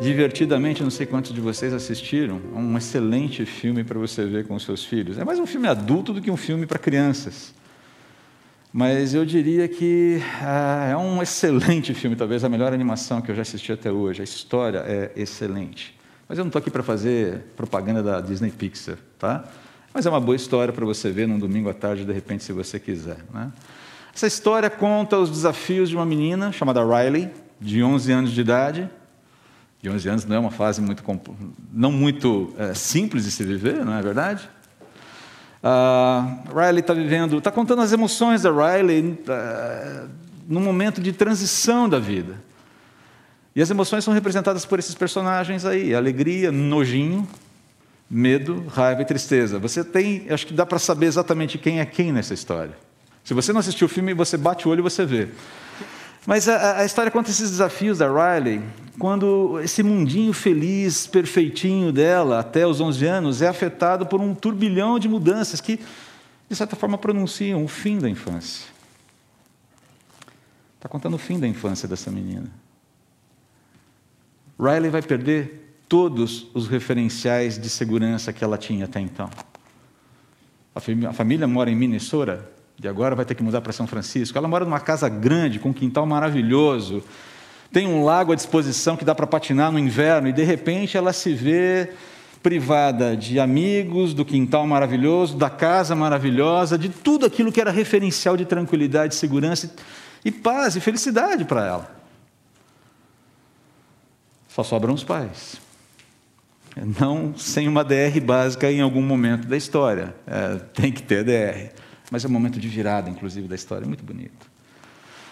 Divertidamente, 0.00 0.82
não 0.82 0.90
sei 0.90 1.06
quantos 1.06 1.32
de 1.32 1.40
vocês 1.40 1.72
assistiram, 1.72 2.40
um 2.52 2.76
excelente 2.76 3.46
filme 3.46 3.84
para 3.84 3.98
você 3.98 4.24
ver 4.24 4.46
com 4.46 4.54
os 4.54 4.64
seus 4.64 4.84
filhos. 4.84 5.18
É 5.18 5.24
mais 5.24 5.38
um 5.38 5.46
filme 5.46 5.68
adulto 5.68 6.12
do 6.12 6.20
que 6.20 6.30
um 6.30 6.36
filme 6.36 6.66
para 6.66 6.78
crianças. 6.78 7.54
Mas 8.72 9.14
eu 9.14 9.24
diria 9.24 9.68
que 9.68 10.20
ah, 10.42 10.88
é 10.90 10.96
um 10.96 11.22
excelente 11.22 11.94
filme, 11.94 12.16
talvez 12.16 12.42
a 12.42 12.48
melhor 12.48 12.72
animação 12.72 13.22
que 13.22 13.30
eu 13.30 13.34
já 13.36 13.42
assisti 13.42 13.72
até 13.72 13.90
hoje. 13.90 14.20
A 14.20 14.24
história 14.24 14.78
é 14.78 15.12
excelente. 15.14 15.96
Mas 16.28 16.38
eu 16.38 16.44
não 16.44 16.48
estou 16.48 16.58
aqui 16.58 16.70
para 16.70 16.82
fazer 16.82 17.44
propaganda 17.56 18.02
da 18.02 18.20
Disney 18.20 18.50
Pixar, 18.50 18.98
tá? 19.16 19.44
Mas 19.92 20.06
é 20.06 20.10
uma 20.10 20.20
boa 20.20 20.34
história 20.34 20.72
para 20.72 20.84
você 20.84 21.12
ver 21.12 21.28
num 21.28 21.38
domingo 21.38 21.70
à 21.70 21.74
tarde, 21.74 22.04
de 22.04 22.12
repente, 22.12 22.42
se 22.42 22.52
você 22.52 22.80
quiser. 22.80 23.18
Né? 23.32 23.52
Essa 24.12 24.26
história 24.26 24.68
conta 24.68 25.16
os 25.18 25.30
desafios 25.30 25.88
de 25.88 25.94
uma 25.94 26.04
menina 26.04 26.50
chamada 26.50 26.82
Riley, 26.84 27.30
de 27.60 27.80
11 27.80 28.10
anos 28.10 28.32
de 28.32 28.40
idade. 28.40 28.90
De 29.84 29.90
11 29.90 30.08
anos 30.08 30.24
não 30.24 30.36
é 30.36 30.38
uma 30.38 30.50
fase 30.50 30.80
muito, 30.80 31.04
não 31.70 31.92
muito 31.92 32.54
é, 32.56 32.72
simples 32.72 33.24
de 33.24 33.30
se 33.30 33.44
viver, 33.44 33.84
não 33.84 33.92
é 33.92 34.00
verdade? 34.00 34.48
Uh, 35.62 36.58
Riley 36.58 36.80
está 36.80 36.94
vivendo, 36.94 37.36
está 37.36 37.50
contando 37.50 37.82
as 37.82 37.92
emoções 37.92 38.40
da 38.40 38.50
Riley 38.50 39.02
uh, 39.28 40.08
num 40.48 40.60
momento 40.60 41.02
de 41.02 41.12
transição 41.12 41.86
da 41.86 41.98
vida. 41.98 42.42
E 43.54 43.60
as 43.60 43.70
emoções 43.70 44.02
são 44.02 44.14
representadas 44.14 44.64
por 44.64 44.78
esses 44.78 44.94
personagens 44.94 45.66
aí: 45.66 45.94
alegria, 45.94 46.50
nojinho, 46.50 47.28
medo, 48.08 48.64
raiva 48.68 49.02
e 49.02 49.04
tristeza. 49.04 49.58
Você 49.58 49.84
tem, 49.84 50.24
acho 50.30 50.46
que 50.46 50.54
dá 50.54 50.64
para 50.64 50.78
saber 50.78 51.04
exatamente 51.08 51.58
quem 51.58 51.80
é 51.80 51.84
quem 51.84 52.10
nessa 52.10 52.32
história. 52.32 52.74
Se 53.22 53.34
você 53.34 53.52
não 53.52 53.60
assistiu 53.60 53.84
o 53.84 53.90
filme, 53.90 54.14
você 54.14 54.38
bate 54.38 54.66
o 54.66 54.70
olho 54.70 54.80
e 54.80 54.82
você 54.82 55.04
vê. 55.04 55.28
Mas 56.26 56.48
a, 56.48 56.78
a, 56.78 56.84
história 56.84 57.10
conta 57.10 57.30
esses 57.30 57.50
desafios 57.50 57.98
da 57.98 58.06
Riley, 58.08 58.62
quando 58.98 59.60
esse 59.60 59.82
mundinho 59.82 60.32
feliz, 60.32 61.06
perfeitinho 61.06 61.92
dela, 61.92 62.40
até 62.40 62.66
os 62.66 62.80
11 62.80 63.04
anos, 63.04 63.42
é 63.42 63.48
afetado 63.48 64.06
por 64.06 64.20
um 64.20 64.34
turbilhão 64.34 64.98
de 64.98 65.08
mudanças 65.08 65.60
que, 65.60 65.78
de 66.48 66.56
certa 66.56 66.76
forma, 66.76 66.96
pronunciam 66.96 67.62
o 67.62 67.68
fim 67.68 67.98
da 67.98 68.08
infância. 68.08 68.66
Está 70.76 70.88
contando 70.88 71.14
o 71.14 71.18
fim 71.18 71.38
da 71.38 71.46
infância 71.46 71.86
dessa 71.86 72.10
menina. 72.10 72.50
Riley 74.58 74.90
vai 74.90 75.02
perder 75.02 75.76
todos 75.88 76.46
os 76.54 76.68
referenciais 76.68 77.58
de 77.58 77.68
segurança 77.68 78.32
que 78.32 78.42
ela 78.42 78.56
tinha 78.56 78.86
até 78.86 79.00
então. 79.00 79.28
A 80.74 81.12
família 81.12 81.46
mora 81.46 81.70
em 81.70 81.76
Minnesota, 81.76 82.50
e 82.82 82.88
agora 82.88 83.14
vai 83.14 83.24
ter 83.24 83.34
que 83.34 83.42
mudar 83.42 83.60
para 83.60 83.72
São 83.72 83.86
Francisco. 83.86 84.36
Ela 84.36 84.48
mora 84.48 84.64
numa 84.64 84.80
casa 84.80 85.08
grande, 85.08 85.58
com 85.58 85.70
um 85.70 85.72
quintal 85.72 86.06
maravilhoso, 86.06 87.02
tem 87.72 87.86
um 87.86 88.04
lago 88.04 88.32
à 88.32 88.34
disposição 88.36 88.96
que 88.96 89.04
dá 89.04 89.14
para 89.14 89.26
patinar 89.26 89.72
no 89.72 89.78
inverno, 89.78 90.28
e 90.28 90.32
de 90.32 90.44
repente 90.44 90.96
ela 90.96 91.12
se 91.12 91.34
vê 91.34 91.92
privada 92.42 93.16
de 93.16 93.40
amigos, 93.40 94.12
do 94.12 94.24
quintal 94.24 94.66
maravilhoso, 94.66 95.36
da 95.36 95.50
casa 95.50 95.96
maravilhosa, 95.96 96.76
de 96.76 96.88
tudo 96.88 97.26
aquilo 97.26 97.50
que 97.50 97.60
era 97.60 97.70
referencial 97.70 98.36
de 98.36 98.44
tranquilidade, 98.44 99.14
segurança 99.14 99.74
e 100.24 100.30
paz 100.30 100.76
e 100.76 100.80
felicidade 100.80 101.44
para 101.44 101.66
ela. 101.66 101.96
Só 104.48 104.62
sobram 104.62 104.94
os 104.94 105.02
pais. 105.02 105.60
Não 107.00 107.36
sem 107.36 107.66
uma 107.66 107.82
DR 107.82 108.20
básica 108.22 108.70
em 108.70 108.80
algum 108.80 109.02
momento 109.02 109.48
da 109.48 109.56
história. 109.56 110.14
É, 110.26 110.56
tem 110.74 110.92
que 110.92 111.02
ter 111.02 111.24
DR 111.24 111.83
mas 112.14 112.24
é 112.24 112.28
um 112.28 112.30
momento 112.30 112.60
de 112.60 112.68
virada, 112.68 113.10
inclusive, 113.10 113.48
da 113.48 113.56
história, 113.56 113.84
muito 113.84 114.04
bonito. 114.04 114.48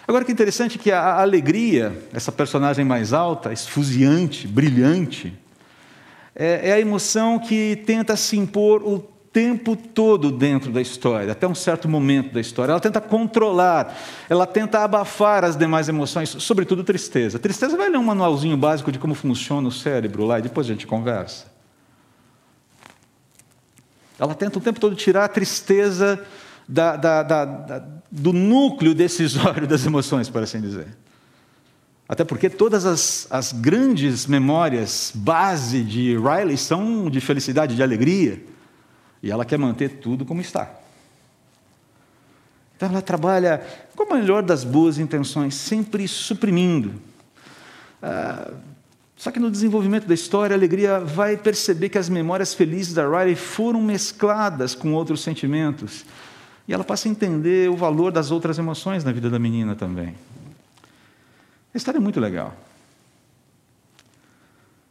Agora, 0.05 0.25
que 0.25 0.33
interessante 0.33 0.77
que 0.77 0.91
a 0.91 1.21
alegria, 1.21 1.97
essa 2.11 2.29
personagem 2.29 2.83
mais 2.83 3.13
alta, 3.13 3.53
esfuziante, 3.53 4.45
brilhante, 4.45 5.33
é, 6.35 6.71
é 6.71 6.73
a 6.73 6.79
emoção 6.81 7.39
que 7.39 7.81
tenta 7.85 8.17
se 8.17 8.35
impor 8.35 8.83
o 8.83 8.99
tempo 9.31 9.77
todo 9.77 10.29
dentro 10.29 10.73
da 10.73 10.81
história, 10.81 11.31
até 11.31 11.47
um 11.47 11.55
certo 11.55 11.87
momento 11.87 12.33
da 12.33 12.41
história. 12.41 12.73
Ela 12.73 12.81
tenta 12.81 12.99
controlar, 12.99 13.97
ela 14.29 14.45
tenta 14.45 14.79
abafar 14.79 15.45
as 15.45 15.55
demais 15.55 15.87
emoções, 15.87 16.35
sobretudo 16.39 16.83
tristeza. 16.83 17.39
Tristeza 17.39 17.77
vai 17.77 17.87
ler 17.87 17.97
um 17.97 18.03
manualzinho 18.03 18.57
básico 18.57 18.91
de 18.91 18.99
como 18.99 19.15
funciona 19.15 19.69
o 19.69 19.71
cérebro 19.71 20.25
lá 20.25 20.39
e 20.39 20.41
depois 20.41 20.67
a 20.67 20.71
gente 20.73 20.85
conversa. 20.85 21.45
Ela 24.19 24.35
tenta 24.35 24.59
o 24.59 24.61
tempo 24.61 24.81
todo 24.81 24.97
tirar 24.97 25.23
a 25.23 25.29
tristeza 25.29 26.21
da, 26.67 26.95
da, 26.95 27.23
da, 27.23 27.83
do 28.11 28.33
núcleo 28.33 28.93
decisório 28.93 29.67
das 29.67 29.85
emoções, 29.85 30.29
por 30.29 30.41
assim 30.43 30.61
dizer. 30.61 30.87
Até 32.07 32.23
porque 32.23 32.49
todas 32.49 32.85
as, 32.85 33.27
as 33.29 33.51
grandes 33.51 34.25
memórias 34.25 35.11
base 35.15 35.83
de 35.83 36.17
Riley 36.17 36.57
são 36.57 37.09
de 37.09 37.19
felicidade, 37.21 37.75
de 37.75 37.83
alegria. 37.83 38.43
E 39.21 39.31
ela 39.31 39.45
quer 39.45 39.57
manter 39.57 39.89
tudo 39.99 40.25
como 40.25 40.41
está. 40.41 40.69
Então 42.75 42.89
ela 42.89 43.01
trabalha 43.01 43.65
com 43.95 44.03
a 44.03 44.17
melhor 44.17 44.43
das 44.43 44.63
boas 44.63 44.97
intenções, 44.97 45.55
sempre 45.55 46.07
suprimindo. 46.07 46.93
Ah, 48.01 48.51
só 49.15 49.31
que 49.31 49.39
no 49.39 49.49
desenvolvimento 49.49 50.05
da 50.05 50.13
história, 50.13 50.53
a 50.53 50.59
alegria 50.59 50.99
vai 50.99 51.37
perceber 51.37 51.87
que 51.87 51.97
as 51.97 52.09
memórias 52.09 52.53
felizes 52.53 52.93
da 52.93 53.07
Riley 53.07 53.35
foram 53.35 53.81
mescladas 53.81 54.75
com 54.75 54.93
outros 54.93 55.21
sentimentos. 55.21 56.03
E 56.67 56.73
ela 56.73 56.83
passa 56.83 57.07
a 57.07 57.11
entender 57.11 57.69
o 57.69 57.75
valor 57.75 58.11
das 58.11 58.31
outras 58.31 58.57
emoções 58.57 59.03
na 59.03 59.11
vida 59.11 59.29
da 59.29 59.37
menina 59.37 59.75
também. 59.75 60.15
A 61.73 61.77
história 61.77 61.97
é 61.97 62.01
muito 62.01 62.19
legal. 62.19 62.55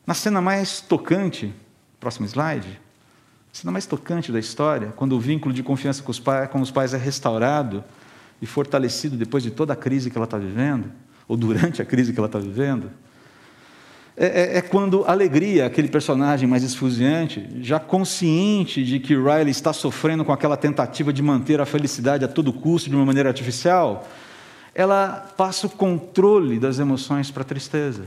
Na 0.07 0.15
cena 0.15 0.41
mais 0.41 0.81
tocante, 0.81 1.55
próximo 2.01 2.27
slide, 2.27 2.81
a 3.53 3.57
cena 3.57 3.71
mais 3.71 3.87
tocante 3.87 4.33
da 4.33 4.39
história, 4.39 4.93
quando 4.97 5.13
o 5.13 5.21
vínculo 5.21 5.55
de 5.55 5.63
confiança 5.63 6.03
com 6.03 6.11
os, 6.11 6.19
pais, 6.19 6.51
com 6.51 6.61
os 6.61 6.71
pais 6.71 6.93
é 6.93 6.99
restaurado 6.99 7.85
e 8.41 8.47
fortalecido 8.47 9.17
depois 9.17 9.43
de 9.43 9.51
toda 9.51 9.73
a 9.73 9.77
crise 9.77 10.11
que 10.11 10.19
ela 10.19 10.25
está 10.25 10.39
vivendo, 10.39 10.91
ou 11.29 11.37
durante 11.37 11.81
a 11.81 11.85
crise 11.85 12.13
que 12.13 12.19
ela 12.19 12.27
está 12.27 12.39
vivendo, 12.39 12.91
é, 14.17 14.27
é, 14.27 14.59
é, 14.59 14.61
quando 14.63 15.05
alegria, 15.05 15.65
aquele 15.67 15.89
personagem 15.89 16.47
mais 16.47 16.63
esfuziante, 16.63 17.49
já 17.61 17.81
consciente 17.81 18.85
de 18.85 19.01
que 19.01 19.15
Riley 19.15 19.51
está 19.51 19.73
sofrendo 19.73 20.25
com 20.25 20.33
aquela 20.33 20.57
tentativa 20.57 21.13
de 21.13 21.23
manter 21.23 21.61
a 21.61 21.67
felicidade 21.67 22.25
a 22.25 22.29
todo 22.29 22.53
custo 22.53 22.91
de 22.91 22.97
uma 22.97 23.07
maneira 23.07 23.31
artificial, 23.31 24.07
ela 24.75 25.33
passa 25.37 25.67
o 25.67 25.71
controle 25.71 26.59
das 26.59 26.79
emoções 26.79 27.31
para 27.31 27.43
a 27.43 27.47
tristeza. 27.47 28.05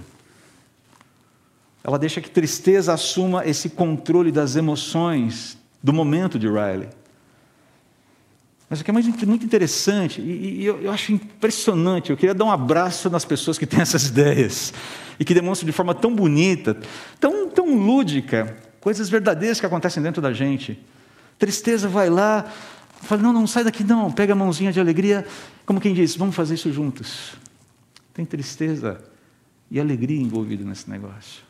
Ela 1.83 1.97
deixa 1.97 2.21
que 2.21 2.29
tristeza 2.29 2.93
assuma 2.93 3.45
esse 3.45 3.69
controle 3.69 4.31
das 4.31 4.55
emoções 4.55 5.57
do 5.83 5.93
momento 5.93 6.37
de 6.37 6.47
Riley. 6.47 6.89
Mas 8.75 8.81
o 8.81 9.13
que 9.13 9.23
é 9.23 9.27
muito, 9.27 9.45
interessante, 9.45 10.21
e, 10.21 10.61
e 10.61 10.65
eu, 10.65 10.81
eu, 10.81 10.91
acho 10.91 11.11
impressionante, 11.11 12.09
eu 12.09 12.17
queria 12.17 12.33
dar 12.33 12.45
um 12.45 12.51
abraço 12.51 13.09
nas 13.09 13.23
pessoas 13.23 13.57
que 13.57 13.65
têm 13.65 13.79
essas 13.81 14.07
ideias, 14.07 14.73
e 15.19 15.25
que 15.25 15.33
demonstram 15.33 15.65
de 15.65 15.71
forma 15.71 15.93
tão 15.93 16.13
bonita, 16.13 16.77
tão, 17.19 17.49
tão 17.49 17.75
lúdica, 17.75 18.57
coisas 18.81 19.09
verdadeiras 19.09 19.59
que 19.59 19.65
acontecem 19.65 20.01
dentro 20.01 20.21
da 20.21 20.33
gente. 20.33 20.79
Tristeza 21.39 21.87
vai 21.87 22.09
lá, 22.09 22.45
fala, 23.01 23.21
não, 23.21 23.33
não 23.33 23.47
sai 23.47 23.63
daqui 23.63 23.83
não, 23.83 24.11
pega 24.11 24.33
a 24.33 24.35
mãozinha 24.35 24.71
de 24.71 24.79
alegria, 24.79 25.25
como 25.65 25.79
quem 25.79 25.93
diz, 25.93 26.15
vamos 26.15 26.35
fazer 26.35 26.55
isso 26.55 26.71
juntos. 26.71 27.35
Tem 28.13 28.25
tristeza 28.25 29.01
e 29.69 29.79
alegria 29.79 30.19
envolvida 30.19 30.63
nesse 30.63 30.89
negócio. 30.89 31.43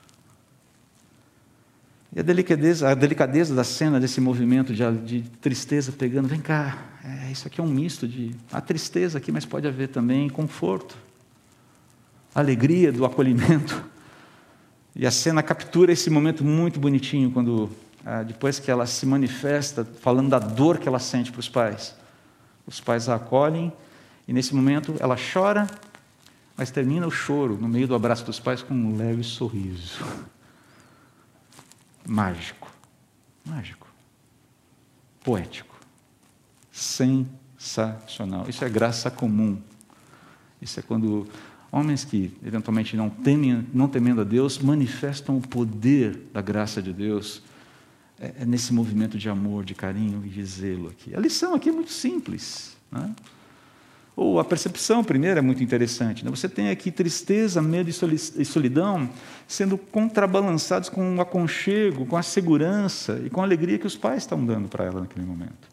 E 2.16 2.20
a 2.22 2.24
delicadeza, 2.24 2.90
a 2.90 2.94
delicadeza 2.94 3.54
da 3.54 3.66
cena, 3.66 4.00
desse 4.00 4.22
movimento 4.22 4.74
de, 4.74 4.90
de 5.00 5.22
tristeza 5.42 5.92
pegando, 5.92 6.30
vem 6.30 6.40
cá, 6.40 6.78
é, 7.04 7.30
isso 7.30 7.46
aqui 7.46 7.60
é 7.60 7.64
um 7.64 7.68
misto 7.68 8.08
de. 8.08 8.34
Há 8.54 8.62
tristeza 8.62 9.18
aqui, 9.18 9.34
mas 9.34 9.44
pode 9.44 9.68
haver 9.68 9.90
também 9.90 10.30
conforto, 10.30 10.96
alegria 12.34 12.90
do 12.90 13.04
acolhimento. 13.04 13.84
E 14.96 15.06
a 15.06 15.12
cena 15.12 15.44
captura 15.44 15.92
esse 15.92 16.10
momento 16.10 16.42
muito 16.42 16.80
bonitinho, 16.80 17.30
quando 17.32 17.70
ah, 18.06 18.24
depois 18.24 18.60
que 18.60 18.72
ela 18.72 18.86
se 18.86 19.06
manifesta, 19.06 19.84
falando 19.84 20.30
da 20.30 20.40
dor 20.40 20.78
que 20.78 20.88
ela 20.88 21.00
sente 21.00 21.34
para 21.34 21.42
os 21.42 21.50
pais. 21.50 21.94
Os 22.66 22.80
pais 22.80 23.10
a 23.10 23.16
acolhem, 23.16 23.74
e 24.26 24.32
nesse 24.32 24.56
momento 24.56 24.96
ela 25.02 25.18
chora, 25.18 25.68
mas 26.56 26.72
termina 26.72 27.06
o 27.06 27.12
choro 27.12 27.58
no 27.60 27.68
meio 27.68 27.90
do 27.90 27.94
abraço 27.94 28.24
dos 28.24 28.40
pais 28.40 28.62
com 28.62 28.74
um 28.74 28.96
leve 28.96 29.22
sorriso 29.22 30.02
mágico, 32.08 32.72
mágico, 33.46 33.88
poético, 35.24 35.80
sensacional. 36.72 38.48
Isso 38.50 38.64
é 38.64 38.70
graça 38.70 39.10
comum. 39.10 39.62
Isso 40.62 40.80
é 40.80 40.84
quando 40.84 41.28
homens 41.72 42.06
que 42.06 42.32
eventualmente 42.44 42.96
não 42.96 43.10
temem, 43.10 43.68
não 43.74 43.88
temendo 43.88 44.22
a 44.22 44.24
Deus, 44.24 44.60
manifestam 44.60 45.38
o 45.38 45.42
poder 45.42 46.30
da 46.34 46.42
graça 46.42 46.82
de 46.82 46.94
Deus 46.94 47.42
é, 48.20 48.34
é 48.40 48.46
nesse 48.46 48.74
movimento 48.74 49.18
de 49.18 49.30
amor, 49.30 49.66
de 49.66 49.76
carinho 49.76 50.24
e 50.26 50.30
de 50.30 50.46
zelo 50.46 50.90
aqui. 50.90 51.16
A 51.16 51.20
lição 51.20 51.54
aqui 51.54 51.70
é 51.70 51.72
muito 51.72 51.92
simples. 51.92 52.78
Né? 52.92 53.14
Ou 54.16 54.40
a 54.40 54.46
percepção 54.46 55.04
primeira 55.04 55.40
é 55.40 55.42
muito 55.42 55.62
interessante. 55.62 56.24
Né? 56.24 56.32
Você 56.32 56.48
tem 56.48 56.70
aqui 56.70 56.90
tristeza, 56.90 57.62
medo 57.62 57.90
e 57.90 58.46
solidão 58.46 59.10
sendo 59.48 59.78
contrabalançados 59.78 60.88
com 60.88 61.18
o 61.18 61.22
aconchego, 61.22 62.06
com 62.06 62.16
a 62.16 62.24
segurança 62.24 63.22
e 63.26 63.30
com 63.30 63.42
a 63.42 63.44
alegria 63.44 63.78
que 63.78 63.86
os 63.86 63.98
pais 63.98 64.24
estão 64.24 64.44
dando 64.46 64.70
para 64.70 64.86
ela 64.86 65.02
naquele 65.02 65.26
momento. 65.26 65.68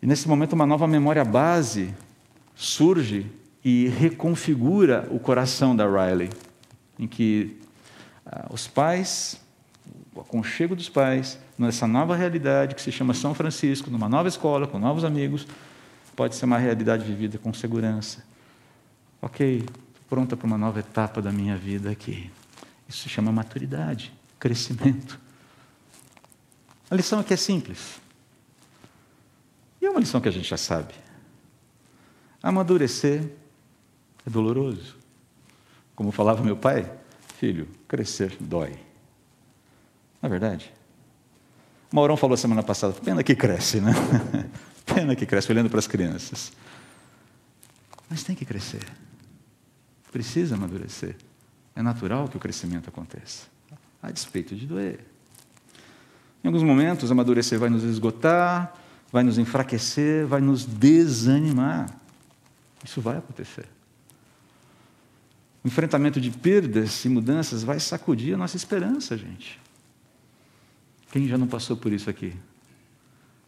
E 0.00 0.06
nesse 0.06 0.26
momento, 0.26 0.54
uma 0.54 0.66
nova 0.66 0.86
memória 0.86 1.24
base 1.24 1.94
surge 2.54 3.26
e 3.64 3.88
reconfigura 3.88 5.08
o 5.10 5.18
coração 5.18 5.74
da 5.74 5.86
Riley, 5.86 6.30
em 6.98 7.06
que 7.06 7.58
ah, 8.26 8.48
os 8.50 8.66
pais, 8.66 9.40
o 10.14 10.20
aconchego 10.20 10.76
dos 10.76 10.88
pais, 10.88 11.38
nessa 11.58 11.86
nova 11.86 12.14
realidade 12.14 12.74
que 12.74 12.82
se 12.82 12.92
chama 12.92 13.14
São 13.14 13.34
Francisco, 13.34 13.90
numa 13.90 14.08
nova 14.08 14.28
escola, 14.28 14.66
com 14.66 14.78
novos 14.78 15.04
amigos, 15.04 15.46
pode 16.14 16.34
ser 16.36 16.44
uma 16.44 16.58
realidade 16.58 17.04
vivida 17.04 17.38
com 17.38 17.52
segurança. 17.52 18.24
Ok, 19.20 19.64
pronta 20.08 20.36
para 20.36 20.46
uma 20.46 20.58
nova 20.58 20.80
etapa 20.80 21.20
da 21.20 21.32
minha 21.32 21.56
vida 21.56 21.90
aqui. 21.90 22.30
Isso 22.88 23.02
se 23.02 23.08
chama 23.08 23.32
maturidade, 23.32 24.12
crescimento. 24.38 25.18
A 26.90 26.94
lição 26.94 27.18
aqui 27.18 27.34
é 27.34 27.36
simples. 27.36 28.00
E 29.80 29.86
é 29.86 29.90
uma 29.90 30.00
lição 30.00 30.20
que 30.20 30.28
a 30.28 30.32
gente 30.32 30.48
já 30.48 30.56
sabe. 30.56 30.94
Amadurecer 32.42 33.30
é 34.26 34.30
doloroso. 34.30 34.96
Como 35.96 36.10
falava 36.12 36.42
meu 36.42 36.56
pai, 36.56 36.90
filho, 37.38 37.68
crescer 37.88 38.36
dói. 38.38 38.70
Não 40.20 40.26
é 40.26 40.28
verdade? 40.28 40.72
Maurão 41.92 42.16
falou 42.16 42.36
semana 42.36 42.62
passada, 42.62 42.92
pena 42.94 43.22
que 43.22 43.34
cresce, 43.34 43.80
né? 43.80 43.92
Pena 44.84 45.16
que 45.16 45.26
cresce 45.26 45.50
olhando 45.50 45.70
para 45.70 45.78
as 45.78 45.86
crianças. 45.86 46.52
Mas 48.08 48.22
tem 48.22 48.36
que 48.36 48.44
crescer. 48.44 48.84
Precisa 50.12 50.54
amadurecer. 50.54 51.16
É 51.74 51.82
natural 51.82 52.28
que 52.28 52.36
o 52.36 52.40
crescimento 52.40 52.88
aconteça, 52.88 53.46
a 54.00 54.10
despeito 54.10 54.54
de 54.54 54.66
doer. 54.66 55.00
Em 56.42 56.46
alguns 56.46 56.62
momentos, 56.62 57.10
amadurecer 57.10 57.58
vai 57.58 57.70
nos 57.70 57.82
esgotar, 57.82 58.74
vai 59.10 59.24
nos 59.24 59.38
enfraquecer, 59.38 60.26
vai 60.26 60.40
nos 60.40 60.64
desanimar. 60.64 61.88
Isso 62.84 63.00
vai 63.00 63.16
acontecer. 63.16 63.66
O 65.64 65.68
enfrentamento 65.68 66.20
de 66.20 66.30
perdas 66.30 67.04
e 67.04 67.08
mudanças 67.08 67.64
vai 67.64 67.80
sacudir 67.80 68.34
a 68.34 68.36
nossa 68.36 68.56
esperança, 68.56 69.16
gente. 69.16 69.58
Quem 71.10 71.26
já 71.26 71.38
não 71.38 71.46
passou 71.46 71.76
por 71.76 71.92
isso 71.92 72.10
aqui? 72.10 72.34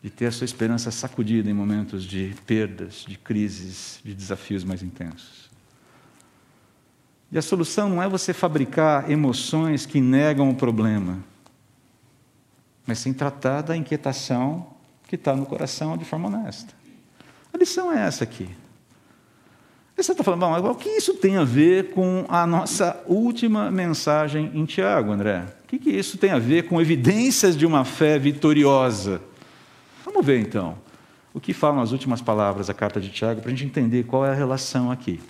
De 0.02 0.10
ter 0.10 0.26
a 0.26 0.32
sua 0.32 0.44
esperança 0.44 0.90
sacudida 0.90 1.50
em 1.50 1.54
momentos 1.54 2.04
de 2.04 2.34
perdas, 2.46 3.04
de 3.06 3.18
crises, 3.18 4.00
de 4.04 4.14
desafios 4.14 4.62
mais 4.62 4.82
intensos. 4.82 5.50
E 7.30 7.38
a 7.38 7.42
solução 7.42 7.88
não 7.88 8.02
é 8.02 8.08
você 8.08 8.32
fabricar 8.32 9.10
emoções 9.10 9.84
que 9.84 10.00
negam 10.00 10.48
o 10.48 10.54
problema, 10.54 11.18
mas 12.86 12.98
sim 12.98 13.12
tratar 13.12 13.62
da 13.62 13.76
inquietação 13.76 14.74
que 15.08 15.16
está 15.16 15.34
no 15.34 15.44
coração 15.44 15.96
de 15.96 16.04
forma 16.04 16.28
honesta. 16.28 16.72
A 17.52 17.58
lição 17.58 17.92
é 17.92 18.06
essa 18.06 18.22
aqui. 18.22 18.48
Aí 19.96 20.04
você 20.04 20.12
está 20.12 20.22
falando, 20.22 20.40
bom, 20.40 20.70
o 20.70 20.74
que 20.74 20.90
isso 20.90 21.14
tem 21.14 21.36
a 21.36 21.44
ver 21.44 21.90
com 21.90 22.26
a 22.28 22.46
nossa 22.46 23.02
última 23.06 23.70
mensagem 23.70 24.50
em 24.54 24.64
Tiago, 24.66 25.10
André? 25.10 25.46
O 25.64 25.66
que, 25.66 25.78
que 25.78 25.90
isso 25.90 26.18
tem 26.18 26.30
a 26.30 26.38
ver 26.38 26.68
com 26.68 26.80
evidências 26.80 27.56
de 27.56 27.64
uma 27.64 27.84
fé 27.84 28.18
vitoriosa? 28.18 29.22
Vamos 30.16 30.28
ver 30.28 30.40
então 30.40 30.78
o 31.34 31.38
que 31.38 31.52
falam 31.52 31.82
as 31.82 31.92
últimas 31.92 32.22
palavras 32.22 32.68
da 32.68 32.72
carta 32.72 32.98
de 32.98 33.10
Tiago 33.10 33.42
para 33.42 33.50
a 33.50 33.54
gente 33.54 33.66
entender 33.66 34.04
qual 34.04 34.24
é 34.24 34.30
a 34.30 34.34
relação 34.34 34.90
aqui. 34.90 35.20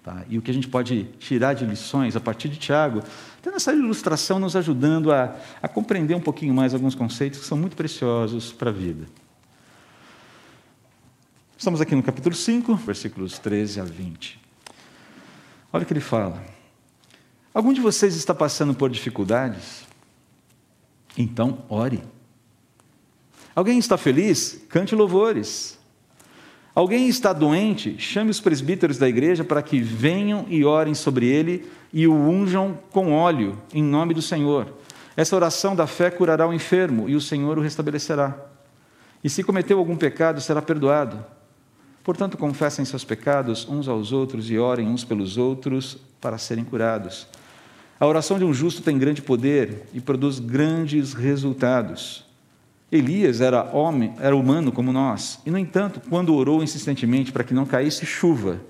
Tá? 0.00 0.22
E 0.28 0.38
o 0.38 0.42
que 0.42 0.48
a 0.48 0.54
gente 0.54 0.68
pode 0.68 1.06
tirar 1.18 1.54
de 1.54 1.64
lições 1.64 2.14
a 2.14 2.20
partir 2.20 2.48
de 2.48 2.56
Tiago, 2.56 3.02
tendo 3.42 3.56
essa 3.56 3.72
ilustração 3.72 4.38
nos 4.38 4.54
ajudando 4.54 5.12
a, 5.12 5.34
a 5.60 5.66
compreender 5.66 6.14
um 6.14 6.20
pouquinho 6.20 6.54
mais 6.54 6.72
alguns 6.72 6.94
conceitos 6.94 7.40
que 7.40 7.46
são 7.46 7.58
muito 7.58 7.76
preciosos 7.76 8.52
para 8.52 8.70
a 8.70 8.72
vida. 8.72 9.06
Estamos 11.58 11.80
aqui 11.80 11.96
no 11.96 12.02
capítulo 12.04 12.36
5, 12.36 12.76
versículos 12.76 13.40
13 13.40 13.80
a 13.80 13.84
20. 13.84 14.40
Olha 15.72 15.82
o 15.82 15.84
que 15.84 15.92
ele 15.92 15.98
fala. 15.98 16.44
Algum 17.52 17.72
de 17.72 17.80
vocês 17.80 18.14
está 18.14 18.32
passando 18.32 18.72
por 18.72 18.88
dificuldades? 18.88 19.82
Então, 21.18 21.64
ore. 21.68 22.00
Alguém 23.56 23.78
está 23.78 23.96
feliz? 23.96 24.60
Cante 24.68 24.94
louvores. 24.94 25.78
Alguém 26.74 27.08
está 27.08 27.32
doente? 27.32 27.96
Chame 27.98 28.30
os 28.30 28.38
presbíteros 28.38 28.98
da 28.98 29.08
igreja 29.08 29.42
para 29.42 29.62
que 29.62 29.80
venham 29.80 30.44
e 30.50 30.62
orem 30.62 30.92
sobre 30.92 31.24
ele 31.26 31.66
e 31.90 32.06
o 32.06 32.12
unjam 32.12 32.78
com 32.90 33.14
óleo, 33.14 33.58
em 33.72 33.82
nome 33.82 34.12
do 34.12 34.20
Senhor. 34.20 34.74
Essa 35.16 35.34
oração 35.34 35.74
da 35.74 35.86
fé 35.86 36.10
curará 36.10 36.46
o 36.46 36.52
enfermo 36.52 37.08
e 37.08 37.16
o 37.16 37.20
Senhor 37.20 37.56
o 37.56 37.62
restabelecerá. 37.62 38.36
E 39.24 39.30
se 39.30 39.42
cometeu 39.42 39.78
algum 39.78 39.96
pecado, 39.96 40.38
será 40.38 40.60
perdoado. 40.60 41.24
Portanto, 42.04 42.36
confessem 42.36 42.84
seus 42.84 43.04
pecados 43.04 43.66
uns 43.66 43.88
aos 43.88 44.12
outros 44.12 44.50
e 44.50 44.58
orem 44.58 44.86
uns 44.86 45.02
pelos 45.02 45.38
outros 45.38 45.96
para 46.20 46.36
serem 46.36 46.62
curados. 46.62 47.26
A 47.98 48.06
oração 48.06 48.38
de 48.38 48.44
um 48.44 48.52
justo 48.52 48.82
tem 48.82 48.98
grande 48.98 49.22
poder 49.22 49.84
e 49.94 50.00
produz 50.02 50.38
grandes 50.38 51.14
resultados. 51.14 52.25
Elias 52.90 53.40
era 53.40 53.64
homem, 53.76 54.14
era 54.20 54.36
humano 54.36 54.70
como 54.70 54.92
nós, 54.92 55.40
e 55.44 55.50
no 55.50 55.58
entanto, 55.58 56.00
quando 56.08 56.34
orou 56.34 56.62
insistentemente 56.62 57.32
para 57.32 57.42
que 57.42 57.52
não 57.52 57.66
caísse 57.66 58.06
chuva, 58.06 58.60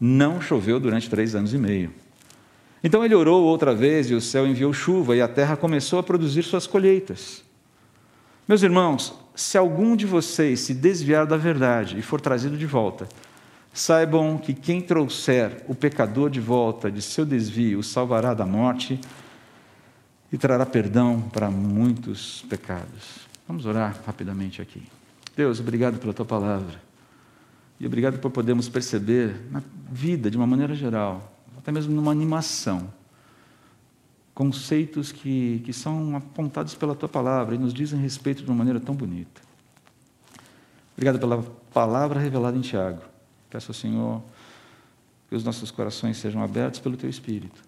não 0.00 0.40
choveu 0.40 0.80
durante 0.80 1.08
três 1.08 1.34
anos 1.34 1.54
e 1.54 1.58
meio. 1.58 1.92
Então 2.82 3.04
ele 3.04 3.14
orou 3.14 3.44
outra 3.44 3.72
vez 3.72 4.10
e 4.10 4.14
o 4.14 4.20
céu 4.20 4.46
enviou 4.46 4.72
chuva 4.72 5.14
e 5.14 5.22
a 5.22 5.28
terra 5.28 5.56
começou 5.56 6.00
a 6.00 6.02
produzir 6.02 6.42
suas 6.42 6.66
colheitas. 6.66 7.44
Meus 8.48 8.64
irmãos, 8.64 9.14
se 9.36 9.56
algum 9.56 9.94
de 9.94 10.04
vocês 10.04 10.58
se 10.58 10.74
desviar 10.74 11.24
da 11.24 11.36
verdade 11.36 11.96
e 11.96 12.02
for 12.02 12.20
trazido 12.20 12.56
de 12.56 12.66
volta, 12.66 13.08
saibam 13.72 14.36
que 14.36 14.52
quem 14.52 14.80
trouxer 14.80 15.64
o 15.68 15.74
pecador 15.74 16.28
de 16.28 16.40
volta 16.40 16.90
de 16.90 17.00
seu 17.00 17.24
desvio 17.24 17.78
o 17.78 17.84
salvará 17.84 18.34
da 18.34 18.44
morte 18.44 19.00
e 20.32 20.36
trará 20.36 20.66
perdão 20.66 21.20
para 21.32 21.48
muitos 21.48 22.44
pecados. 22.48 23.31
Vamos 23.52 23.66
orar 23.66 24.00
rapidamente 24.06 24.62
aqui. 24.62 24.82
Deus, 25.36 25.60
obrigado 25.60 25.98
pela 25.98 26.14
tua 26.14 26.24
palavra. 26.24 26.80
E 27.78 27.86
obrigado 27.86 28.18
por 28.18 28.30
podermos 28.30 28.66
perceber 28.66 29.42
na 29.50 29.62
vida, 29.90 30.30
de 30.30 30.38
uma 30.38 30.46
maneira 30.46 30.74
geral, 30.74 31.36
até 31.58 31.70
mesmo 31.70 31.94
numa 31.94 32.10
animação, 32.10 32.90
conceitos 34.32 35.12
que, 35.12 35.60
que 35.66 35.72
são 35.74 36.16
apontados 36.16 36.74
pela 36.74 36.94
tua 36.94 37.10
palavra 37.10 37.54
e 37.54 37.58
nos 37.58 37.74
dizem 37.74 38.00
respeito 38.00 38.42
de 38.42 38.48
uma 38.48 38.56
maneira 38.56 38.80
tão 38.80 38.94
bonita. 38.94 39.42
Obrigado 40.94 41.18
pela 41.18 41.42
palavra 41.74 42.18
revelada 42.18 42.56
em 42.56 42.62
Tiago. 42.62 43.02
Peço 43.50 43.70
ao 43.70 43.74
Senhor 43.74 44.22
que 45.28 45.36
os 45.36 45.44
nossos 45.44 45.70
corações 45.70 46.16
sejam 46.16 46.42
abertos 46.42 46.80
pelo 46.80 46.96
teu 46.96 47.10
Espírito 47.10 47.62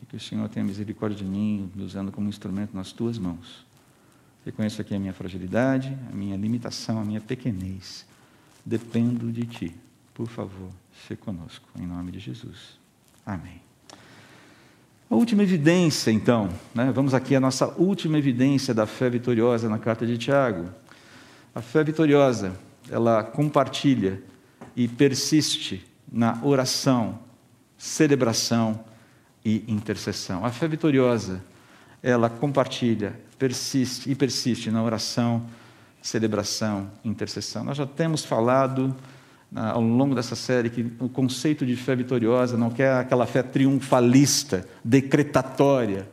e 0.00 0.06
que 0.06 0.14
o 0.14 0.20
Senhor 0.20 0.48
tenha 0.48 0.64
misericórdia 0.64 1.18
de 1.18 1.24
mim, 1.24 1.72
me 1.74 1.82
usando 1.82 2.12
como 2.12 2.28
instrumento 2.28 2.72
nas 2.72 2.92
tuas 2.92 3.18
mãos. 3.18 3.66
Reconheço 4.48 4.80
aqui 4.80 4.94
a 4.94 4.98
minha 4.98 5.12
fragilidade, 5.12 5.94
a 6.10 6.16
minha 6.16 6.34
limitação, 6.34 6.98
a 6.98 7.04
minha 7.04 7.20
pequenez. 7.20 8.06
Dependo 8.64 9.30
de 9.30 9.44
Ti. 9.44 9.76
Por 10.14 10.26
favor, 10.26 10.70
se 11.06 11.14
conosco, 11.14 11.68
em 11.78 11.86
nome 11.86 12.10
de 12.12 12.18
Jesus. 12.18 12.78
Amém. 13.26 13.60
A 15.10 15.14
última 15.14 15.42
evidência, 15.42 16.10
então, 16.10 16.48
né? 16.74 16.90
vamos 16.90 17.12
aqui 17.12 17.36
à 17.36 17.40
nossa 17.40 17.66
última 17.76 18.16
evidência 18.16 18.72
da 18.72 18.86
fé 18.86 19.10
vitoriosa 19.10 19.68
na 19.68 19.78
carta 19.78 20.06
de 20.06 20.16
Tiago. 20.16 20.70
A 21.54 21.60
fé 21.60 21.84
vitoriosa, 21.84 22.56
ela 22.88 23.22
compartilha 23.22 24.22
e 24.74 24.88
persiste 24.88 25.86
na 26.10 26.42
oração, 26.42 27.18
celebração 27.76 28.82
e 29.44 29.62
intercessão. 29.68 30.42
A 30.42 30.50
fé 30.50 30.66
vitoriosa, 30.66 31.44
ela 32.02 32.28
compartilha 32.28 33.18
persiste 33.38 34.10
e 34.10 34.14
persiste 34.14 34.70
na 34.70 34.82
oração, 34.82 35.44
celebração, 36.02 36.90
intercessão. 37.04 37.64
Nós 37.64 37.76
já 37.76 37.86
temos 37.86 38.24
falado 38.24 38.94
ao 39.54 39.80
longo 39.80 40.14
dessa 40.14 40.36
série 40.36 40.68
que 40.68 40.92
o 40.98 41.08
conceito 41.08 41.64
de 41.64 41.74
fé 41.76 41.96
vitoriosa 41.96 42.56
não 42.56 42.70
quer 42.70 42.94
aquela 42.94 43.26
fé 43.26 43.42
triunfalista, 43.42 44.66
decretatória, 44.84 46.08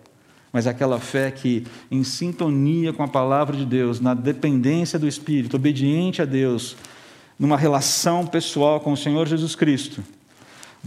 mas 0.53 0.67
aquela 0.67 0.99
fé 0.99 1.31
que, 1.31 1.65
em 1.91 2.03
sintonia 2.03 2.93
com 2.93 3.03
a 3.03 3.07
palavra 3.07 3.57
de 3.57 3.65
Deus, 3.65 3.99
na 3.99 4.13
dependência 4.13 4.97
do 4.97 5.07
Espírito, 5.07 5.57
obediente 5.57 6.21
a 6.21 6.25
Deus, 6.25 6.77
numa 7.37 7.57
relação 7.57 8.25
pessoal 8.25 8.79
com 8.79 8.93
o 8.93 8.97
Senhor 8.97 9.27
Jesus 9.27 9.53
Cristo, 9.53 10.01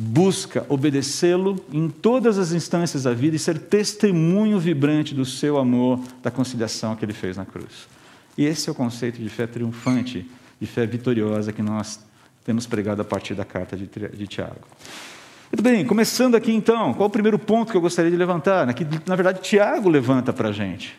busca 0.01 0.65
obedecê-lo 0.69 1.61
em 1.73 1.89
todas 1.89 2.39
as 2.39 2.53
instâncias 2.53 3.03
da 3.03 3.13
vida 3.13 3.35
e 3.35 3.39
ser 3.39 3.59
testemunho 3.59 4.57
vibrante 4.59 5.13
do 5.13 5.25
seu 5.25 5.59
amor, 5.59 6.01
da 6.23 6.31
conciliação 6.31 6.95
que 6.95 7.05
ele 7.05 7.13
fez 7.13 7.37
na 7.37 7.45
cruz. 7.45 7.89
E 8.37 8.45
esse 8.45 8.69
é 8.69 8.73
o 8.73 8.75
conceito 8.75 9.21
de 9.21 9.29
fé 9.29 9.47
triunfante 9.47 10.25
de 10.61 10.67
fé 10.67 10.87
vitoriosa 10.87 11.53
que 11.53 11.63
nós 11.63 12.01
temos 12.45 12.67
pregado 12.67 13.03
a 13.03 13.05
partir 13.05 13.35
da 13.35 13.45
carta 13.45 13.77
de 13.77 14.27
Tiago. 14.27 14.61
Muito 15.53 15.63
bem, 15.63 15.85
começando 15.85 16.35
aqui 16.35 16.53
então, 16.53 16.95
qual 16.95 17.09
o 17.09 17.11
primeiro 17.11 17.39
ponto 17.39 17.71
que 17.71 17.77
eu 17.77 17.81
gostaria 17.81 18.11
de 18.11 18.17
levantar? 18.17 18.73
Que, 18.75 18.87
na 19.07 19.17
verdade, 19.17 19.41
Tiago 19.41 19.89
levanta 19.89 20.33
para 20.33 20.51
a 20.51 20.53
gente. 20.53 20.97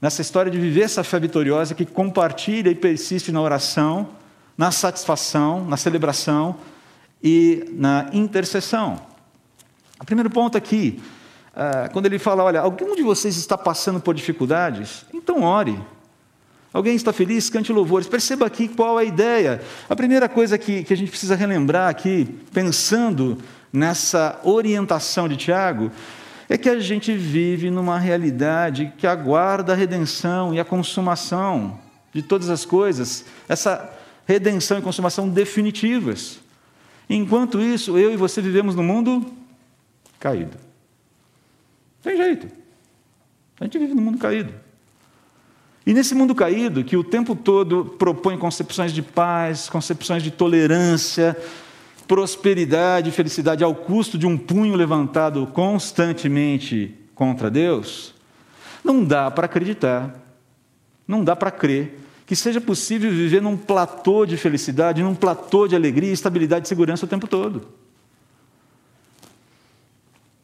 Nessa 0.00 0.22
história 0.22 0.50
de 0.50 0.58
viver 0.58 0.82
essa 0.82 1.02
fé 1.02 1.18
vitoriosa 1.18 1.74
que 1.74 1.84
compartilha 1.84 2.70
e 2.70 2.74
persiste 2.74 3.32
na 3.32 3.40
oração, 3.40 4.08
na 4.56 4.70
satisfação, 4.70 5.64
na 5.64 5.76
celebração 5.76 6.56
e 7.22 7.64
na 7.72 8.08
intercessão. 8.12 9.00
O 10.00 10.04
primeiro 10.04 10.30
ponto 10.30 10.56
aqui, 10.56 11.00
ah, 11.54 11.88
quando 11.92 12.06
ele 12.06 12.18
fala: 12.18 12.42
olha, 12.42 12.60
algum 12.60 12.94
de 12.94 13.02
vocês 13.02 13.36
está 13.36 13.56
passando 13.56 14.00
por 14.00 14.14
dificuldades? 14.14 15.04
Então 15.12 15.42
ore. 15.42 15.78
Alguém 16.72 16.94
está 16.94 17.12
feliz? 17.12 17.50
Cante 17.50 17.72
louvores. 17.72 18.06
Perceba 18.06 18.46
aqui 18.46 18.68
qual 18.68 18.98
é 18.98 19.02
a 19.02 19.04
ideia. 19.04 19.60
A 19.88 19.96
primeira 19.96 20.28
coisa 20.28 20.56
que, 20.56 20.84
que 20.84 20.92
a 20.92 20.96
gente 20.96 21.10
precisa 21.10 21.34
relembrar 21.34 21.88
aqui, 21.88 22.28
pensando 22.52 23.38
nessa 23.72 24.40
orientação 24.44 25.28
de 25.28 25.36
Tiago, 25.36 25.90
é 26.48 26.56
que 26.56 26.68
a 26.68 26.78
gente 26.78 27.16
vive 27.16 27.70
numa 27.70 27.98
realidade 27.98 28.92
que 28.98 29.06
aguarda 29.06 29.72
a 29.72 29.76
redenção 29.76 30.54
e 30.54 30.60
a 30.60 30.64
consumação 30.64 31.78
de 32.12 32.22
todas 32.22 32.50
as 32.50 32.64
coisas, 32.64 33.24
essa 33.48 33.88
redenção 34.26 34.78
e 34.78 34.82
consumação 34.82 35.28
definitivas. 35.28 36.38
Enquanto 37.12 37.60
isso, 37.60 37.98
eu 37.98 38.12
e 38.12 38.16
você 38.16 38.40
vivemos 38.40 38.76
no 38.76 38.84
mundo 38.84 39.26
caído. 40.20 40.56
Tem 42.00 42.16
jeito. 42.16 42.46
A 43.58 43.64
gente 43.64 43.78
vive 43.80 43.94
no 43.94 44.00
mundo 44.00 44.16
caído. 44.16 44.54
E 45.84 45.92
nesse 45.92 46.14
mundo 46.14 46.36
caído, 46.36 46.84
que 46.84 46.96
o 46.96 47.02
tempo 47.02 47.34
todo 47.34 47.84
propõe 47.98 48.38
concepções 48.38 48.92
de 48.92 49.02
paz, 49.02 49.68
concepções 49.68 50.22
de 50.22 50.30
tolerância, 50.30 51.36
prosperidade 52.06 53.10
felicidade 53.10 53.64
ao 53.64 53.74
custo 53.74 54.16
de 54.16 54.26
um 54.26 54.38
punho 54.38 54.76
levantado 54.76 55.48
constantemente 55.48 56.94
contra 57.14 57.50
Deus, 57.50 58.14
não 58.84 59.04
dá 59.04 59.30
para 59.32 59.46
acreditar, 59.46 60.14
não 61.08 61.24
dá 61.24 61.34
para 61.34 61.50
crer 61.50 61.98
que 62.30 62.36
seja 62.36 62.60
possível 62.60 63.10
viver 63.10 63.42
num 63.42 63.56
platô 63.56 64.24
de 64.24 64.36
felicidade, 64.36 65.02
num 65.02 65.16
platô 65.16 65.66
de 65.66 65.74
alegria, 65.74 66.12
estabilidade 66.12 66.64
e 66.64 66.68
segurança 66.68 67.04
o 67.04 67.08
tempo 67.08 67.26
todo. 67.26 67.66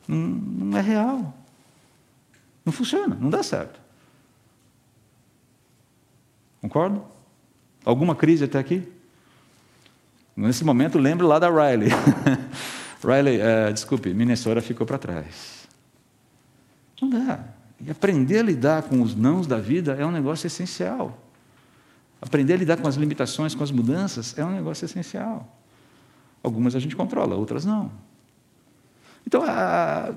Não, 0.08 0.18
não 0.18 0.78
é 0.78 0.80
real. 0.80 1.32
Não 2.64 2.72
funciona, 2.72 3.16
não 3.20 3.30
dá 3.30 3.40
certo. 3.40 3.78
Concordo? 6.60 7.04
Alguma 7.84 8.16
crise 8.16 8.42
até 8.42 8.58
aqui? 8.58 8.82
Nesse 10.36 10.64
momento, 10.64 10.98
lembro 10.98 11.24
lá 11.24 11.38
da 11.38 11.48
Riley. 11.48 11.90
Riley, 13.00 13.38
uh, 13.38 13.72
desculpe, 13.72 14.12
Minnesota 14.12 14.60
ficou 14.60 14.84
para 14.84 14.98
trás. 14.98 15.68
Não 17.00 17.08
dá. 17.08 17.44
E 17.80 17.88
aprender 17.92 18.40
a 18.40 18.42
lidar 18.42 18.82
com 18.82 19.00
os 19.00 19.14
nãos 19.14 19.46
da 19.46 19.60
vida 19.60 19.92
é 19.92 20.04
um 20.04 20.10
negócio 20.10 20.48
essencial. 20.48 21.22
Aprender 22.26 22.54
a 22.54 22.56
lidar 22.56 22.76
com 22.76 22.88
as 22.88 22.96
limitações, 22.96 23.54
com 23.54 23.62
as 23.62 23.70
mudanças, 23.70 24.36
é 24.36 24.44
um 24.44 24.50
negócio 24.50 24.84
essencial. 24.84 25.56
Algumas 26.42 26.74
a 26.74 26.80
gente 26.80 26.96
controla, 26.96 27.36
outras 27.36 27.64
não. 27.64 27.90
Então, 29.24 29.42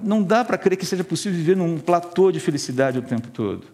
não 0.04 0.24
dá 0.24 0.44
para 0.44 0.58
crer 0.58 0.76
que 0.76 0.86
seja 0.86 1.04
possível 1.04 1.38
viver 1.38 1.56
num 1.56 1.78
platô 1.78 2.32
de 2.32 2.40
felicidade 2.40 2.98
o 2.98 3.02
tempo 3.04 3.28
todo. 3.30 3.68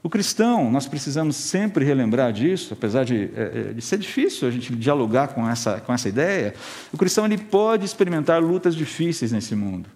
O 0.00 0.08
cristão, 0.08 0.70
nós 0.70 0.86
precisamos 0.86 1.34
sempre 1.34 1.84
relembrar 1.84 2.32
disso, 2.32 2.72
apesar 2.72 3.04
de, 3.04 3.30
é, 3.34 3.70
é, 3.70 3.72
de, 3.72 3.82
ser 3.82 3.98
difícil 3.98 4.46
a 4.46 4.50
gente 4.50 4.74
dialogar 4.76 5.28
com 5.28 5.48
essa, 5.48 5.80
com 5.80 5.92
essa 5.92 6.08
ideia, 6.08 6.54
o 6.92 6.98
cristão 6.98 7.24
ele 7.24 7.38
pode 7.38 7.84
experimentar 7.84 8.40
lutas 8.40 8.76
difíceis 8.76 9.32
nesse 9.32 9.56
mundo. 9.56 9.88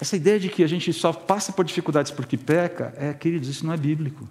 Essa 0.00 0.16
ideia 0.16 0.40
de 0.40 0.48
que 0.48 0.64
a 0.64 0.66
gente 0.66 0.90
só 0.94 1.12
passa 1.12 1.52
por 1.52 1.62
dificuldades 1.62 2.10
porque 2.10 2.38
peca, 2.38 2.94
é, 2.96 3.12
queridos, 3.12 3.50
isso 3.50 3.66
não 3.66 3.74
é 3.74 3.76
bíblico. 3.76 4.26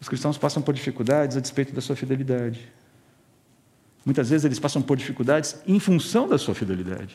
Os 0.00 0.08
cristãos 0.08 0.36
passam 0.36 0.60
por 0.60 0.74
dificuldades 0.74 1.36
a 1.36 1.40
despeito 1.40 1.72
da 1.72 1.80
sua 1.80 1.94
fidelidade. 1.94 2.68
Muitas 4.04 4.30
vezes 4.30 4.44
eles 4.44 4.58
passam 4.58 4.82
por 4.82 4.96
dificuldades 4.96 5.56
em 5.64 5.78
função 5.78 6.26
da 6.26 6.36
sua 6.36 6.56
fidelidade. 6.56 7.14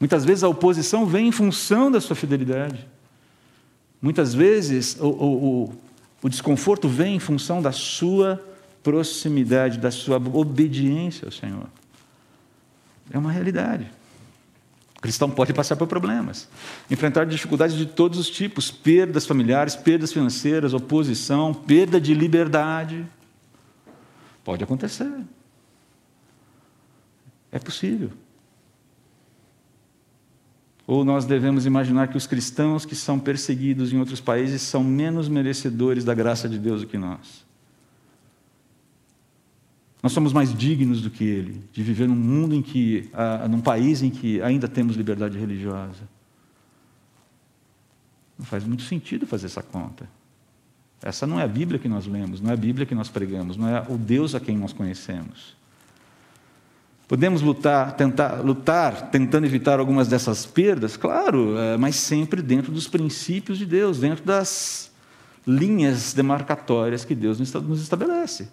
Muitas 0.00 0.24
vezes 0.24 0.42
a 0.42 0.48
oposição 0.48 1.04
vem 1.04 1.28
em 1.28 1.32
função 1.32 1.90
da 1.90 2.00
sua 2.00 2.16
fidelidade. 2.16 2.88
Muitas 4.00 4.32
vezes 4.32 4.96
o, 4.98 5.08
o, 5.08 5.44
o, 5.44 5.74
o 6.22 6.28
desconforto 6.28 6.88
vem 6.88 7.16
em 7.16 7.20
função 7.20 7.60
da 7.60 7.72
sua 7.72 8.42
proximidade, 8.82 9.78
da 9.78 9.90
sua 9.90 10.16
obediência 10.16 11.26
ao 11.26 11.32
Senhor. 11.32 11.68
É 13.10 13.18
uma 13.18 13.30
realidade 13.30 13.90
cristão 15.04 15.30
pode 15.30 15.52
passar 15.52 15.76
por 15.76 15.86
problemas, 15.86 16.48
enfrentar 16.90 17.26
dificuldades 17.26 17.76
de 17.76 17.84
todos 17.84 18.18
os 18.18 18.30
tipos, 18.30 18.70
perdas 18.70 19.26
familiares, 19.26 19.76
perdas 19.76 20.10
financeiras, 20.10 20.72
oposição, 20.72 21.52
perda 21.52 22.00
de 22.00 22.14
liberdade. 22.14 23.06
Pode 24.42 24.64
acontecer. 24.64 25.12
É 27.52 27.58
possível. 27.58 28.12
Ou 30.86 31.04
nós 31.04 31.26
devemos 31.26 31.66
imaginar 31.66 32.08
que 32.08 32.16
os 32.16 32.26
cristãos 32.26 32.86
que 32.86 32.96
são 32.96 33.20
perseguidos 33.20 33.92
em 33.92 33.98
outros 33.98 34.22
países 34.22 34.62
são 34.62 34.82
menos 34.82 35.28
merecedores 35.28 36.02
da 36.02 36.14
graça 36.14 36.48
de 36.48 36.58
Deus 36.58 36.80
do 36.80 36.86
que 36.86 36.96
nós. 36.96 37.43
Nós 40.04 40.12
somos 40.12 40.34
mais 40.34 40.54
dignos 40.54 41.00
do 41.00 41.08
que 41.08 41.24
ele, 41.24 41.62
de 41.72 41.82
viver 41.82 42.06
num 42.06 42.14
mundo 42.14 42.54
em 42.54 42.60
que, 42.60 43.08
num 43.48 43.62
país 43.62 44.02
em 44.02 44.10
que 44.10 44.38
ainda 44.42 44.68
temos 44.68 44.96
liberdade 44.96 45.38
religiosa. 45.38 46.02
Não 48.38 48.44
faz 48.44 48.64
muito 48.64 48.82
sentido 48.82 49.26
fazer 49.26 49.46
essa 49.46 49.62
conta. 49.62 50.06
Essa 51.02 51.26
não 51.26 51.40
é 51.40 51.42
a 51.42 51.48
Bíblia 51.48 51.78
que 51.78 51.88
nós 51.88 52.06
lemos, 52.06 52.38
não 52.42 52.50
é 52.50 52.52
a 52.52 52.56
Bíblia 52.56 52.84
que 52.84 52.94
nós 52.94 53.08
pregamos, 53.08 53.56
não 53.56 53.66
é 53.66 53.82
o 53.88 53.96
Deus 53.96 54.34
a 54.34 54.40
quem 54.40 54.58
nós 54.58 54.74
conhecemos. 54.74 55.56
Podemos 57.08 57.40
lutar, 57.40 57.96
tentar 57.96 58.44
lutar, 58.44 59.08
tentando 59.08 59.46
evitar 59.46 59.80
algumas 59.80 60.06
dessas 60.06 60.44
perdas, 60.44 60.98
claro, 60.98 61.56
é, 61.56 61.78
mas 61.78 61.96
sempre 61.96 62.42
dentro 62.42 62.70
dos 62.70 62.86
princípios 62.86 63.56
de 63.56 63.64
Deus, 63.64 64.00
dentro 64.00 64.22
das 64.22 64.92
linhas 65.46 66.12
demarcatórias 66.12 67.06
que 67.06 67.14
Deus 67.14 67.38
nos 67.40 67.80
estabelece. 67.80 68.50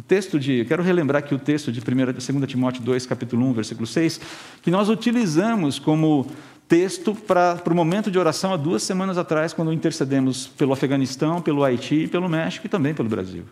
O 0.00 0.02
texto 0.02 0.40
de, 0.40 0.60
eu 0.60 0.64
quero 0.64 0.82
relembrar 0.82 1.22
aqui 1.22 1.34
o 1.34 1.38
texto 1.38 1.70
de 1.70 1.78
1, 1.78 1.82
2 2.14 2.50
Timóteo 2.50 2.82
2, 2.82 3.04
capítulo 3.04 3.44
1, 3.48 3.52
versículo 3.52 3.86
6, 3.86 4.18
que 4.62 4.70
nós 4.70 4.88
utilizamos 4.88 5.78
como 5.78 6.26
texto 6.66 7.14
para, 7.14 7.56
para 7.56 7.70
o 7.70 7.76
momento 7.76 8.10
de 8.10 8.18
oração 8.18 8.50
há 8.50 8.56
duas 8.56 8.82
semanas 8.82 9.18
atrás, 9.18 9.52
quando 9.52 9.70
intercedemos 9.74 10.46
pelo 10.46 10.72
Afeganistão, 10.72 11.42
pelo 11.42 11.62
Haiti, 11.62 12.08
pelo 12.08 12.30
México 12.30 12.64
e 12.64 12.68
também 12.70 12.94
pelo 12.94 13.10
Brasil. 13.10 13.44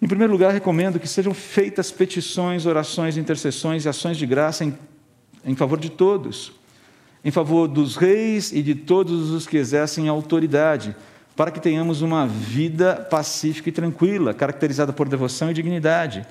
Em 0.00 0.08
primeiro 0.08 0.32
lugar, 0.32 0.50
recomendo 0.50 0.98
que 0.98 1.06
sejam 1.06 1.34
feitas 1.34 1.90
petições, 1.90 2.64
orações, 2.64 3.18
intercessões 3.18 3.84
e 3.84 3.88
ações 3.90 4.16
de 4.16 4.24
graça 4.24 4.64
em, 4.64 4.74
em 5.44 5.54
favor 5.54 5.78
de 5.78 5.90
todos, 5.90 6.52
em 7.22 7.30
favor 7.30 7.68
dos 7.68 7.96
reis 7.96 8.50
e 8.50 8.62
de 8.62 8.74
todos 8.74 9.30
os 9.30 9.46
que 9.46 9.58
exercem 9.58 10.08
autoridade, 10.08 10.96
para 11.36 11.50
que 11.50 11.60
tenhamos 11.60 12.02
uma 12.02 12.26
vida 12.26 12.94
pacífica 13.10 13.68
e 13.68 13.72
tranquila, 13.72 14.32
caracterizada 14.32 14.92
por 14.92 15.08
devoção 15.08 15.50
e 15.50 15.54
dignidade. 15.54 16.24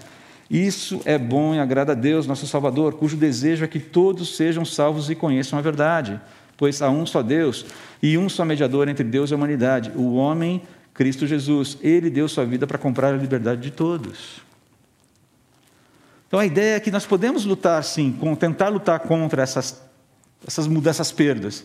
Isso 0.50 1.02
é 1.06 1.18
bom 1.18 1.56
e 1.56 1.60
agrada 1.60 1.94
a 1.94 1.96
Deus, 1.96 2.28
nosso 2.28 2.48
Salvador, 2.48 2.94
cujo 2.94 3.18
desejo 3.18 3.66
é 3.66 3.68
que 3.68 3.80
todos 3.80 4.36
sejam 4.36 4.64
salvos 4.64 5.10
e 5.10 5.16
conheçam 5.16 5.58
a 5.58 5.62
verdade, 5.62 6.20
pois 6.56 6.82
há 6.82 6.90
um 6.90 7.06
só 7.06 7.22
Deus 7.22 7.66
e 8.02 8.18
um 8.18 8.30
só 8.30 8.46
mediador 8.46 8.88
entre 8.88 9.04
Deus 9.04 9.30
e 9.30 9.34
a 9.34 9.38
humanidade, 9.38 9.92
o 9.96 10.16
homem 10.16 10.62
Cristo 10.94 11.26
Jesus. 11.26 11.78
Ele 11.82 12.10
deu 12.10 12.28
sua 12.30 12.46
vida 12.46 12.68
para 12.68 12.78
comprar 12.78 13.14
a 13.14 13.18
liberdade 13.18 13.62
de 13.62 13.72
todos. 13.72 14.42
Então 16.28 16.40
a 16.40 16.46
ideia 16.46 16.76
é 16.76 16.80
que 16.80 16.92
nós 16.92 17.06
podemos 17.06 17.46
lutar, 17.46 17.84
sim, 17.84 18.16
tentar 18.40 18.70
lutar 18.70 19.00
contra 19.02 19.44
essas, 19.44 19.82
essas, 20.48 20.68
essas 20.86 21.12
perdas, 21.12 21.64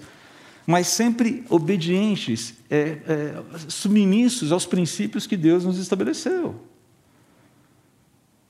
mas 0.68 0.88
sempre 0.88 1.46
obedientes, 1.48 2.52
é, 2.68 2.76
é, 2.76 3.42
submissos 3.70 4.52
aos 4.52 4.66
princípios 4.66 5.26
que 5.26 5.34
Deus 5.34 5.64
nos 5.64 5.78
estabeleceu. 5.78 6.62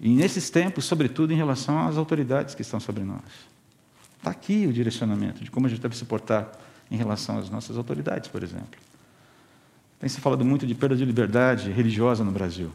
E 0.01 0.09
nesses 0.09 0.51
tempos, 0.51 0.85
sobretudo 0.85 1.33
em 1.33 1.37
relação 1.37 1.79
às 1.87 1.97
autoridades 1.97 2.57
que 2.57 2.63
estão 2.63 2.81
sobre 2.81 3.05
nós. 3.05 3.23
Está 4.17 4.33
aqui 4.33 4.67
o 4.67 4.73
direcionamento 4.73 5.45
de 5.45 5.51
como 5.53 5.67
a 5.67 5.71
gente 5.71 5.81
deve 5.81 5.97
se 5.97 6.05
portar 6.05 6.51
em 6.91 6.97
relação 6.97 7.39
às 7.39 7.49
nossas 7.51 7.77
autoridades, 7.77 8.29
por 8.29 8.43
exemplo. 8.43 8.81
Tem 10.01 10.09
se 10.09 10.21
falado 10.21 10.45
muito 10.45 10.67
de 10.67 10.75
perda 10.75 10.97
de 10.97 11.05
liberdade 11.05 11.71
religiosa 11.71 12.25
no 12.25 12.33
Brasil. 12.33 12.73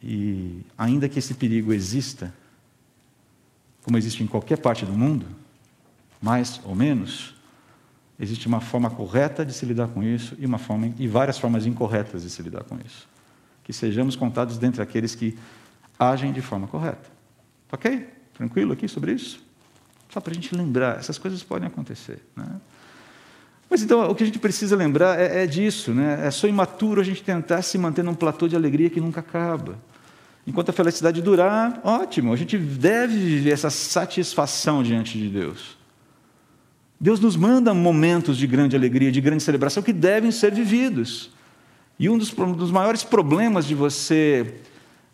E 0.00 0.60
ainda 0.78 1.08
que 1.08 1.18
esse 1.18 1.34
perigo 1.34 1.72
exista, 1.72 2.32
como 3.82 3.98
existe 3.98 4.22
em 4.22 4.28
qualquer 4.28 4.58
parte 4.58 4.86
do 4.86 4.92
mundo, 4.92 5.26
mais 6.22 6.60
ou 6.64 6.76
menos, 6.76 7.36
Existe 8.20 8.48
uma 8.48 8.60
forma 8.60 8.90
correta 8.90 9.44
de 9.44 9.52
se 9.52 9.64
lidar 9.64 9.88
com 9.88 10.02
isso 10.02 10.36
e, 10.38 10.46
uma 10.46 10.58
forma, 10.58 10.92
e 10.98 11.06
várias 11.06 11.38
formas 11.38 11.66
incorretas 11.66 12.22
de 12.22 12.30
se 12.30 12.42
lidar 12.42 12.64
com 12.64 12.76
isso. 12.84 13.08
Que 13.62 13.72
sejamos 13.72 14.16
contados 14.16 14.58
dentre 14.58 14.82
aqueles 14.82 15.14
que 15.14 15.38
agem 15.98 16.32
de 16.32 16.42
forma 16.42 16.66
correta. 16.66 17.08
Ok? 17.70 18.08
Tranquilo 18.34 18.72
aqui 18.72 18.88
sobre 18.88 19.12
isso? 19.12 19.40
Só 20.08 20.20
para 20.20 20.32
a 20.32 20.34
gente 20.34 20.54
lembrar, 20.54 20.98
essas 20.98 21.18
coisas 21.18 21.42
podem 21.42 21.68
acontecer. 21.68 22.20
Né? 22.34 22.46
Mas 23.70 23.82
então, 23.82 24.10
o 24.10 24.14
que 24.14 24.22
a 24.22 24.26
gente 24.26 24.38
precisa 24.38 24.74
lembrar 24.74 25.20
é, 25.20 25.44
é 25.44 25.46
disso, 25.46 25.92
né? 25.92 26.26
É 26.26 26.30
só 26.30 26.48
imaturo 26.48 27.00
a 27.00 27.04
gente 27.04 27.22
tentar 27.22 27.62
se 27.62 27.76
manter 27.76 28.02
num 28.02 28.14
platô 28.14 28.48
de 28.48 28.56
alegria 28.56 28.88
que 28.88 29.00
nunca 29.00 29.20
acaba. 29.20 29.78
Enquanto 30.46 30.70
a 30.70 30.72
felicidade 30.72 31.20
durar, 31.20 31.78
ótimo, 31.84 32.32
a 32.32 32.36
gente 32.36 32.56
deve 32.56 33.14
viver 33.14 33.50
essa 33.50 33.68
satisfação 33.68 34.82
diante 34.82 35.18
de 35.18 35.28
Deus. 35.28 35.77
Deus 37.00 37.20
nos 37.20 37.36
manda 37.36 37.72
momentos 37.72 38.36
de 38.36 38.46
grande 38.46 38.74
alegria, 38.74 39.12
de 39.12 39.20
grande 39.20 39.42
celebração 39.42 39.82
que 39.82 39.92
devem 39.92 40.30
ser 40.30 40.52
vividos. 40.52 41.30
E 41.98 42.08
um 42.08 42.18
dos, 42.18 42.30
dos 42.30 42.70
maiores 42.70 43.04
problemas 43.04 43.66
de 43.66 43.74
você 43.74 44.60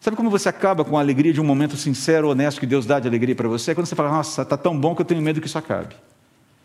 Sabe 0.05 0.19
como 0.19 0.29
você 0.29 0.51
acaba 0.51 0.85
com 0.85 0.99
a 0.99 1.01
alegria 1.01 1.33
de 1.33 1.41
um 1.41 1.45
momento 1.45 1.79
sincero, 1.79 2.29
honesto 2.29 2.61
que 2.61 2.67
Deus 2.67 2.85
dá 2.85 3.01
de 3.01 3.09
alegria 3.09 3.35
para 3.35 3.49
você? 3.49 3.71
É 3.71 3.75
quando 3.75 3.87
você 3.87 3.95
fala, 3.95 4.11
nossa, 4.11 4.43
está 4.43 4.55
tão 4.55 4.79
bom 4.79 4.95
que 4.95 5.01
eu 5.01 5.07
tenho 5.07 5.23
medo 5.23 5.41
que 5.41 5.47
isso 5.47 5.57
acabe. 5.57 5.97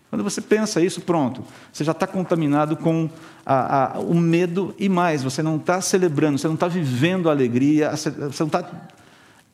Quando 0.10 0.26
você 0.26 0.42
pensa 0.42 0.82
isso, 0.82 1.00
pronto, 1.00 1.46
você 1.72 1.86
já 1.86 1.94
está 1.94 2.06
contaminado 2.06 2.76
com 2.76 3.10
a, 3.46 3.96
a, 3.96 4.00
o 4.02 4.14
medo 4.14 4.76
e 4.78 4.90
mais, 4.90 5.24
você 5.24 5.42
não 5.42 5.56
está 5.56 5.80
celebrando, 5.80 6.38
você 6.38 6.48
não 6.48 6.56
está 6.56 6.68
vivendo 6.68 7.30
a 7.30 7.32
alegria, 7.32 7.92
você 7.92 8.10
não 8.12 8.48
está 8.48 8.70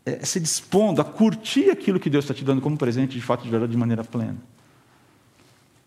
é, 0.04 0.26
se 0.26 0.40
dispondo 0.40 1.00
a 1.00 1.04
curtir 1.04 1.70
aquilo 1.70 2.00
que 2.00 2.10
Deus 2.10 2.24
está 2.24 2.34
te 2.34 2.44
dando 2.44 2.62
como 2.62 2.76
presente, 2.76 3.14
de 3.14 3.22
fato, 3.22 3.44
de 3.44 3.52
verdade, 3.52 3.72
de 3.72 3.78
maneira 3.78 4.04
plena. 4.04 4.38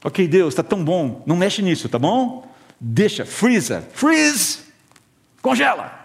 Ok, 0.02 0.28
Deus, 0.28 0.54
está 0.54 0.62
tão 0.62 0.84
bom, 0.84 1.22
não 1.26 1.36
mexe 1.36 1.60
nisso, 1.60 1.88
tá 1.88 1.98
bom? 1.98 2.48
Deixa, 2.80 3.24
freezer, 3.24 3.82
freeze, 3.92 4.60
congela. 5.42 5.98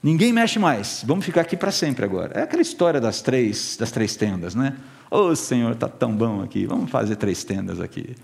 Ninguém 0.00 0.32
mexe 0.32 0.58
mais. 0.58 1.02
Vamos 1.04 1.24
ficar 1.24 1.40
aqui 1.40 1.56
para 1.56 1.72
sempre 1.72 2.04
agora. 2.04 2.38
É 2.38 2.42
aquela 2.44 2.62
história 2.62 3.00
das 3.00 3.20
três, 3.20 3.76
das 3.76 3.90
três 3.90 4.14
tendas, 4.14 4.54
né? 4.54 4.76
Ô 5.10 5.18
oh, 5.18 5.36
Senhor, 5.36 5.72
está 5.72 5.88
tão 5.88 6.14
bom 6.14 6.42
aqui. 6.42 6.66
Vamos 6.66 6.90
fazer 6.90 7.16
três 7.16 7.42
tendas 7.42 7.80
aqui. 7.80 8.14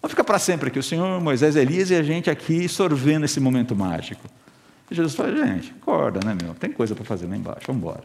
Vamos 0.00 0.12
ficar 0.12 0.24
para 0.24 0.38
sempre 0.38 0.68
aqui. 0.68 0.78
O 0.78 0.82
Senhor, 0.82 1.20
Moisés, 1.20 1.54
Elias 1.54 1.90
e 1.90 1.94
a 1.94 2.02
gente 2.02 2.30
aqui 2.30 2.66
sorvendo 2.68 3.26
esse 3.26 3.38
momento 3.38 3.76
mágico. 3.76 4.26
E 4.90 4.94
Jesus 4.94 5.14
fala, 5.14 5.36
gente, 5.46 5.74
acorda, 5.80 6.20
né, 6.24 6.36
meu? 6.40 6.54
Tem 6.54 6.72
coisa 6.72 6.94
para 6.94 7.04
fazer 7.04 7.26
lá 7.26 7.36
embaixo. 7.36 7.66
Vamos 7.66 7.82
embora. 7.82 8.04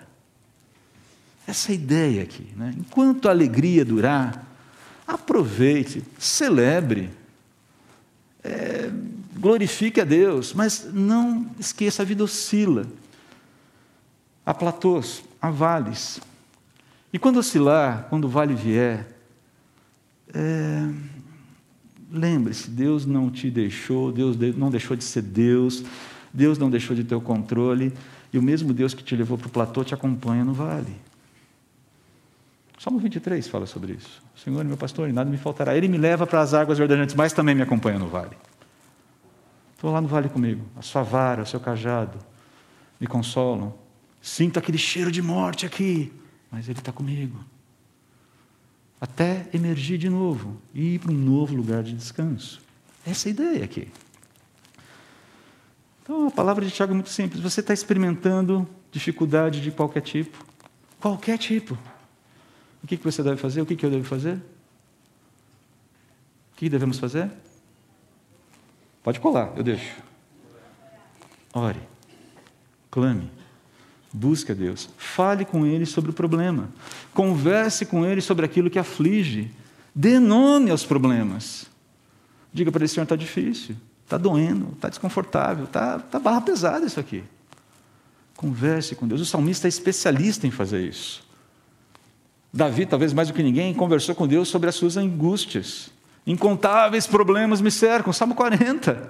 Essa 1.48 1.72
ideia 1.72 2.24
aqui, 2.24 2.50
né? 2.58 2.74
Enquanto 2.78 3.30
a 3.30 3.32
alegria 3.32 3.86
durar, 3.86 4.46
aproveite, 5.08 6.04
celebre. 6.20 7.10
É, 8.44 8.92
glorifique 9.38 10.02
a 10.02 10.04
Deus, 10.04 10.54
mas 10.54 10.90
não 10.92 11.50
esqueça, 11.60 12.02
a 12.02 12.06
vida 12.06 12.24
oscila. 12.24 12.86
Há 14.46 14.54
platôs, 14.54 15.24
há 15.42 15.50
vales. 15.50 16.20
E 17.12 17.18
quando 17.18 17.38
oscilar, 17.38 18.08
quando 18.10 18.26
o 18.26 18.30
vale 18.30 18.54
vier, 18.54 19.08
é, 20.34 20.90
lembre-se, 22.12 22.70
Deus 22.70 23.06
não 23.06 23.30
te 23.30 23.50
deixou, 23.50 24.12
Deus 24.12 24.36
não 24.58 24.70
deixou 24.70 24.96
de 24.96 25.04
ser 25.04 25.22
Deus, 25.22 25.84
Deus 26.34 26.58
não 26.58 26.70
deixou 26.70 26.96
de 26.96 27.04
ter 27.04 27.16
o 27.16 27.22
controle, 27.22 27.94
e 28.32 28.38
o 28.38 28.42
mesmo 28.42 28.74
Deus 28.74 28.94
que 28.94 29.04
te 29.04 29.16
levou 29.16 29.38
para 29.38 29.48
o 29.48 29.52
platô 29.52 29.84
te 29.84 29.94
acompanha 29.94 30.44
no 30.44 30.54
vale. 30.54 30.94
Salmo 32.78 33.00
23 33.00 33.48
fala 33.48 33.66
sobre 33.66 33.94
isso. 33.94 34.27
Senhor, 34.44 34.64
meu 34.64 34.78
pastor, 34.78 35.10
e 35.10 35.12
nada 35.12 35.30
me 35.30 35.38
faltará. 35.38 35.76
Ele 35.76 35.88
me 35.88 35.98
leva 35.98 36.28
para 36.28 36.42
as 36.42 36.54
águas 36.54 36.78
verdejantes, 36.78 37.16
mas 37.16 37.34
também 37.34 37.56
me 37.56 37.62
acompanha 37.62 37.98
no 37.98 38.08
vale. 38.08 38.38
Estou 39.74 39.92
lá 39.92 40.00
no 40.00 40.08
vale 40.08 40.30
comigo. 40.30 40.64
A 40.76 40.82
sua 40.82 41.04
vara, 41.04 41.42
o 41.42 41.46
seu 41.46 41.60
cajado 41.60 42.20
me 43.00 43.08
consolam. 43.08 43.74
Sinto 44.22 44.60
aquele 44.60 44.78
cheiro 44.78 45.12
de 45.12 45.22
morte 45.22 45.66
aqui, 45.66 46.14
mas 46.52 46.70
Ele 46.70 46.80
está 46.80 46.92
comigo. 46.92 47.40
Até 49.02 49.48
emergir 49.54 49.98
de 49.98 50.10
novo 50.10 50.60
e 50.74 50.96
ir 50.96 51.00
para 51.00 51.12
um 51.12 51.16
novo 51.16 51.56
lugar 51.56 51.84
de 51.84 51.94
descanso. 51.94 52.62
Essa 53.06 53.28
é 53.28 53.30
a 53.30 53.34
ideia 53.34 53.64
aqui. 53.64 53.88
Então, 56.04 56.28
a 56.28 56.32
palavra 56.32 56.64
de 56.64 56.72
Tiago 56.72 56.94
é 56.94 56.96
muito 56.96 57.10
simples. 57.10 57.42
Você 57.42 57.60
está 57.60 57.74
experimentando 57.74 58.68
dificuldade 58.92 59.62
de 59.62 59.72
qualquer 59.72 60.02
tipo? 60.02 60.46
Qualquer 61.00 61.38
tipo. 61.38 61.78
O 62.84 62.88
que 62.88 62.96
você 62.98 63.24
deve 63.24 63.38
fazer? 63.38 63.62
O 63.62 63.66
que 63.66 63.86
eu 63.86 63.90
devo 63.90 64.04
fazer? 64.04 64.36
O 66.54 66.56
que 66.58 66.70
devemos 66.70 67.00
fazer? 67.00 67.30
Pode 69.04 69.20
colar, 69.20 69.54
eu 69.56 69.64
deixo. 69.64 69.96
Ore, 71.54 71.80
clame, 72.92 73.32
busque 74.14 74.52
a 74.52 74.56
Deus, 74.56 74.90
fale 74.98 75.46
com 75.46 75.66
Ele 75.66 75.86
sobre 75.86 76.12
o 76.12 76.14
problema, 76.14 76.70
converse 77.14 77.86
com 77.86 78.06
Ele 78.06 78.22
sobre 78.22 78.46
aquilo 78.46 78.70
que 78.70 78.78
aflige, 78.78 79.52
dê 79.94 80.20
nome 80.20 80.70
aos 80.72 80.86
problemas. 80.86 81.68
Diga 82.54 82.72
para 82.72 82.82
ele, 82.82 82.88
Senhor, 82.88 83.04
está 83.04 83.16
difícil, 83.16 83.76
está 84.04 84.18
doendo, 84.18 84.74
está 84.74 84.90
desconfortável, 84.90 85.66
está 85.66 86.00
tá 86.00 86.20
barra 86.20 86.42
pesada 86.42 86.86
isso 86.86 87.00
aqui. 87.00 87.24
Converse 88.36 88.96
com 88.96 89.08
Deus. 89.08 89.22
O 89.22 89.26
salmista 89.26 89.68
é 89.68 89.70
especialista 89.70 90.48
em 90.48 90.52
fazer 90.52 90.88
isso. 90.88 91.27
Davi, 92.54 92.86
talvez 92.86 93.14
mais 93.14 93.28
do 93.28 93.34
que 93.34 93.44
ninguém, 93.44 93.74
conversou 93.74 94.16
com 94.16 94.28
Deus 94.28 94.48
sobre 94.48 94.70
as 94.70 94.76
suas 94.76 94.98
angústias. 94.98 95.90
Incontáveis 96.26 97.08
problemas 97.08 97.62
me 97.62 97.72
cercam. 97.72 98.12
Salmo 98.12 98.36
40. 98.36 99.10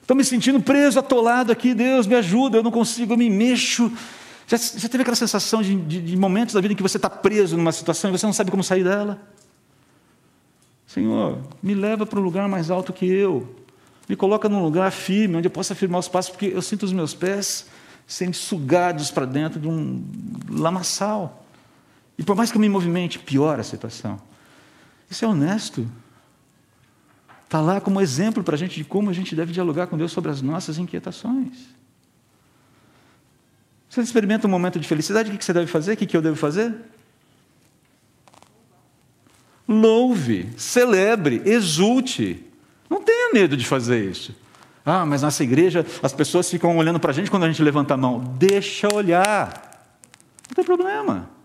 Estou 0.00 0.16
me 0.16 0.24
sentindo 0.24 0.60
preso, 0.60 0.98
atolado 0.98 1.50
aqui. 1.50 1.74
Deus, 1.74 2.06
me 2.06 2.14
ajuda, 2.14 2.58
eu 2.58 2.62
não 2.62 2.70
consigo, 2.70 3.14
eu 3.14 3.16
me 3.16 3.28
mexo. 3.28 3.90
Já, 4.46 4.56
já 4.56 4.88
teve 4.88 5.02
aquela 5.02 5.16
sensação 5.16 5.60
de, 5.60 5.74
de, 5.74 6.00
de, 6.00 6.16
momentos 6.16 6.54
da 6.54 6.60
vida 6.60 6.72
em 6.72 6.76
que 6.76 6.82
você 6.82 6.98
está 6.98 7.10
preso 7.10 7.56
numa 7.56 7.72
situação 7.72 8.10
e 8.10 8.16
você 8.16 8.24
não 8.24 8.32
sabe 8.32 8.50
como 8.50 8.62
sair 8.62 8.84
dela? 8.84 9.20
Senhor, 10.86 11.40
me 11.60 11.74
leva 11.74 12.06
para 12.06 12.20
um 12.20 12.22
lugar 12.22 12.48
mais 12.48 12.70
alto 12.70 12.92
que 12.92 13.06
eu. 13.06 13.56
Me 14.08 14.14
coloca 14.14 14.48
num 14.48 14.62
lugar 14.62 14.92
firme, 14.92 15.36
onde 15.36 15.48
eu 15.48 15.50
possa 15.50 15.72
afirmar 15.72 15.98
os 15.98 16.06
passos, 16.06 16.30
porque 16.30 16.46
eu 16.46 16.62
sinto 16.62 16.84
os 16.84 16.92
meus 16.92 17.12
pés 17.12 17.66
sendo 18.06 18.36
sugados 18.36 19.10
para 19.10 19.26
dentro 19.26 19.58
de 19.58 19.66
um 19.66 20.04
lamaçal. 20.48 21.44
E 22.18 22.22
por 22.22 22.34
mais 22.34 22.50
que 22.50 22.56
eu 22.56 22.60
me 22.60 22.68
movimente, 22.68 23.18
piora 23.18 23.60
a 23.60 23.64
situação. 23.64 24.20
Isso 25.10 25.24
é 25.24 25.28
honesto. 25.28 25.86
Está 27.44 27.60
lá 27.60 27.80
como 27.80 28.00
exemplo 28.00 28.42
para 28.42 28.54
a 28.54 28.58
gente 28.58 28.76
de 28.76 28.84
como 28.84 29.08
a 29.10 29.12
gente 29.12 29.34
deve 29.34 29.52
dialogar 29.52 29.86
com 29.86 29.96
Deus 29.96 30.12
sobre 30.12 30.30
as 30.30 30.42
nossas 30.42 30.78
inquietações. 30.78 31.68
Você 33.88 34.00
experimenta 34.00 34.46
um 34.46 34.50
momento 34.50 34.80
de 34.80 34.86
felicidade, 34.86 35.30
o 35.30 35.38
que 35.38 35.44
você 35.44 35.52
deve 35.52 35.68
fazer? 35.68 35.92
O 35.92 35.96
que 35.96 36.16
eu 36.16 36.22
devo 36.22 36.36
fazer? 36.36 36.74
Louve, 39.68 40.52
celebre, 40.56 41.40
exulte. 41.44 42.44
Não 42.90 43.02
tenha 43.02 43.32
medo 43.32 43.56
de 43.56 43.66
fazer 43.66 44.10
isso. 44.10 44.34
Ah, 44.84 45.04
mas 45.04 45.22
nessa 45.22 45.42
igreja 45.42 45.84
as 46.02 46.12
pessoas 46.12 46.48
ficam 46.48 46.76
olhando 46.76 47.00
para 47.00 47.10
a 47.10 47.14
gente 47.14 47.30
quando 47.30 47.44
a 47.44 47.48
gente 47.48 47.62
levanta 47.62 47.94
a 47.94 47.96
mão. 47.96 48.20
Deixa 48.38 48.92
olhar. 48.92 49.92
Não 50.48 50.54
tem 50.54 50.64
problema. 50.64 51.35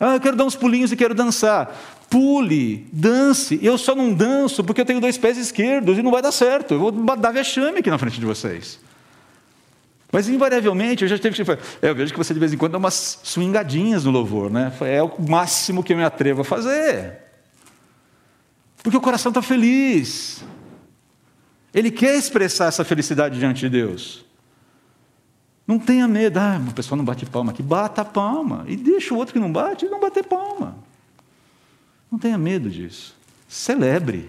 Ah, 0.00 0.14
eu 0.14 0.20
quero 0.20 0.34
dar 0.34 0.44
uns 0.44 0.56
pulinhos 0.56 0.90
e 0.90 0.96
quero 0.96 1.14
dançar 1.14 1.76
pule, 2.10 2.88
dance. 2.92 3.58
Eu 3.62 3.78
só 3.78 3.94
não 3.94 4.12
danço 4.12 4.64
porque 4.64 4.80
eu 4.80 4.84
tenho 4.84 5.00
dois 5.00 5.16
pés 5.16 5.38
esquerdos 5.38 5.96
e 5.96 6.02
não 6.02 6.10
vai 6.10 6.20
dar 6.20 6.32
certo. 6.32 6.74
Eu 6.74 6.80
vou 6.80 6.90
dar 6.90 7.30
vexame 7.30 7.78
aqui 7.78 7.88
na 7.88 7.96
frente 7.96 8.18
de 8.18 8.26
vocês. 8.26 8.80
Mas 10.12 10.28
invariavelmente 10.28 11.04
eu 11.04 11.08
já 11.08 11.16
tive 11.16 11.44
que. 11.44 11.58
Eu 11.80 11.94
vejo 11.94 12.12
que 12.12 12.18
você 12.18 12.34
de 12.34 12.40
vez 12.40 12.52
em 12.52 12.56
quando 12.56 12.72
dá 12.72 12.78
umas 12.78 13.20
swingadinhas 13.22 14.04
no 14.04 14.10
louvor, 14.10 14.50
né? 14.50 14.72
É 14.80 15.00
o 15.00 15.12
máximo 15.20 15.84
que 15.84 15.92
eu 15.92 15.96
me 15.96 16.02
atrevo 16.02 16.40
a 16.40 16.44
fazer. 16.44 17.18
Porque 18.82 18.96
o 18.96 19.00
coração 19.00 19.30
está 19.30 19.40
feliz. 19.40 20.44
Ele 21.72 21.92
quer 21.92 22.16
expressar 22.16 22.66
essa 22.66 22.84
felicidade 22.84 23.38
diante 23.38 23.60
de 23.60 23.68
Deus. 23.68 24.24
Não 25.70 25.78
tenha 25.78 26.08
medo, 26.08 26.36
ah, 26.36 26.60
o 26.68 26.74
pessoal 26.74 26.96
não 26.96 27.04
bate 27.04 27.24
palma 27.24 27.52
aqui, 27.52 27.62
bata 27.62 28.02
a 28.02 28.04
palma. 28.04 28.64
E 28.66 28.76
deixa 28.76 29.14
o 29.14 29.16
outro 29.16 29.32
que 29.32 29.38
não 29.38 29.52
bate 29.52 29.86
não 29.86 30.00
bater 30.00 30.24
palma. 30.24 30.76
Não 32.10 32.18
tenha 32.18 32.36
medo 32.36 32.68
disso. 32.68 33.14
Celebre. 33.48 34.28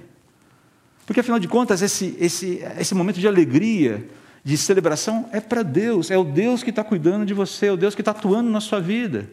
Porque, 1.04 1.20
afinal 1.20 1.40
de 1.40 1.48
contas, 1.48 1.82
esse, 1.82 2.16
esse, 2.20 2.64
esse 2.78 2.94
momento 2.94 3.20
de 3.20 3.28
alegria, 3.28 4.08
de 4.44 4.56
celebração, 4.56 5.28
é 5.32 5.42
para 5.42 5.64
Deus. 5.64 6.12
É 6.12 6.18
o 6.18 6.24
Deus 6.24 6.62
que 6.62 6.70
está 6.70 6.84
cuidando 6.84 7.26
de 7.26 7.34
você, 7.34 7.66
é 7.66 7.72
o 7.72 7.78
Deus 7.78 7.96
que 7.96 8.02
está 8.02 8.12
atuando 8.12 8.52
na 8.52 8.62
sua 8.62 8.80
vida. 8.80 9.28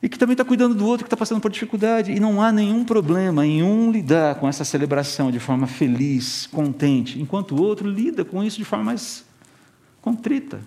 E 0.00 0.08
que 0.08 0.16
também 0.16 0.34
está 0.34 0.44
cuidando 0.44 0.76
do 0.76 0.86
outro 0.86 1.02
que 1.02 1.08
está 1.08 1.16
passando 1.16 1.40
por 1.40 1.50
dificuldade. 1.50 2.12
E 2.12 2.20
não 2.20 2.40
há 2.40 2.52
nenhum 2.52 2.84
problema 2.84 3.44
em 3.44 3.60
um 3.60 3.90
lidar 3.90 4.36
com 4.36 4.48
essa 4.48 4.64
celebração 4.64 5.32
de 5.32 5.40
forma 5.40 5.66
feliz, 5.66 6.46
contente, 6.46 7.20
enquanto 7.20 7.56
o 7.56 7.60
outro 7.60 7.90
lida 7.90 8.24
com 8.24 8.44
isso 8.44 8.56
de 8.56 8.64
forma 8.64 8.84
mais 8.84 9.25
contrita. 10.06 10.60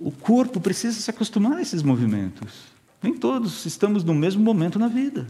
O 0.00 0.10
corpo 0.10 0.58
precisa 0.58 0.98
se 0.98 1.10
acostumar 1.10 1.58
a 1.58 1.60
esses 1.60 1.82
movimentos. 1.82 2.64
Nem 3.02 3.12
todos 3.12 3.66
estamos 3.66 4.02
no 4.02 4.14
mesmo 4.14 4.42
momento 4.42 4.78
na 4.78 4.88
vida. 4.88 5.26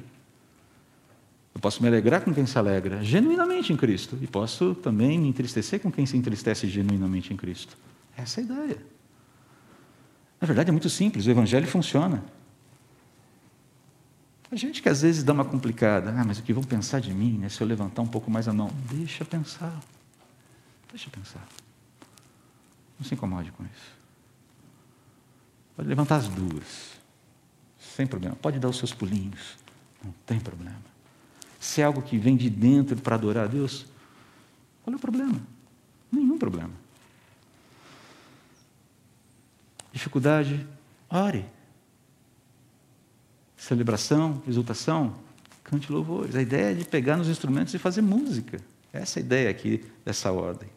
Eu 1.53 1.61
posso 1.61 1.83
me 1.83 1.89
alegrar 1.89 2.21
com 2.21 2.33
quem 2.33 2.47
se 2.47 2.57
alegra 2.57 3.03
genuinamente 3.03 3.73
em 3.73 3.77
Cristo 3.77 4.17
e 4.23 4.29
posso 4.29 4.77
também 4.77 5.19
me 5.19 5.27
entristecer 5.27 5.81
com 5.81 5.91
quem 5.91 6.07
se 6.07 6.17
entristece 6.17 6.69
genuinamente 6.69 7.35
em 7.35 7.37
Cristo. 7.37 7.77
Essa 8.17 8.41
é 8.41 8.43
a 8.43 8.45
ideia. 8.45 8.79
Na 10.41 10.47
verdade, 10.47 10.69
é 10.69 10.73
muito 10.73 10.89
simples, 10.89 11.27
o 11.27 11.31
Evangelho 11.31 11.67
funciona. 11.67 12.23
A 14.53 14.55
gente 14.55 14.81
que 14.81 14.89
às 14.89 15.03
vezes 15.03 15.25
dá 15.25 15.33
uma 15.33 15.45
complicada, 15.45 16.15
ah, 16.17 16.25
mas 16.25 16.39
o 16.39 16.43
que 16.45 16.53
vão 16.53 16.63
pensar 16.63 17.01
de 17.01 17.13
mim, 17.13 17.39
né, 17.39 17.49
se 17.49 17.61
eu 17.61 17.67
levantar 17.67 18.03
um 18.03 18.07
pouco 18.07 18.31
mais 18.31 18.47
a 18.47 18.53
mão? 18.53 18.71
Deixa 18.89 19.25
pensar. 19.25 19.77
Deixa 20.97 21.11
pensar. 21.11 21.47
Não 22.99 23.07
se 23.07 23.13
incomode 23.13 23.53
com 23.53 23.63
isso. 23.65 23.93
Pode 25.77 25.87
levantar 25.87 26.17
as 26.17 26.27
duas, 26.27 26.97
sem 27.79 28.07
problema. 28.07 28.35
Pode 28.35 28.59
dar 28.59 28.71
os 28.71 28.79
seus 28.79 28.95
pulinhos, 28.95 29.59
não 30.03 30.11
tem 30.25 30.41
problema. 30.41 30.81
Se 31.61 31.83
é 31.83 31.85
algo 31.85 32.01
que 32.01 32.17
vem 32.17 32.35
de 32.35 32.49
dentro 32.49 32.97
para 32.97 33.15
adorar 33.15 33.45
a 33.45 33.47
Deus, 33.47 33.85
qual 34.83 34.95
é 34.95 34.97
o 34.97 34.99
problema? 34.99 35.39
Nenhum 36.11 36.39
problema. 36.39 36.73
Dificuldade, 39.93 40.67
ore. 41.11 41.45
Celebração, 43.55 44.43
exultação, 44.49 45.15
cante 45.63 45.93
louvores. 45.93 46.35
A 46.35 46.41
ideia 46.41 46.71
é 46.71 46.75
de 46.75 46.87
pegar 46.87 47.19
nos 47.19 47.29
instrumentos 47.29 47.75
e 47.75 47.79
fazer 47.79 48.01
música. 48.01 48.59
Essa 48.95 49.19
é 49.19 49.23
a 49.23 49.27
ideia 49.27 49.51
aqui 49.51 49.85
dessa 50.03 50.33
ordem. 50.33 50.75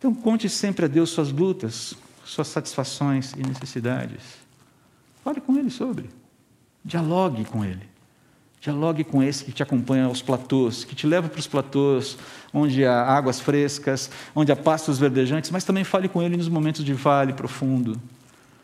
Então, 0.00 0.14
conte 0.14 0.48
sempre 0.48 0.86
a 0.86 0.88
Deus 0.88 1.10
suas 1.10 1.30
lutas, 1.30 1.92
suas 2.24 2.48
satisfações 2.48 3.34
e 3.34 3.46
necessidades. 3.46 4.22
Fale 5.22 5.42
com 5.42 5.58
Ele 5.58 5.68
sobre. 5.68 6.08
Dialogue 6.82 7.44
com 7.44 7.62
Ele. 7.62 7.86
Dialogue 8.62 9.04
com 9.04 9.22
esse 9.22 9.44
que 9.44 9.52
te 9.52 9.62
acompanha 9.62 10.06
aos 10.06 10.22
platôs, 10.22 10.84
que 10.84 10.94
te 10.94 11.06
leva 11.06 11.28
para 11.28 11.38
os 11.38 11.46
platôs, 11.46 12.16
onde 12.50 12.82
há 12.86 13.02
águas 13.02 13.40
frescas, 13.40 14.10
onde 14.34 14.50
há 14.50 14.56
pastos 14.56 14.98
verdejantes, 14.98 15.50
mas 15.50 15.64
também 15.64 15.84
fale 15.84 16.08
com 16.08 16.22
Ele 16.22 16.34
nos 16.34 16.48
momentos 16.48 16.82
de 16.82 16.94
vale 16.94 17.34
profundo. 17.34 18.00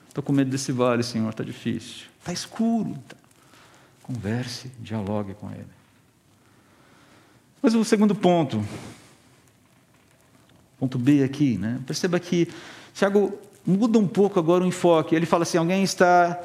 Estou 0.09 0.25
com 0.25 0.33
medo 0.33 0.51
desse 0.51 0.73
vale, 0.73 1.03
Senhor, 1.03 1.29
está 1.29 1.45
difícil. 1.45 2.07
Está 2.19 2.33
escuro. 2.33 2.97
Converse, 4.03 4.73
dialogue 4.81 5.35
com 5.35 5.51
Ele. 5.51 5.67
Mas 7.61 7.75
o 7.75 7.85
segundo 7.85 8.15
ponto, 8.15 8.65
ponto 10.79 10.99
B 10.99 11.23
aqui, 11.23 11.57
né? 11.59 11.81
perceba 11.87 12.19
que 12.21 12.49
Tiago 12.95 13.33
muda 13.67 13.99
um 13.99 14.07
pouco 14.07 14.39
agora 14.39 14.63
o 14.63 14.67
enfoque. 14.67 15.15
Ele 15.15 15.27
fala 15.27 15.43
assim: 15.43 15.59
alguém 15.59 15.83
está 15.83 16.41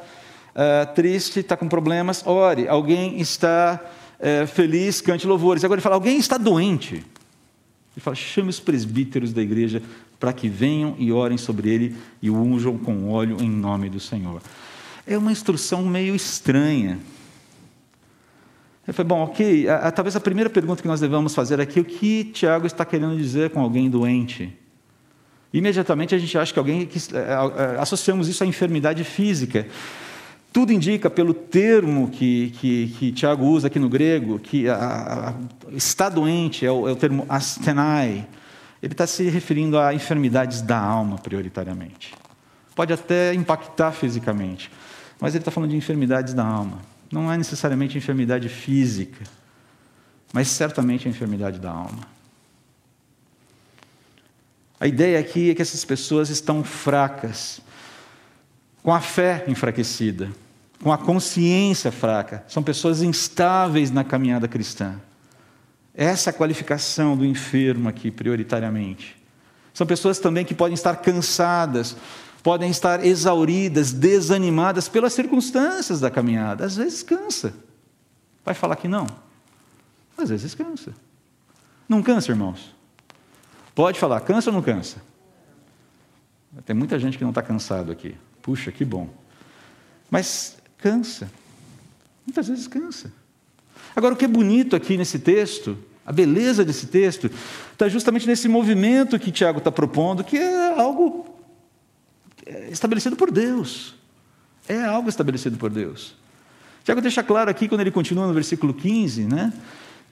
uh, 0.54 0.94
triste, 0.94 1.40
está 1.40 1.56
com 1.56 1.68
problemas, 1.68 2.26
ore. 2.26 2.66
Alguém 2.66 3.20
está 3.20 3.80
uh, 4.18 4.46
feliz, 4.46 5.00
cante 5.00 5.26
louvores. 5.26 5.64
Agora 5.64 5.78
ele 5.78 5.82
fala: 5.82 5.96
alguém 5.96 6.18
está 6.18 6.36
doente. 6.36 6.94
Ele 6.94 8.00
fala: 8.00 8.16
chame 8.16 8.50
os 8.50 8.60
presbíteros 8.60 9.32
da 9.32 9.40
igreja 9.40 9.82
para 10.18 10.32
que 10.32 10.48
venham 10.48 10.94
e 10.98 11.10
orem 11.12 11.38
sobre 11.38 11.68
ele 11.70 11.96
e 12.20 12.30
o 12.30 12.36
unjam 12.36 12.78
com 12.78 13.10
óleo 13.10 13.38
em 13.40 13.50
nome 13.50 13.88
do 13.88 14.00
Senhor. 14.00 14.42
É 15.06 15.18
uma 15.18 15.32
instrução 15.32 15.84
meio 15.84 16.14
estranha. 16.14 16.98
Ele 18.86 18.92
falou, 18.92 19.08
bom, 19.08 19.22
ok, 19.22 19.68
a, 19.68 19.76
a, 19.76 19.90
talvez 19.92 20.16
a 20.16 20.20
primeira 20.20 20.50
pergunta 20.50 20.82
que 20.82 20.88
nós 20.88 21.00
devemos 21.00 21.34
fazer 21.34 21.60
aqui 21.60 21.78
é 21.78 21.82
o 21.82 21.84
que 21.84 22.24
Tiago 22.24 22.66
está 22.66 22.84
querendo 22.84 23.16
dizer 23.16 23.50
com 23.50 23.60
alguém 23.60 23.88
doente? 23.88 24.56
Imediatamente 25.52 26.14
a 26.14 26.18
gente 26.18 26.36
acha 26.36 26.52
que 26.52 26.58
alguém 26.58 26.86
que 26.86 26.98
é, 27.14 27.74
é, 27.74 27.80
associamos 27.80 28.26
isso 28.28 28.42
à 28.42 28.46
enfermidade 28.46 29.04
física. 29.04 29.66
Tudo 30.52 30.72
indica, 30.72 31.08
pelo 31.08 31.32
termo 31.32 32.10
que, 32.10 32.50
que, 32.58 32.86
que 32.98 33.12
Tiago 33.12 33.46
usa 33.46 33.68
aqui 33.68 33.78
no 33.78 33.88
grego, 33.88 34.38
que 34.38 34.68
a, 34.68 34.74
a, 35.28 35.34
está 35.74 36.08
doente, 36.08 36.66
é 36.66 36.70
o, 36.70 36.88
é 36.88 36.92
o 36.92 36.96
termo 36.96 37.24
astenai. 37.28 38.26
Ele 38.82 38.92
está 38.92 39.06
se 39.06 39.28
referindo 39.28 39.78
a 39.78 39.94
enfermidades 39.94 40.60
da 40.60 40.78
alma, 40.78 41.16
prioritariamente. 41.18 42.14
Pode 42.74 42.92
até 42.92 43.32
impactar 43.32 43.92
fisicamente, 43.92 44.70
mas 45.20 45.34
ele 45.34 45.42
está 45.42 45.50
falando 45.50 45.70
de 45.70 45.76
enfermidades 45.76 46.34
da 46.34 46.44
alma. 46.44 46.91
Não 47.12 47.30
é 47.30 47.36
necessariamente 47.36 47.98
enfermidade 47.98 48.48
física, 48.48 49.22
mas 50.32 50.48
certamente 50.48 51.06
a 51.06 51.10
enfermidade 51.10 51.58
da 51.58 51.70
alma. 51.70 52.08
A 54.80 54.86
ideia 54.86 55.20
aqui 55.20 55.50
é 55.50 55.54
que 55.54 55.62
essas 55.62 55.84
pessoas 55.84 56.30
estão 56.30 56.64
fracas, 56.64 57.60
com 58.82 58.92
a 58.92 59.00
fé 59.00 59.44
enfraquecida, 59.46 60.32
com 60.82 60.90
a 60.90 60.98
consciência 60.98 61.92
fraca. 61.92 62.42
São 62.48 62.62
pessoas 62.62 63.02
instáveis 63.02 63.90
na 63.90 64.02
caminhada 64.02 64.48
cristã. 64.48 64.96
Essa 65.94 66.30
é 66.30 66.32
a 66.32 66.34
qualificação 66.34 67.16
do 67.16 67.24
enfermo 67.24 67.88
aqui, 67.88 68.10
prioritariamente. 68.10 69.16
São 69.74 69.86
pessoas 69.86 70.18
também 70.18 70.44
que 70.44 70.54
podem 70.54 70.74
estar 70.74 70.96
cansadas, 70.96 71.96
podem 72.42 72.70
estar 72.70 73.04
exauridas, 73.04 73.92
desanimadas 73.92 74.88
pelas 74.88 75.12
circunstâncias 75.12 76.00
da 76.00 76.10
caminhada. 76.10 76.64
Às 76.64 76.76
vezes 76.76 77.02
cansa. 77.02 77.54
Vai 78.44 78.54
falar 78.54 78.76
que 78.76 78.88
não? 78.88 79.06
Às 80.18 80.30
vezes 80.30 80.54
cansa. 80.54 80.92
Não 81.88 82.02
cansa, 82.02 82.32
irmãos? 82.32 82.74
Pode 83.74 83.98
falar, 83.98 84.20
cansa 84.20 84.50
ou 84.50 84.54
não 84.54 84.62
cansa? 84.62 85.02
Tem 86.66 86.76
muita 86.76 86.98
gente 86.98 87.16
que 87.16 87.24
não 87.24 87.30
está 87.30 87.42
cansado 87.42 87.90
aqui. 87.90 88.14
Puxa, 88.42 88.70
que 88.70 88.84
bom. 88.84 89.08
Mas 90.10 90.56
cansa. 90.78 91.30
Muitas 92.26 92.48
vezes 92.48 92.66
cansa. 92.66 93.12
Agora, 93.96 94.14
o 94.14 94.16
que 94.16 94.24
é 94.24 94.28
bonito 94.28 94.76
aqui 94.76 94.96
nesse 94.96 95.18
texto, 95.18 95.78
a 96.04 96.12
beleza 96.12 96.64
desse 96.64 96.86
texto, 96.86 97.30
está 97.72 97.88
justamente 97.88 98.26
nesse 98.26 98.48
movimento 98.48 99.18
que 99.18 99.30
Tiago 99.30 99.58
está 99.58 99.72
propondo, 99.72 100.22
que 100.22 100.36
é 100.36 100.78
algo 100.78 101.31
estabelecido 102.70 103.16
por 103.16 103.30
Deus. 103.30 103.94
É 104.68 104.82
algo 104.82 105.08
estabelecido 105.08 105.56
por 105.56 105.70
Deus. 105.70 106.14
Tiago 106.84 107.00
deixa 107.00 107.22
claro 107.22 107.50
aqui, 107.50 107.68
quando 107.68 107.80
ele 107.80 107.90
continua 107.90 108.26
no 108.26 108.32
versículo 108.32 108.74
15, 108.74 109.24
né? 109.24 109.52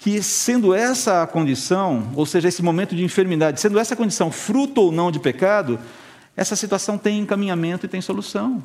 que, 0.00 0.22
sendo 0.22 0.74
essa 0.74 1.22
a 1.22 1.26
condição, 1.26 2.10
ou 2.16 2.24
seja, 2.24 2.48
esse 2.48 2.62
momento 2.62 2.96
de 2.96 3.04
enfermidade, 3.04 3.60
sendo 3.60 3.78
essa 3.78 3.94
condição 3.94 4.32
fruto 4.32 4.80
ou 4.80 4.92
não 4.92 5.10
de 5.10 5.20
pecado, 5.20 5.78
essa 6.34 6.56
situação 6.56 6.96
tem 6.96 7.20
encaminhamento 7.20 7.84
e 7.84 7.88
tem 7.88 8.00
solução. 8.00 8.62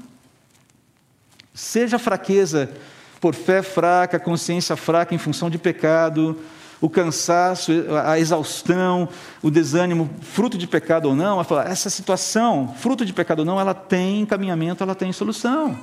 Seja 1.53 1.99
fraqueza 1.99 2.71
por 3.19 3.35
fé 3.35 3.61
fraca, 3.61 4.17
consciência 4.17 4.77
fraca 4.77 5.13
em 5.13 5.17
função 5.17 5.49
de 5.49 5.57
pecado, 5.57 6.39
o 6.81 6.89
cansaço, 6.89 7.71
a 8.05 8.19
exaustão, 8.19 9.07
o 9.41 9.49
desânimo, 9.49 10.09
fruto 10.21 10.57
de 10.57 10.67
pecado 10.67 11.07
ou 11.07 11.15
não, 11.15 11.39
essa 11.65 11.89
situação, 11.89 12.73
fruto 12.77 13.05
de 13.05 13.13
pecado 13.13 13.39
ou 13.39 13.45
não, 13.45 13.59
ela 13.59 13.73
tem 13.73 14.21
encaminhamento, 14.21 14.83
ela 14.83 14.95
tem 14.95 15.11
solução. 15.11 15.77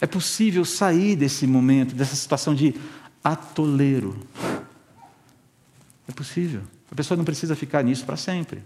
É 0.00 0.06
possível 0.06 0.64
sair 0.64 1.16
desse 1.16 1.46
momento, 1.46 1.94
dessa 1.94 2.14
situação 2.14 2.54
de 2.54 2.74
atoleiro. 3.22 4.16
É 6.06 6.12
possível. 6.12 6.62
A 6.90 6.94
pessoa 6.94 7.16
não 7.16 7.24
precisa 7.24 7.56
ficar 7.56 7.82
nisso 7.82 8.04
para 8.04 8.16
sempre. 8.16 8.62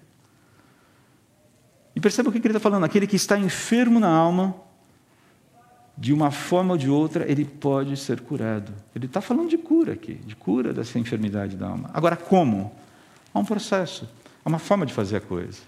E 1.94 2.00
perceba 2.00 2.28
o 2.28 2.32
que 2.32 2.38
ele 2.38 2.48
está 2.48 2.60
falando: 2.60 2.84
aquele 2.84 3.06
que 3.06 3.16
está 3.16 3.38
enfermo 3.38 3.98
na 3.98 4.08
alma, 4.08 4.54
de 6.02 6.12
uma 6.12 6.32
forma 6.32 6.72
ou 6.72 6.76
de 6.76 6.90
outra, 6.90 7.30
ele 7.30 7.44
pode 7.44 7.96
ser 7.96 8.20
curado. 8.22 8.72
Ele 8.92 9.06
está 9.06 9.20
falando 9.20 9.48
de 9.48 9.56
cura 9.56 9.92
aqui, 9.92 10.14
de 10.14 10.34
cura 10.34 10.72
dessa 10.72 10.98
enfermidade 10.98 11.56
da 11.56 11.68
alma. 11.68 11.90
Agora, 11.94 12.16
como? 12.16 12.72
Há 13.32 13.38
um 13.38 13.44
processo, 13.44 14.08
há 14.44 14.48
uma 14.48 14.58
forma 14.58 14.84
de 14.84 14.92
fazer 14.92 15.18
a 15.18 15.20
coisa. 15.20 15.60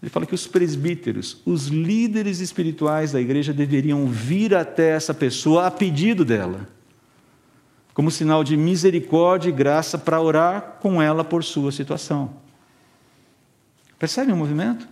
Ele 0.00 0.08
fala 0.08 0.24
que 0.24 0.36
os 0.36 0.46
presbíteros, 0.46 1.42
os 1.44 1.66
líderes 1.66 2.38
espirituais 2.38 3.10
da 3.10 3.20
igreja, 3.20 3.52
deveriam 3.52 4.06
vir 4.06 4.54
até 4.54 4.90
essa 4.90 5.12
pessoa 5.12 5.66
a 5.66 5.70
pedido 5.72 6.24
dela 6.24 6.68
como 7.92 8.08
sinal 8.08 8.44
de 8.44 8.56
misericórdia 8.56 9.48
e 9.48 9.52
graça 9.52 9.98
para 9.98 10.20
orar 10.20 10.78
com 10.80 11.02
ela 11.02 11.24
por 11.24 11.42
sua 11.42 11.72
situação. 11.72 12.36
Percebe 13.98 14.30
o 14.30 14.36
movimento? 14.36 14.88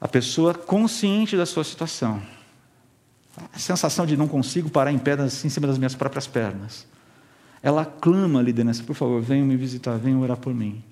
A 0.00 0.08
pessoa 0.08 0.54
consciente 0.54 1.36
da 1.36 1.44
sua 1.44 1.62
situação. 1.62 2.22
A 3.52 3.58
sensação 3.58 4.06
de 4.06 4.16
não 4.16 4.28
consigo 4.28 4.70
parar 4.70 4.92
em 4.92 4.98
pé 4.98 5.12
assim, 5.12 5.48
em 5.48 5.50
cima 5.50 5.66
das 5.66 5.78
minhas 5.78 5.94
próprias 5.94 6.26
pernas. 6.26 6.86
Ela 7.62 7.84
clama 7.84 8.40
a 8.40 8.42
liderança, 8.42 8.82
por 8.82 8.94
favor, 8.94 9.20
venham 9.22 9.46
me 9.46 9.56
visitar, 9.56 9.96
venham 9.96 10.20
orar 10.20 10.36
por 10.36 10.54
mim. 10.54 10.82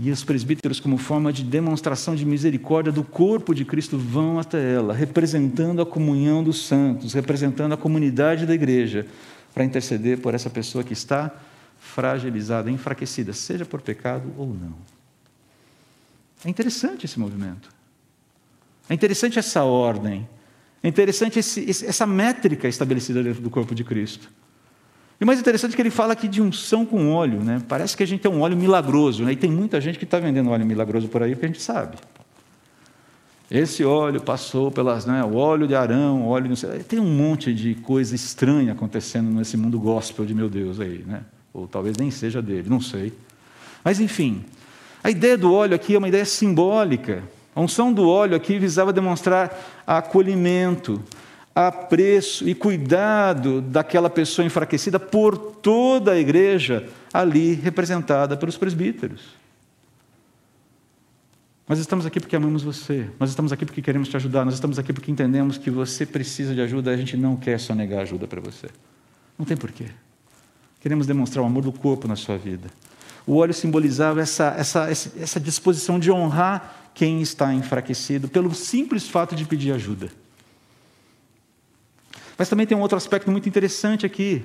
E 0.00 0.10
os 0.10 0.24
presbíteros, 0.24 0.80
como 0.80 0.98
forma 0.98 1.32
de 1.32 1.44
demonstração 1.44 2.16
de 2.16 2.24
misericórdia 2.24 2.90
do 2.90 3.04
corpo 3.04 3.54
de 3.54 3.64
Cristo, 3.64 3.96
vão 3.96 4.38
até 4.38 4.74
ela, 4.74 4.92
representando 4.92 5.80
a 5.80 5.86
comunhão 5.86 6.42
dos 6.42 6.66
santos, 6.66 7.12
representando 7.12 7.72
a 7.72 7.76
comunidade 7.76 8.46
da 8.46 8.54
igreja, 8.54 9.06
para 9.54 9.64
interceder 9.64 10.18
por 10.18 10.34
essa 10.34 10.50
pessoa 10.50 10.82
que 10.82 10.92
está 10.92 11.32
fragilizada, 11.78 12.70
enfraquecida, 12.70 13.32
seja 13.32 13.64
por 13.64 13.80
pecado 13.80 14.32
ou 14.36 14.48
não. 14.48 14.74
É 16.44 16.50
interessante 16.50 17.06
esse 17.06 17.18
movimento. 17.18 17.70
É 18.88 18.94
interessante 18.94 19.38
essa 19.38 19.62
ordem. 19.62 20.28
É 20.86 20.88
interessante 20.88 21.40
esse, 21.40 21.68
essa 21.68 22.06
métrica 22.06 22.68
estabelecida 22.68 23.20
dentro 23.20 23.42
do 23.42 23.50
corpo 23.50 23.74
de 23.74 23.82
Cristo. 23.82 24.30
E 25.20 25.24
o 25.24 25.26
mais 25.26 25.40
interessante 25.40 25.72
é 25.72 25.74
que 25.74 25.82
ele 25.82 25.90
fala 25.90 26.12
aqui 26.12 26.28
de 26.28 26.40
unção 26.40 26.86
com 26.86 27.10
óleo. 27.10 27.42
Né? 27.42 27.60
Parece 27.66 27.96
que 27.96 28.04
a 28.04 28.06
gente 28.06 28.20
tem 28.20 28.30
um 28.30 28.40
óleo 28.40 28.56
milagroso. 28.56 29.24
Né? 29.24 29.32
E 29.32 29.36
tem 29.36 29.50
muita 29.50 29.80
gente 29.80 29.98
que 29.98 30.04
está 30.04 30.20
vendendo 30.20 30.48
óleo 30.48 30.64
milagroso 30.64 31.08
por 31.08 31.24
aí, 31.24 31.32
porque 31.32 31.46
a 31.46 31.48
gente 31.48 31.60
sabe. 31.60 31.96
Esse 33.50 33.84
óleo 33.84 34.20
passou 34.20 34.70
pelas. 34.70 35.06
Né, 35.06 35.24
o 35.24 35.34
óleo 35.34 35.66
de 35.66 35.74
Arão, 35.74 36.24
óleo. 36.24 36.50
Não 36.50 36.78
tem 36.84 37.00
um 37.00 37.12
monte 37.12 37.52
de 37.52 37.74
coisa 37.74 38.14
estranha 38.14 38.70
acontecendo 38.70 39.28
nesse 39.28 39.56
mundo 39.56 39.80
gospel 39.80 40.24
de 40.24 40.34
meu 40.34 40.48
Deus 40.48 40.78
aí. 40.78 41.02
Né? 41.04 41.22
Ou 41.52 41.66
talvez 41.66 41.96
nem 41.96 42.12
seja 42.12 42.40
dele, 42.40 42.70
não 42.70 42.80
sei. 42.80 43.12
Mas, 43.82 43.98
enfim, 43.98 44.44
a 45.02 45.10
ideia 45.10 45.36
do 45.36 45.52
óleo 45.52 45.74
aqui 45.74 45.96
é 45.96 45.98
uma 45.98 46.06
ideia 46.06 46.24
simbólica. 46.24 47.24
A 47.56 47.60
unção 47.62 47.90
do 47.90 48.06
óleo 48.06 48.36
aqui 48.36 48.58
visava 48.58 48.92
demonstrar 48.92 49.82
acolhimento, 49.86 51.02
apreço 51.54 52.46
e 52.46 52.54
cuidado 52.54 53.62
daquela 53.62 54.10
pessoa 54.10 54.44
enfraquecida 54.44 55.00
por 55.00 55.38
toda 55.38 56.12
a 56.12 56.18
igreja 56.18 56.86
ali 57.10 57.54
representada 57.54 58.36
pelos 58.36 58.58
presbíteros. 58.58 59.22
Nós 61.66 61.78
estamos 61.78 62.04
aqui 62.04 62.20
porque 62.20 62.36
amamos 62.36 62.62
você, 62.62 63.08
nós 63.18 63.30
estamos 63.30 63.50
aqui 63.52 63.64
porque 63.64 63.80
queremos 63.80 64.10
te 64.10 64.16
ajudar, 64.16 64.44
nós 64.44 64.52
estamos 64.52 64.78
aqui 64.78 64.92
porque 64.92 65.10
entendemos 65.10 65.56
que 65.56 65.70
você 65.70 66.04
precisa 66.04 66.54
de 66.54 66.60
ajuda, 66.60 66.90
a 66.90 66.96
gente 66.96 67.16
não 67.16 67.36
quer 67.36 67.58
só 67.58 67.74
negar 67.74 68.02
ajuda 68.02 68.26
para 68.26 68.40
você. 68.40 68.68
Não 69.38 69.46
tem 69.46 69.56
porquê. 69.56 69.86
Queremos 70.78 71.06
demonstrar 71.06 71.42
o 71.42 71.46
amor 71.46 71.64
do 71.64 71.72
corpo 71.72 72.06
na 72.06 72.16
sua 72.16 72.36
vida. 72.36 72.68
O 73.26 73.36
óleo 73.36 73.54
simbolizava 73.54 74.20
essa, 74.20 74.54
essa, 74.58 74.90
essa 74.90 75.40
disposição 75.40 75.98
de 75.98 76.12
honrar 76.12 76.85
quem 76.96 77.20
está 77.20 77.52
enfraquecido 77.52 78.26
pelo 78.26 78.54
simples 78.54 79.06
fato 79.06 79.36
de 79.36 79.44
pedir 79.44 79.70
ajuda. 79.70 80.08
Mas 82.38 82.48
também 82.48 82.66
tem 82.66 82.76
um 82.76 82.80
outro 82.80 82.96
aspecto 82.96 83.30
muito 83.30 83.46
interessante 83.46 84.06
aqui. 84.06 84.42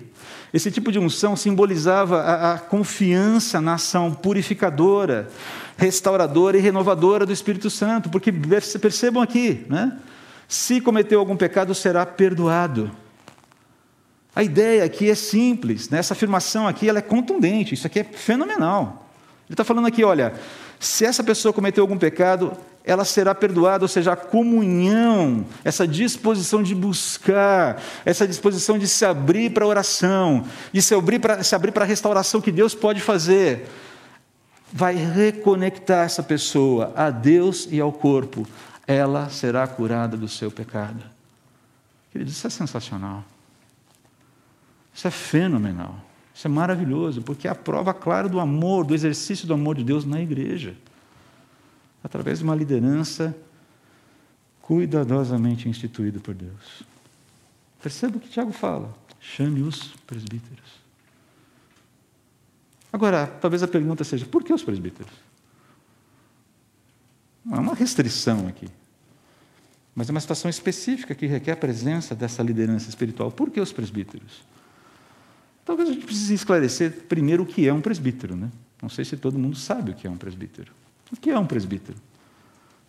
Esse 0.53 0.69
tipo 0.69 0.91
de 0.91 0.99
unção 0.99 1.37
simbolizava 1.37 2.19
a, 2.21 2.53
a, 2.53 2.59
confiança 2.59 3.61
na 3.61 3.75
ação 3.75 4.13
purificadora, 4.13 5.29
restauradora 5.77 6.57
e 6.57 6.61
renovadora 6.61 7.25
do 7.25 7.31
Espírito 7.31 7.69
Santo, 7.69 8.09
porque 8.09 8.33
percebam 8.81 9.23
aqui, 9.23 9.65
né? 9.69 9.97
se 10.45 10.81
cometeu 10.81 11.21
algum 11.21 11.37
pecado, 11.37 11.73
será 11.73 12.05
perdoado. 12.05 12.91
A 14.35 14.43
ideia 14.43 14.83
aqui 14.83 15.09
é 15.09 15.15
simples, 15.15 15.89
né? 15.89 15.99
essa 15.99 16.13
afirmação 16.13 16.67
aqui 16.67 16.89
ela 16.89 16.99
é 16.99 17.01
contundente, 17.01 17.73
isso 17.75 17.87
aqui 17.87 17.99
é 17.99 18.03
fenomenal. 18.03 19.09
Ele 19.47 19.53
está 19.53 19.63
falando 19.63 19.87
aqui, 19.87 20.03
olha, 20.03 20.33
se 20.81 21.05
essa 21.05 21.23
pessoa 21.23 21.53
cometeu 21.53 21.83
algum 21.83 21.95
pecado, 21.95 22.57
ela 22.83 23.05
será 23.05 23.35
perdoada, 23.35 23.83
ou 23.83 23.87
seja, 23.87 24.13
a 24.13 24.15
comunhão, 24.15 25.45
essa 25.63 25.87
disposição 25.87 26.63
de 26.63 26.73
buscar, 26.73 27.79
essa 28.03 28.27
disposição 28.27 28.79
de 28.79 28.87
se 28.87 29.05
abrir 29.05 29.51
para 29.51 29.63
a 29.63 29.67
oração, 29.67 30.43
de 30.73 30.81
se 30.81 30.95
abrir 30.95 31.19
para, 31.19 31.43
se 31.43 31.53
abrir 31.53 31.71
para 31.71 31.83
a 31.83 31.87
restauração 31.87 32.41
que 32.41 32.51
Deus 32.51 32.73
pode 32.73 32.99
fazer, 32.99 33.69
vai 34.73 34.95
reconectar 34.95 36.03
essa 36.03 36.23
pessoa 36.23 36.91
a 36.95 37.11
Deus 37.11 37.67
e 37.69 37.79
ao 37.79 37.93
corpo. 37.93 38.47
Ela 38.87 39.29
será 39.29 39.67
curada 39.67 40.17
do 40.17 40.27
seu 40.27 40.49
pecado. 40.49 41.03
Isso 42.15 42.47
é 42.47 42.49
sensacional. 42.49 43.23
Isso 44.91 45.07
é 45.07 45.11
fenomenal. 45.11 45.95
Isso 46.33 46.47
é 46.47 46.49
maravilhoso, 46.49 47.21
porque 47.21 47.47
é 47.47 47.51
a 47.51 47.55
prova 47.55 47.93
clara 47.93 48.29
do 48.29 48.39
amor, 48.39 48.85
do 48.85 48.93
exercício 48.93 49.47
do 49.47 49.53
amor 49.53 49.75
de 49.75 49.83
Deus 49.83 50.05
na 50.05 50.21
igreja 50.21 50.75
através 52.03 52.39
de 52.39 52.43
uma 52.43 52.55
liderança 52.55 53.35
cuidadosamente 54.61 55.67
instituída 55.67 56.19
por 56.19 56.33
Deus. 56.33 56.83
Perceba 57.81 58.17
o 58.17 58.19
que 58.19 58.29
Tiago 58.29 58.51
fala: 58.51 58.95
chame 59.19 59.61
os 59.61 59.93
presbíteros. 60.07 60.81
Agora, 62.91 63.27
talvez 63.27 63.63
a 63.63 63.67
pergunta 63.67 64.03
seja: 64.03 64.25
por 64.25 64.43
que 64.43 64.53
os 64.53 64.63
presbíteros? 64.63 65.13
Não 67.43 67.57
é 67.57 67.59
uma 67.59 67.73
restrição 67.73 68.47
aqui, 68.47 68.67
mas 69.95 70.07
é 70.09 70.11
uma 70.11 70.21
situação 70.21 70.49
específica 70.49 71.15
que 71.15 71.25
requer 71.25 71.53
a 71.53 71.57
presença 71.57 72.13
dessa 72.13 72.43
liderança 72.43 72.87
espiritual. 72.87 73.31
Por 73.31 73.49
que 73.49 73.59
os 73.59 73.71
presbíteros? 73.71 74.43
Talvez 75.71 75.87
a 75.87 75.93
gente 75.93 76.05
precise 76.05 76.33
esclarecer 76.33 76.91
primeiro 77.07 77.43
o 77.43 77.45
que 77.45 77.65
é 77.65 77.73
um 77.73 77.79
presbítero. 77.79 78.35
Né? 78.35 78.49
Não 78.81 78.89
sei 78.89 79.05
se 79.05 79.15
todo 79.15 79.39
mundo 79.39 79.55
sabe 79.55 79.91
o 79.91 79.93
que 79.93 80.05
é 80.05 80.09
um 80.09 80.17
presbítero. 80.17 80.73
O 81.09 81.15
que 81.15 81.29
é 81.29 81.39
um 81.39 81.45
presbítero? 81.45 81.97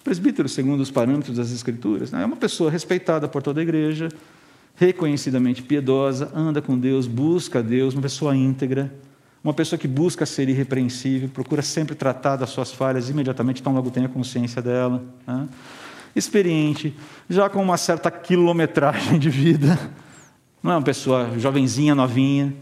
presbítero, 0.02 0.48
segundo 0.48 0.80
os 0.80 0.90
parâmetros 0.90 1.36
das 1.36 1.52
Escrituras, 1.52 2.10
né, 2.10 2.24
é 2.24 2.26
uma 2.26 2.34
pessoa 2.34 2.72
respeitada 2.72 3.28
por 3.28 3.40
toda 3.40 3.60
a 3.60 3.62
igreja, 3.62 4.08
reconhecidamente 4.74 5.62
piedosa, 5.62 6.28
anda 6.34 6.60
com 6.60 6.76
Deus, 6.76 7.06
busca 7.06 7.62
Deus, 7.62 7.94
uma 7.94 8.02
pessoa 8.02 8.34
íntegra, 8.34 8.92
uma 9.44 9.54
pessoa 9.54 9.78
que 9.78 9.86
busca 9.86 10.26
ser 10.26 10.48
irrepreensível, 10.48 11.28
procura 11.28 11.62
sempre 11.62 11.94
tratar 11.94 12.34
das 12.34 12.50
suas 12.50 12.72
falhas 12.72 13.08
imediatamente, 13.08 13.62
tão 13.62 13.72
logo 13.72 13.92
tenha 13.92 14.08
consciência 14.08 14.60
dela. 14.60 15.00
Né? 15.24 15.48
Experiente, 16.16 16.92
já 17.30 17.48
com 17.48 17.62
uma 17.62 17.76
certa 17.76 18.10
quilometragem 18.10 19.20
de 19.20 19.30
vida, 19.30 19.78
não 20.60 20.72
é 20.72 20.74
uma 20.74 20.82
pessoa 20.82 21.38
jovenzinha, 21.38 21.94
novinha, 21.94 22.52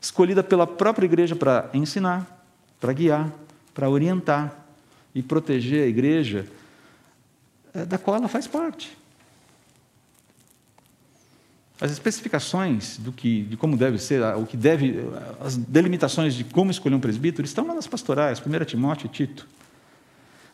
escolhida 0.00 0.42
pela 0.42 0.66
própria 0.66 1.06
igreja 1.06 1.34
para 1.34 1.70
ensinar, 1.72 2.44
para 2.80 2.92
guiar, 2.92 3.32
para 3.74 3.88
orientar 3.88 4.66
e 5.14 5.22
proteger 5.22 5.84
a 5.84 5.86
igreja 5.86 6.46
eh, 7.74 7.84
da 7.84 7.98
qual 7.98 8.16
ela 8.16 8.28
faz 8.28 8.46
parte. 8.46 8.96
As 11.80 11.90
especificações 11.90 12.96
do 12.96 13.12
que, 13.12 13.42
de 13.42 13.56
como 13.56 13.76
deve 13.76 13.98
ser, 13.98 14.22
o 14.36 14.46
que 14.46 14.56
deve, 14.56 14.96
as 15.40 15.56
delimitações 15.56 16.34
de 16.34 16.42
como 16.42 16.70
escolher 16.70 16.94
um 16.94 17.00
presbítero 17.00 17.44
estão 17.44 17.66
lá 17.66 17.74
nas 17.74 17.86
pastorais, 17.86 18.40
1 18.40 18.64
Timóteo 18.64 19.06
e 19.06 19.08
Tito. 19.10 19.46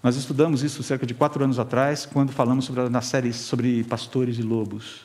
Nós 0.02 0.16
estudamos 0.16 0.64
isso 0.64 0.82
cerca 0.82 1.06
de 1.06 1.14
quatro 1.14 1.44
anos 1.44 1.60
atrás, 1.60 2.04
quando 2.04 2.32
falamos 2.32 2.64
sobre, 2.64 2.88
na 2.88 3.00
série 3.00 3.32
sobre 3.32 3.84
pastores 3.84 4.36
e 4.36 4.42
lobos. 4.42 5.02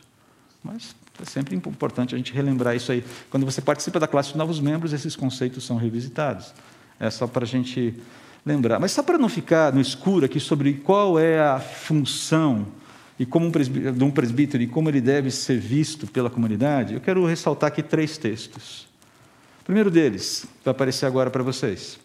Mas 0.63 0.95
é 1.21 1.25
sempre 1.25 1.55
importante 1.55 2.13
a 2.13 2.17
gente 2.17 2.33
relembrar 2.33 2.75
isso 2.75 2.91
aí. 2.91 3.03
Quando 3.29 3.45
você 3.45 3.61
participa 3.61 3.99
da 3.99 4.07
classe 4.07 4.31
de 4.31 4.37
novos 4.37 4.59
membros, 4.59 4.93
esses 4.93 5.15
conceitos 5.15 5.65
são 5.65 5.77
revisitados. 5.77 6.53
É 6.99 7.09
só 7.09 7.27
para 7.27 7.43
a 7.43 7.47
gente 7.47 7.95
lembrar. 8.45 8.79
Mas 8.79 8.91
só 8.91 9.03
para 9.03 9.17
não 9.17 9.29
ficar 9.29 9.73
no 9.73 9.81
escuro 9.81 10.25
aqui 10.25 10.39
sobre 10.39 10.73
qual 10.73 11.19
é 11.19 11.39
a 11.39 11.59
função 11.59 12.67
e 13.19 13.25
como 13.25 13.47
um 13.47 13.51
de 13.51 14.03
um 14.03 14.11
presbítero 14.11 14.61
e 14.61 14.67
como 14.67 14.89
ele 14.89 15.01
deve 15.01 15.31
ser 15.31 15.59
visto 15.59 16.05
pela 16.07 16.29
comunidade, 16.29 16.93
eu 16.93 17.01
quero 17.01 17.25
ressaltar 17.25 17.69
aqui 17.69 17.81
três 17.81 18.17
textos. 18.17 18.87
O 19.61 19.65
primeiro 19.65 19.89
deles 19.89 20.45
vai 20.63 20.71
aparecer 20.71 21.05
agora 21.05 21.29
para 21.29 21.43
vocês. 21.43 21.99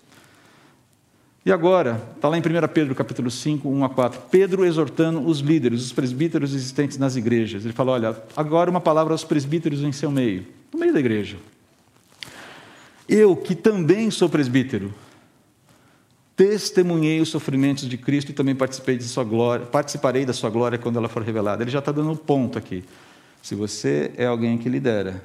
E 1.44 1.50
agora, 1.50 2.00
está 2.14 2.28
lá 2.28 2.38
em 2.38 2.40
1 2.40 2.68
Pedro 2.72 2.94
capítulo 2.94 3.28
5, 3.28 3.68
1 3.68 3.84
a 3.84 3.88
4, 3.88 4.20
Pedro 4.30 4.64
exortando 4.64 5.26
os 5.26 5.40
líderes, 5.40 5.82
os 5.82 5.92
presbíteros 5.92 6.54
existentes 6.54 6.98
nas 6.98 7.16
igrejas. 7.16 7.64
Ele 7.64 7.74
fala: 7.74 7.92
olha, 7.92 8.16
agora 8.36 8.70
uma 8.70 8.80
palavra 8.80 9.12
aos 9.12 9.24
presbíteros 9.24 9.82
em 9.82 9.90
seu 9.90 10.10
meio, 10.10 10.46
no 10.72 10.78
meio 10.78 10.92
da 10.92 11.00
igreja. 11.00 11.36
Eu, 13.08 13.34
que 13.34 13.56
também 13.56 14.08
sou 14.08 14.28
presbítero, 14.28 14.94
testemunhei 16.36 17.20
os 17.20 17.28
sofrimentos 17.28 17.88
de 17.88 17.98
Cristo 17.98 18.30
e 18.30 18.34
também 18.34 18.54
participei 18.54 18.96
de 18.96 19.04
sua 19.04 19.24
glória, 19.24 19.66
participarei 19.66 20.24
da 20.24 20.32
sua 20.32 20.48
glória 20.48 20.78
quando 20.78 20.96
ela 20.96 21.08
for 21.08 21.24
revelada. 21.24 21.64
Ele 21.64 21.72
já 21.72 21.80
está 21.80 21.90
dando 21.90 22.12
um 22.12 22.16
ponto 22.16 22.56
aqui. 22.56 22.84
Se 23.42 23.56
você 23.56 24.12
é 24.16 24.26
alguém 24.26 24.56
que 24.56 24.68
lidera, 24.68 25.24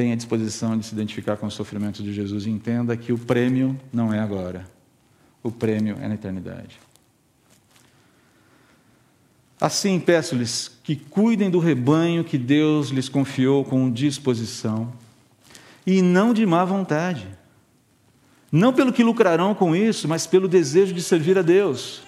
tenha 0.00 0.16
disposição 0.16 0.78
de 0.78 0.86
se 0.86 0.94
identificar 0.94 1.36
com 1.36 1.46
os 1.46 1.52
sofrimentos 1.52 2.02
de 2.02 2.10
Jesus 2.10 2.46
e 2.46 2.50
entenda 2.50 2.96
que 2.96 3.12
o 3.12 3.18
prêmio 3.18 3.78
não 3.92 4.14
é 4.14 4.18
agora. 4.18 4.64
O 5.42 5.50
prêmio 5.50 5.98
é 6.00 6.08
na 6.08 6.14
eternidade. 6.14 6.80
Assim, 9.60 10.00
peço-lhes 10.00 10.70
que 10.82 10.96
cuidem 10.96 11.50
do 11.50 11.58
rebanho 11.58 12.24
que 12.24 12.38
Deus 12.38 12.88
lhes 12.88 13.10
confiou 13.10 13.62
com 13.62 13.90
disposição 13.90 14.90
e 15.86 16.00
não 16.00 16.32
de 16.32 16.46
má 16.46 16.64
vontade 16.64 17.28
não 18.50 18.72
pelo 18.72 18.92
que 18.92 19.04
lucrarão 19.04 19.54
com 19.54 19.76
isso, 19.76 20.08
mas 20.08 20.26
pelo 20.26 20.48
desejo 20.48 20.92
de 20.92 21.02
servir 21.02 21.38
a 21.38 21.42
Deus. 21.42 22.02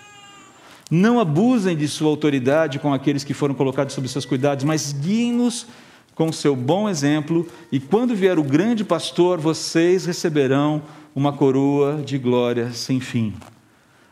Não 0.90 1.20
abusem 1.20 1.76
de 1.76 1.86
sua 1.86 2.08
autoridade 2.08 2.78
com 2.78 2.92
aqueles 2.92 3.22
que 3.22 3.32
foram 3.32 3.54
colocados 3.54 3.94
sob 3.94 4.08
seus 4.08 4.24
cuidados, 4.24 4.64
mas 4.64 4.92
guiem-nos 4.92 5.66
com 6.14 6.32
seu 6.32 6.54
bom 6.54 6.88
exemplo, 6.88 7.48
e 7.70 7.80
quando 7.80 8.14
vier 8.14 8.38
o 8.38 8.42
grande 8.42 8.84
pastor, 8.84 9.40
vocês 9.40 10.04
receberão 10.04 10.82
uma 11.14 11.32
coroa 11.32 12.02
de 12.02 12.18
glória 12.18 12.72
sem 12.72 13.00
fim. 13.00 13.34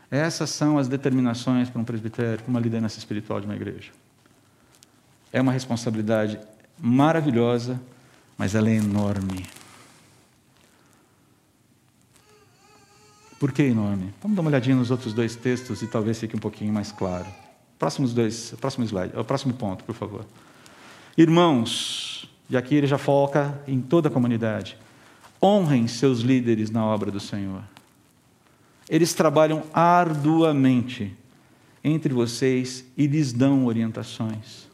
Essas 0.09 0.49
são 0.49 0.77
as 0.77 0.87
determinações 0.87 1.69
para 1.69 1.79
um 1.79 1.85
presbitério, 1.85 2.43
para 2.43 2.49
uma 2.49 2.59
liderança 2.59 2.97
espiritual 2.99 3.39
de 3.39 3.45
uma 3.45 3.55
igreja. 3.55 3.91
É 5.31 5.41
uma 5.41 5.53
responsabilidade 5.53 6.37
maravilhosa, 6.77 7.79
mas 8.37 8.55
ela 8.55 8.69
é 8.69 8.75
enorme. 8.75 9.45
Por 13.39 13.51
que 13.51 13.63
enorme? 13.63 14.13
Vamos 14.21 14.35
dar 14.35 14.41
uma 14.41 14.49
olhadinha 14.49 14.75
nos 14.75 14.91
outros 14.91 15.13
dois 15.13 15.35
textos 15.35 15.81
e 15.81 15.87
talvez 15.87 16.19
fique 16.19 16.35
um 16.35 16.39
pouquinho 16.39 16.73
mais 16.73 16.91
claro. 16.91 17.25
Próximos 17.79 18.13
dois, 18.13 18.53
próximo 18.59 18.85
slide, 18.85 19.17
o 19.17 19.23
próximo 19.23 19.53
ponto, 19.53 19.83
por 19.83 19.95
favor. 19.95 20.25
Irmãos, 21.17 22.29
e 22.49 22.55
aqui 22.55 22.75
ele 22.75 22.87
já 22.87 22.97
foca 22.97 23.59
em 23.67 23.81
toda 23.81 24.07
a 24.07 24.11
comunidade. 24.11 24.77
Honrem 25.41 25.87
seus 25.87 26.19
líderes 26.19 26.69
na 26.69 26.85
obra 26.85 27.11
do 27.11 27.19
Senhor. 27.19 27.63
Eles 28.89 29.13
trabalham 29.13 29.63
arduamente 29.73 31.15
entre 31.83 32.13
vocês 32.13 32.85
e 32.97 33.07
lhes 33.07 33.33
dão 33.33 33.65
orientações. 33.65 34.69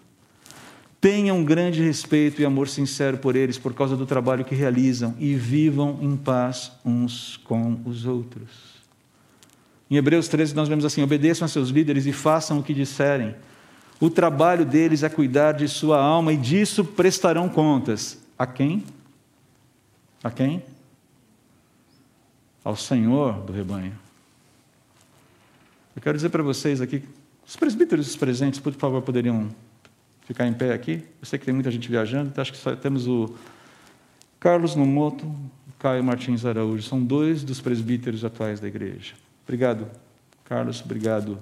Tenham 1.00 1.43
grande 1.43 1.84
respeito 1.84 2.41
e 2.41 2.45
amor 2.45 2.67
sincero 2.67 3.17
por 3.17 3.36
eles 3.36 3.58
por 3.58 3.73
causa 3.73 3.95
do 3.95 4.06
trabalho 4.06 4.43
que 4.43 4.56
realizam 4.56 5.15
e 5.19 5.36
vivam 5.36 6.00
em 6.02 6.17
paz 6.17 6.71
uns 6.84 7.38
com 7.38 7.80
os 7.86 8.06
outros. 8.06 8.78
Em 9.89 9.95
Hebreus 9.95 10.28
13 10.28 10.56
nós 10.56 10.67
vemos 10.67 10.84
assim: 10.84 11.04
obedeçam 11.04 11.45
a 11.45 11.47
seus 11.47 11.69
líderes 11.69 12.06
e 12.06 12.12
façam 12.12 12.60
o 12.60 12.63
que 12.63 12.73
disserem. 12.73 13.36
O 13.99 14.10
trabalho 14.10 14.63
deles 14.63 15.01
é 15.01 15.10
cuidar 15.10 15.53
de 15.53 15.67
sua 15.67 15.99
alma 15.99 16.31
e 16.31 16.38
disso 16.38 16.86
prestarão 16.86 17.49
contas. 17.49 18.19
A 18.38 18.45
quem? 18.45 18.83
A 20.23 20.29
quem? 20.29 20.63
Ao 22.63 22.75
Senhor 22.75 23.41
do 23.41 23.51
rebanho. 23.51 23.97
Eu 25.95 26.01
quero 26.01 26.15
dizer 26.15 26.29
para 26.29 26.43
vocês 26.43 26.79
aqui, 26.79 27.03
os 27.47 27.55
presbíteros 27.55 28.15
presentes, 28.15 28.60
por 28.60 28.73
favor, 28.73 29.01
poderiam 29.01 29.49
ficar 30.27 30.45
em 30.45 30.53
pé 30.53 30.73
aqui. 30.73 31.03
Eu 31.19 31.25
sei 31.25 31.39
que 31.39 31.45
tem 31.45 31.53
muita 31.53 31.71
gente 31.71 31.89
viajando, 31.89 32.29
então 32.29 32.41
acho 32.41 32.51
que 32.51 32.57
só 32.60 32.75
temos 32.75 33.07
o 33.07 33.33
Carlos 34.39 34.75
Nomoto 34.75 35.25
e 35.67 35.71
Caio 35.79 36.03
Martins 36.03 36.45
Araújo. 36.45 36.83
São 36.83 37.03
dois 37.03 37.43
dos 37.43 37.60
presbíteros 37.60 38.23
atuais 38.23 38.60
da 38.60 38.67
igreja. 38.67 39.15
Obrigado, 39.43 39.88
Carlos. 40.45 40.81
Obrigado, 40.81 41.39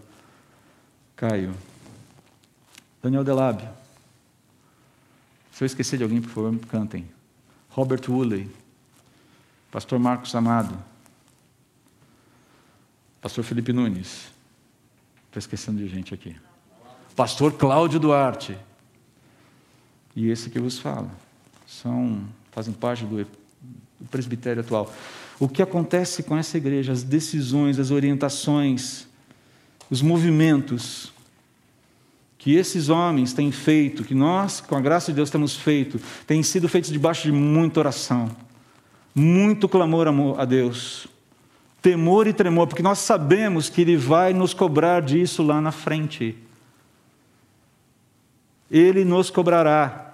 Caio. 1.17 1.53
Daniel 3.05 3.23
Delabio. 3.23 3.69
Se 5.51 5.63
eu 5.63 5.67
esquecer 5.67 5.95
de 5.97 6.01
alguém, 6.01 6.19
por 6.19 6.31
favor, 6.31 6.57
cantem. 6.71 7.07
Robert 7.69 8.01
Woolley. 8.09 8.49
Pastor 9.69 9.99
Marcos 9.99 10.33
Amado. 10.33 10.75
Pastor 13.21 13.43
Felipe 13.43 13.71
Nunes. 13.71 14.31
Estou 15.27 15.37
esquecendo 15.37 15.77
de 15.77 15.87
gente 15.87 16.15
aqui. 16.15 16.35
Pastor 17.15 17.53
Cláudio 17.53 17.99
Duarte. 17.99 18.57
E 20.15 20.27
esse 20.31 20.49
que 20.49 20.59
vos 20.59 20.79
fala. 20.79 21.11
São, 21.67 22.27
fazem 22.51 22.73
parte 22.73 23.05
do, 23.05 23.23
do 23.23 24.07
presbitério 24.09 24.63
atual. 24.63 24.91
O 25.39 25.47
que 25.47 25.61
acontece 25.61 26.23
com 26.23 26.35
essa 26.35 26.57
igreja, 26.57 26.91
as 26.91 27.03
decisões, 27.03 27.77
as 27.77 27.91
orientações, 27.91 29.05
os 29.91 30.01
movimentos 30.01 31.13
que 32.45 32.53
esses 32.53 32.89
homens 32.89 33.33
têm 33.33 33.51
feito, 33.51 34.03
que 34.03 34.13
nós, 34.13 34.61
com 34.61 34.75
a 34.75 34.79
graça 34.79 35.11
de 35.11 35.15
Deus, 35.15 35.31
temos 35.31 35.55
feito, 35.55 35.99
têm 36.27 36.43
sido 36.43 36.69
feitos 36.69 36.91
debaixo 36.91 37.23
de 37.23 37.31
muita 37.31 37.79
oração, 37.79 38.29
muito 39.15 39.67
clamor 39.67 40.07
a 40.37 40.45
Deus, 40.45 41.07
temor 41.81 42.27
e 42.27 42.33
tremor, 42.33 42.67
porque 42.67 42.83
nós 42.83 42.99
sabemos 42.99 43.67
que 43.67 43.81
Ele 43.81 43.97
vai 43.97 44.31
nos 44.31 44.53
cobrar 44.53 45.01
disso 45.01 45.41
lá 45.41 45.59
na 45.59 45.71
frente. 45.71 46.37
Ele 48.69 49.03
nos 49.03 49.31
cobrará 49.31 50.13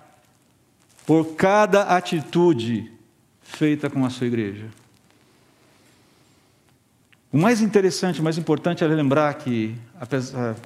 por 1.05 1.35
cada 1.35 1.97
atitude 1.97 2.89
feita 3.41 3.89
com 3.89 4.05
a 4.05 4.09
sua 4.09 4.27
igreja. 4.27 4.67
O 7.33 7.37
mais 7.37 7.61
interessante, 7.61 8.19
o 8.19 8.23
mais 8.23 8.37
importante 8.37 8.83
é 8.83 8.87
lembrar 8.87 9.33
que 9.35 9.73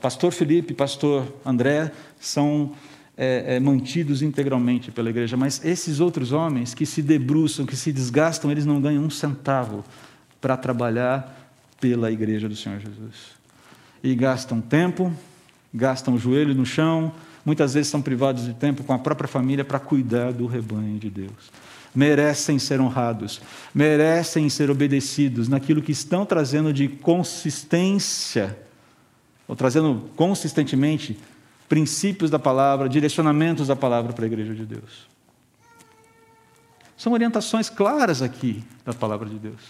pastor 0.02 0.32
Felipe 0.32 0.74
e 0.74 0.76
pastor 0.76 1.32
André 1.46 1.92
são 2.20 2.72
é, 3.16 3.56
é, 3.56 3.60
mantidos 3.60 4.24
integralmente 4.24 4.92
pela 4.92 5.12
igreja, 5.12 5.38
mas 5.38 5.64
esses 5.64 6.00
outros 6.00 6.32
homens 6.32 6.74
que 6.74 6.84
se 6.84 7.04
debruçam, 7.04 7.68
que 7.68 7.76
se 7.76 7.92
desgastam, 7.92 8.50
eles 8.50 8.66
não 8.66 8.82
ganham 8.82 9.04
um 9.04 9.12
centavo 9.12 9.86
para 10.42 10.58
trabalhar 10.58 11.54
pela 11.80 12.12
igreja 12.12 12.50
do 12.50 12.56
Senhor 12.56 12.80
Jesus. 12.80 13.36
E 14.04 14.16
gastam 14.16 14.60
tempo, 14.60 15.14
gastam 15.72 16.16
o 16.16 16.18
joelho 16.18 16.56
no 16.56 16.66
chão, 16.66 17.14
muitas 17.46 17.76
vezes 17.76 17.90
são 17.92 18.02
privados 18.02 18.44
de 18.44 18.56
tempo 18.56 18.84
com 18.84 18.92
a 18.92 18.98
própria 18.98 19.28
família 19.28 19.64
para 19.64 19.78
cuidar 19.80 20.34
do 20.34 20.48
rebanho 20.48 20.98
de 20.98 21.12
Deus. 21.12 21.52
Merecem 21.96 22.60
ser 22.60 22.82
honrados, 22.82 23.42
merecem 23.74 24.50
ser 24.50 24.70
obedecidos 24.70 25.48
naquilo 25.48 25.82
que 25.82 25.94
estão 25.94 26.26
trazendo 26.26 26.74
de 26.74 26.90
consistência, 26.90 28.58
ou 29.48 29.56
trazendo 29.56 30.10
consistentemente 30.16 31.18
princípios 31.70 32.30
da 32.30 32.38
palavra, 32.38 32.90
direcionamentos 32.90 33.68
da 33.68 33.76
palavra 33.76 34.14
para 34.14 34.26
a 34.26 34.28
igreja 34.28 34.54
de 34.54 34.66
Deus. 34.66 35.08
São 36.98 37.14
orientações 37.14 37.70
claras 37.70 38.22
aqui 38.22 38.64
da 38.86 38.94
palavra 38.94 39.28
de 39.28 39.38
Deus. 39.38 39.62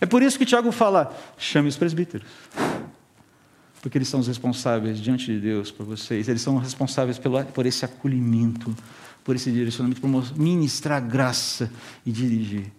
É 0.00 0.06
por 0.06 0.22
isso 0.22 0.38
que 0.38 0.46
Tiago 0.46 0.70
fala: 0.72 1.16
chame 1.36 1.68
os 1.68 1.76
presbíteros. 1.76 2.28
Porque 3.80 3.96
eles 3.96 4.08
são 4.08 4.18
os 4.18 4.26
responsáveis 4.26 4.98
diante 4.98 5.26
de 5.26 5.38
Deus 5.38 5.70
por 5.70 5.86
vocês, 5.86 6.28
eles 6.28 6.42
são 6.42 6.58
responsáveis 6.58 7.16
pelo, 7.16 7.44
por 7.44 7.64
esse 7.64 7.84
acolhimento, 7.84 8.76
por 9.24 9.36
esse 9.36 9.50
direcionamento, 9.50 10.00
por 10.00 10.38
ministrar 10.38 11.02
graça 11.06 11.70
e 12.04 12.10
dirigir 12.10 12.72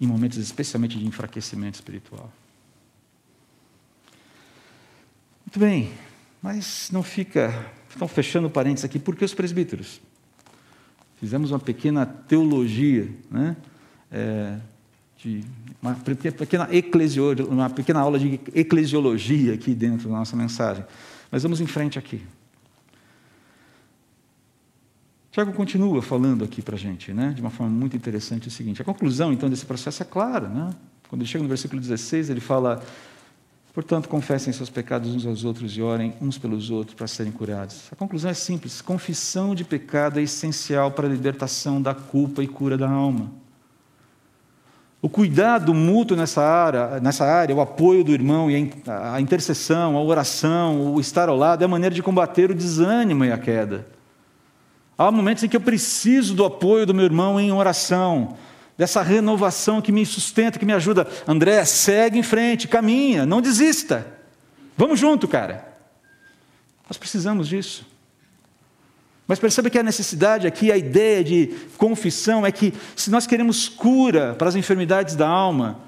em 0.00 0.06
momentos 0.06 0.38
especialmente 0.38 0.98
de 0.98 1.06
enfraquecimento 1.06 1.76
espiritual. 1.76 2.32
Muito 5.44 5.58
bem, 5.58 5.92
mas 6.42 6.90
não 6.92 7.02
fica. 7.02 7.72
Estão 7.88 8.06
fechando 8.06 8.50
parênteses 8.50 8.84
aqui, 8.84 8.98
por 8.98 9.16
que 9.16 9.24
os 9.24 9.34
presbíteros? 9.34 10.00
Fizemos 11.18 11.50
uma 11.50 11.58
pequena 11.58 12.06
teologia, 12.06 13.08
né? 13.30 13.56
É, 14.10 14.58
de 15.16 15.44
uma 15.82 15.94
pequena, 15.94 16.68
uma 17.48 17.70
pequena 17.70 18.00
aula 18.00 18.18
de 18.18 18.40
eclesiologia 18.54 19.54
aqui 19.54 19.74
dentro 19.74 20.08
da 20.08 20.16
nossa 20.16 20.36
mensagem. 20.36 20.84
Mas 21.30 21.42
vamos 21.42 21.60
em 21.60 21.66
frente 21.66 21.98
aqui. 21.98 22.22
Tiago 25.38 25.52
continua 25.52 26.02
falando 26.02 26.42
aqui 26.42 26.60
para 26.60 26.74
a 26.74 26.78
gente, 26.78 27.12
né, 27.12 27.32
de 27.32 27.40
uma 27.40 27.50
forma 27.50 27.72
muito 27.72 27.96
interessante, 27.96 28.48
o 28.48 28.50
seguinte: 28.50 28.82
a 28.82 28.84
conclusão, 28.84 29.32
então, 29.32 29.48
desse 29.48 29.64
processo 29.64 30.02
é 30.02 30.04
clara. 30.04 30.48
Né? 30.48 30.70
Quando 31.08 31.22
ele 31.22 31.30
chega 31.30 31.44
no 31.44 31.48
versículo 31.48 31.80
16, 31.80 32.28
ele 32.28 32.40
fala: 32.40 32.82
Portanto, 33.72 34.08
confessem 34.08 34.52
seus 34.52 34.68
pecados 34.68 35.14
uns 35.14 35.24
aos 35.24 35.44
outros 35.44 35.76
e 35.76 35.80
orem 35.80 36.12
uns 36.20 36.38
pelos 36.38 36.70
outros 36.70 36.96
para 36.96 37.06
serem 37.06 37.30
curados. 37.30 37.84
A 37.92 37.94
conclusão 37.94 38.32
é 38.32 38.34
simples: 38.34 38.80
confissão 38.80 39.54
de 39.54 39.62
pecado 39.62 40.18
é 40.18 40.22
essencial 40.24 40.90
para 40.90 41.06
a 41.06 41.10
libertação 41.10 41.80
da 41.80 41.94
culpa 41.94 42.42
e 42.42 42.48
cura 42.48 42.76
da 42.76 42.90
alma. 42.90 43.30
O 45.00 45.08
cuidado 45.08 45.72
mútuo 45.72 46.16
nessa 46.16 46.42
área, 46.42 46.98
nessa 46.98 47.24
área, 47.24 47.54
o 47.54 47.60
apoio 47.60 48.02
do 48.02 48.10
irmão 48.10 48.50
e 48.50 48.72
a 48.84 49.20
intercessão, 49.20 49.96
a 49.96 50.02
oração, 50.02 50.94
o 50.94 50.98
estar 50.98 51.28
ao 51.28 51.36
lado, 51.36 51.62
é 51.62 51.64
a 51.64 51.68
maneira 51.68 51.94
de 51.94 52.02
combater 52.02 52.50
o 52.50 52.54
desânimo 52.56 53.24
e 53.24 53.30
a 53.30 53.38
queda. 53.38 53.97
Há 54.98 55.12
momentos 55.12 55.44
em 55.44 55.48
que 55.48 55.56
eu 55.56 55.60
preciso 55.60 56.34
do 56.34 56.44
apoio 56.44 56.84
do 56.84 56.92
meu 56.92 57.04
irmão 57.04 57.38
em 57.38 57.52
oração, 57.52 58.36
dessa 58.76 59.00
renovação 59.00 59.80
que 59.80 59.92
me 59.92 60.04
sustenta, 60.04 60.58
que 60.58 60.66
me 60.66 60.72
ajuda. 60.72 61.06
André, 61.26 61.64
segue 61.64 62.18
em 62.18 62.22
frente, 62.24 62.66
caminha, 62.66 63.24
não 63.24 63.40
desista. 63.40 64.04
Vamos 64.76 64.98
junto, 64.98 65.28
cara. 65.28 65.68
Nós 66.88 66.96
precisamos 66.96 67.48
disso. 67.48 67.86
Mas 69.24 69.38
perceba 69.38 69.70
que 69.70 69.78
a 69.78 69.82
necessidade 69.84 70.46
aqui, 70.48 70.72
a 70.72 70.76
ideia 70.76 71.22
de 71.22 71.54
confissão, 71.76 72.44
é 72.44 72.50
que 72.50 72.74
se 72.96 73.08
nós 73.08 73.24
queremos 73.24 73.68
cura 73.68 74.34
para 74.34 74.48
as 74.48 74.56
enfermidades 74.56 75.14
da 75.14 75.28
alma, 75.28 75.78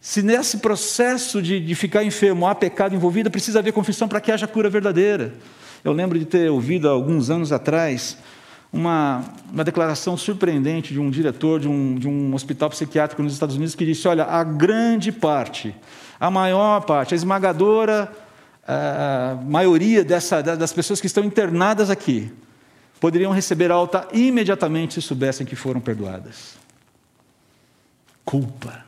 se 0.00 0.22
nesse 0.22 0.58
processo 0.58 1.42
de, 1.42 1.60
de 1.60 1.74
ficar 1.74 2.02
enfermo 2.02 2.46
há 2.46 2.54
pecado 2.54 2.94
envolvido, 2.94 3.30
precisa 3.30 3.58
haver 3.58 3.72
confissão 3.72 4.08
para 4.08 4.20
que 4.20 4.32
haja 4.32 4.46
cura 4.46 4.70
verdadeira. 4.70 5.34
Eu 5.84 5.92
lembro 5.92 6.18
de 6.18 6.24
ter 6.24 6.50
ouvido 6.50 6.88
alguns 6.88 7.30
anos 7.30 7.52
atrás 7.52 8.16
uma, 8.72 9.24
uma 9.52 9.64
declaração 9.64 10.16
surpreendente 10.16 10.92
de 10.92 11.00
um 11.00 11.10
diretor 11.10 11.58
de 11.58 11.68
um, 11.68 11.94
de 11.94 12.06
um 12.06 12.34
hospital 12.34 12.70
psiquiátrico 12.70 13.22
nos 13.22 13.32
Estados 13.32 13.56
Unidos 13.56 13.74
que 13.74 13.84
disse: 13.84 14.06
Olha, 14.06 14.24
a 14.24 14.44
grande 14.44 15.10
parte, 15.10 15.74
a 16.18 16.30
maior 16.30 16.82
parte, 16.82 17.14
a 17.14 17.16
esmagadora 17.16 18.10
a 18.72 19.34
maioria 19.44 20.04
dessa, 20.04 20.40
das 20.42 20.72
pessoas 20.72 21.00
que 21.00 21.08
estão 21.08 21.24
internadas 21.24 21.90
aqui 21.90 22.32
poderiam 23.00 23.32
receber 23.32 23.72
alta 23.72 24.06
imediatamente 24.12 24.94
se 24.94 25.02
soubessem 25.02 25.44
que 25.44 25.56
foram 25.56 25.80
perdoadas. 25.80 26.56
Culpa. 28.24 28.84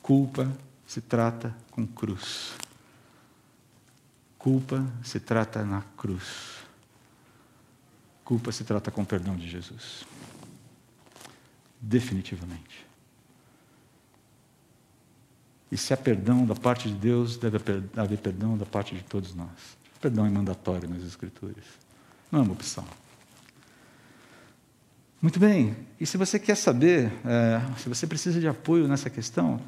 Culpa 0.00 0.50
se 0.86 1.02
trata 1.02 1.54
com 1.70 1.86
cruz. 1.86 2.54
Culpa 4.42 4.84
se 5.04 5.20
trata 5.20 5.64
na 5.64 5.82
cruz. 5.96 6.64
Culpa 8.24 8.50
se 8.50 8.64
trata 8.64 8.90
com 8.90 9.02
o 9.02 9.06
perdão 9.06 9.36
de 9.36 9.48
Jesus. 9.48 10.04
Definitivamente. 11.80 12.84
E 15.70 15.76
se 15.76 15.94
há 15.94 15.96
perdão 15.96 16.44
da 16.44 16.56
parte 16.56 16.88
de 16.88 16.94
Deus, 16.94 17.36
deve 17.36 17.56
haver 17.96 18.18
perdão 18.18 18.58
da 18.58 18.66
parte 18.66 18.96
de 18.96 19.04
todos 19.04 19.32
nós. 19.32 19.78
Perdão 20.00 20.26
é 20.26 20.28
mandatório 20.28 20.88
nas 20.88 21.04
Escrituras, 21.04 21.64
não 22.30 22.40
é 22.40 22.42
uma 22.42 22.52
opção. 22.52 22.84
Muito 25.20 25.38
bem, 25.38 25.76
e 26.00 26.04
se 26.04 26.16
você 26.16 26.36
quer 26.40 26.56
saber, 26.56 27.12
é, 27.24 27.62
se 27.78 27.88
você 27.88 28.08
precisa 28.08 28.40
de 28.40 28.48
apoio 28.48 28.88
nessa 28.88 29.08
questão, 29.08 29.60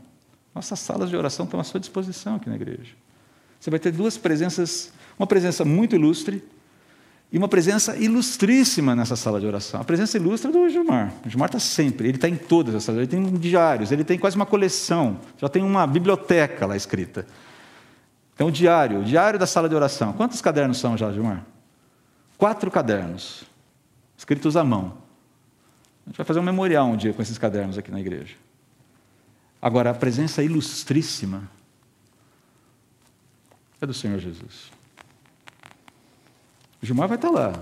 nossas 0.53 0.81
salas 0.81 1.11
de 1.11 1.17
oração 1.17 1.45
estão 1.45 1.61
à 1.61 1.65
sua 1.65 1.79
disposição 1.79 2.35
aqui 2.35 2.49
na 2.49 2.57
igreja. 2.57 3.04
Você 3.65 3.71
vai 3.71 3.81
ter 3.81 3.93
duas 3.93 4.19
presenças, 4.19 4.93
uma 5.19 5.27
presença 5.27 5.65
muito 5.65 5.97
ilustre 5.97 6.45
e 7.33 7.39
uma 7.39 7.49
presença 7.49 7.97
ilustríssima 7.97 8.95
nessa 8.95 9.17
sala 9.17 9.41
de 9.41 9.47
oração. 9.47 9.81
A 9.81 9.85
presença 9.85 10.19
ilustre 10.19 10.51
é 10.51 10.53
do 10.53 10.69
Gilmar. 10.69 11.15
O 11.25 11.31
Gilmar 11.31 11.47
está 11.49 11.59
sempre, 11.59 12.09
ele 12.09 12.19
está 12.19 12.29
em 12.29 12.37
todas 12.37 12.75
essas, 12.75 12.95
ele 12.95 13.07
tem 13.07 13.25
diários, 13.39 13.91
ele 13.91 14.05
tem 14.05 14.19
quase 14.19 14.37
uma 14.37 14.45
coleção, 14.45 15.19
já 15.39 15.49
tem 15.49 15.63
uma 15.63 15.87
biblioteca 15.87 16.67
lá 16.67 16.77
escrita. 16.77 17.27
Então, 18.35 18.49
o 18.49 18.53
diário, 18.53 19.01
o 19.01 19.03
diário 19.03 19.39
da 19.39 19.47
sala 19.47 19.67
de 19.67 19.75
oração. 19.75 20.13
Quantos 20.13 20.43
cadernos 20.43 20.77
são 20.77 20.95
já, 20.95 21.11
Gilmar? 21.11 21.43
Quatro 22.37 22.71
cadernos, 22.71 23.45
escritos 24.15 24.59
à 24.59 24.63
mão. 24.63 24.99
A 26.05 26.11
gente 26.11 26.19
vai 26.19 26.27
fazer 26.27 26.39
um 26.39 26.43
memorial 26.43 26.87
um 26.87 26.99
dia 26.99 27.15
com 27.15 27.23
esses 27.23 27.39
cadernos 27.39 27.79
aqui 27.79 27.91
na 27.91 27.99
igreja. 27.99 28.35
Agora, 29.63 29.89
a 29.89 29.95
presença 29.95 30.43
ilustríssima 30.43 31.49
é 33.85 33.87
do 33.87 33.95
Senhor 33.95 34.19
Jesus. 34.19 34.71
O 36.83 36.87
Gilmar 36.87 37.09
vai 37.09 37.17
estar 37.17 37.31
lá. 37.31 37.53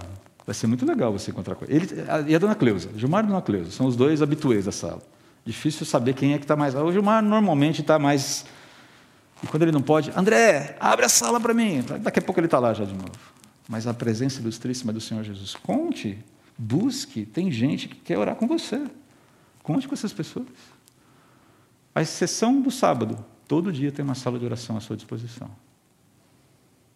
Vai 0.45 0.55
ser 0.55 0.67
muito 0.67 0.85
legal 0.85 1.13
você 1.13 1.31
encontrar 1.31 1.55
com 1.55 1.65
ele. 1.67 1.87
ele 1.87 2.31
e 2.31 2.35
a 2.35 2.39
dona 2.39 2.55
Cleusa. 2.55 2.91
Gilmar 2.97 3.23
e 3.23 3.27
a 3.27 3.29
dona 3.29 3.43
Cleusa. 3.43 3.71
São 3.71 3.87
os 3.87 3.95
dois 3.95 4.23
habituês 4.23 4.65
da 4.65 4.73
sala. 4.73 5.03
Difícil 5.45 5.87
saber 5.87 6.15
quem 6.15 6.35
é 6.35 6.39
que 6.39 6.45
está 6.45 6.57
mais. 6.57 6.75
O 6.75 6.93
Gilmar 6.93 7.23
normalmente 7.23 7.81
está 7.81 7.99
mais. 7.99 8.45
E 9.43 9.47
quando 9.47 9.63
ele 9.63 9.73
não 9.73 9.83
pode, 9.83 10.11
André, 10.17 10.77
abre 10.81 11.05
a 11.05 11.09
sala 11.09 11.41
para 11.41 11.55
mim. 11.55 11.85
Daqui 12.01 12.19
a 12.19 12.23
pouco 12.23 12.41
ele 12.41 12.47
está 12.47 12.59
lá 12.59 12.73
já 12.75 12.85
de 12.85 12.95
novo. 12.95 13.13
Mas 13.69 13.87
a 13.87 13.95
presença 13.95 14.41
ilustríssima 14.41 14.93
do 14.93 15.01
Senhor 15.01 15.23
Jesus. 15.23 15.55
Conte, 15.55 16.19
busque. 16.59 17.25
Tem 17.25 17.51
gente 17.51 17.89
que 17.89 17.97
quer 17.97 18.19
orar 18.19 18.35
com 18.35 18.47
você. 18.47 18.85
Conte 19.63 19.87
com 19.87 19.95
essas 19.95 20.13
pessoas. 20.13 20.47
A 21.95 22.03
exceção 22.03 22.61
do 22.61 22.71
sábado. 22.71 23.25
Todo 23.47 23.73
dia 23.73 23.93
tem 23.93 24.05
uma 24.05 24.15
sala 24.15 24.39
de 24.39 24.45
oração 24.45 24.77
à 24.77 24.81
sua 24.81 24.97
disposição. 24.97 25.51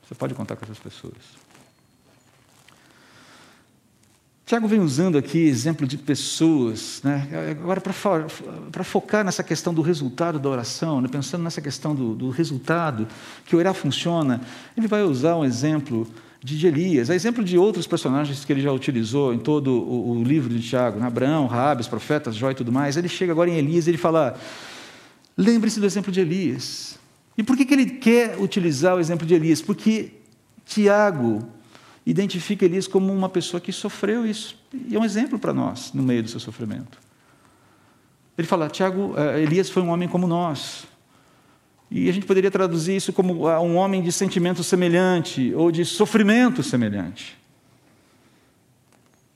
Você 0.07 0.15
pode 0.15 0.35
contar 0.35 0.57
com 0.57 0.65
essas 0.65 0.79
pessoas. 0.79 1.15
Tiago 4.47 4.69
vem 4.69 4.79
usando 4.79 5.19
aqui 5.19 5.39
exemplo 5.39 5.89
de 5.89 5.99
pessoas, 5.99 7.01
né? 7.03 7.29
agora 7.51 7.81
para 7.81 8.85
focar 8.85 9.25
nessa 9.25 9.43
questão 9.43 9.75
do 9.75 9.83
resultado 9.83 10.39
da 10.39 10.49
oração, 10.49 11.01
né? 11.01 11.09
pensando 11.09 11.43
nessa 11.43 11.61
questão 11.61 11.97
do, 11.97 12.15
do, 12.15 12.31
resultado, 12.31 13.09
que 13.45 13.57
orar 13.57 13.75
funciona, 13.75 14.41
ele 14.77 14.87
vai 14.87 15.03
usar 15.03 15.35
um 15.35 15.45
exemplo 15.45 16.07
de 16.41 16.65
Elias, 16.65 17.11
exemplo 17.11 17.43
de 17.43 17.59
outros 17.59 17.89
personagens 17.89 18.45
que 18.45 18.53
ele 18.53 18.61
já 18.61 18.71
utilizou 18.71 19.35
em 19.35 19.39
todo 19.39 19.73
o, 19.73 20.13
o 20.13 20.23
livro 20.23 20.49
de 20.49 20.61
Tiago, 20.61 21.01
né? 21.01 21.09
Abraão, 21.09 21.49
Rabes, 21.49 21.89
profetas, 21.89 22.37
Jó 22.37 22.49
e 22.53 22.55
tudo 22.55 22.71
mais. 22.71 22.97
Ele 22.97 23.09
chega 23.09 23.33
agora 23.33 23.51
em 23.51 23.57
Elias 23.57 23.89
e 23.89 23.91
ele 23.91 23.99
fala: 23.99 24.39
lembre-se 25.37 25.81
do 25.81 25.87
exemplo 25.87 26.13
de 26.13 26.21
Elias. 26.21 26.97
E 27.37 27.43
por 27.43 27.57
que, 27.57 27.65
que 27.65 27.75
ele 27.75 27.87
quer 27.87 28.39
utilizar 28.39 28.97
o 28.97 29.01
exemplo 29.01 29.27
de 29.27 29.35
Elias? 29.35 29.61
Porque 29.61 30.13
Tiago 30.65 31.47
identifica 32.05 32.65
Elias 32.65 32.87
como 32.87 33.13
uma 33.13 33.29
pessoa 33.29 33.61
que 33.61 33.73
sofreu 33.73 34.25
isso. 34.25 34.59
E 34.89 34.97
é 34.97 34.99
um 34.99 35.05
exemplo 35.05 35.39
para 35.39 35.53
nós 35.53 35.93
no 35.93 36.03
meio 36.03 36.23
do 36.23 36.31
seu 36.31 36.41
sofrimento. 36.41 36.99
Ele 38.39 38.47
fala: 38.47 38.69
Tiago, 38.69 39.15
eh, 39.17 39.43
Elias 39.43 39.69
foi 39.69 39.83
um 39.83 39.91
homem 39.91 40.09
como 40.09 40.27
nós. 40.27 40.87
E 41.91 42.09
a 42.09 42.13
gente 42.13 42.27
poderia 42.27 42.51
traduzir 42.51 42.97
isso 42.97 43.13
como 43.13 43.47
ah, 43.47 43.61
um 43.61 43.77
homem 43.77 44.03
de 44.03 44.11
sentimento 44.11 44.65
semelhante 44.65 45.53
ou 45.55 45.71
de 45.71 45.85
sofrimento 45.85 46.63
semelhante. 46.63 47.37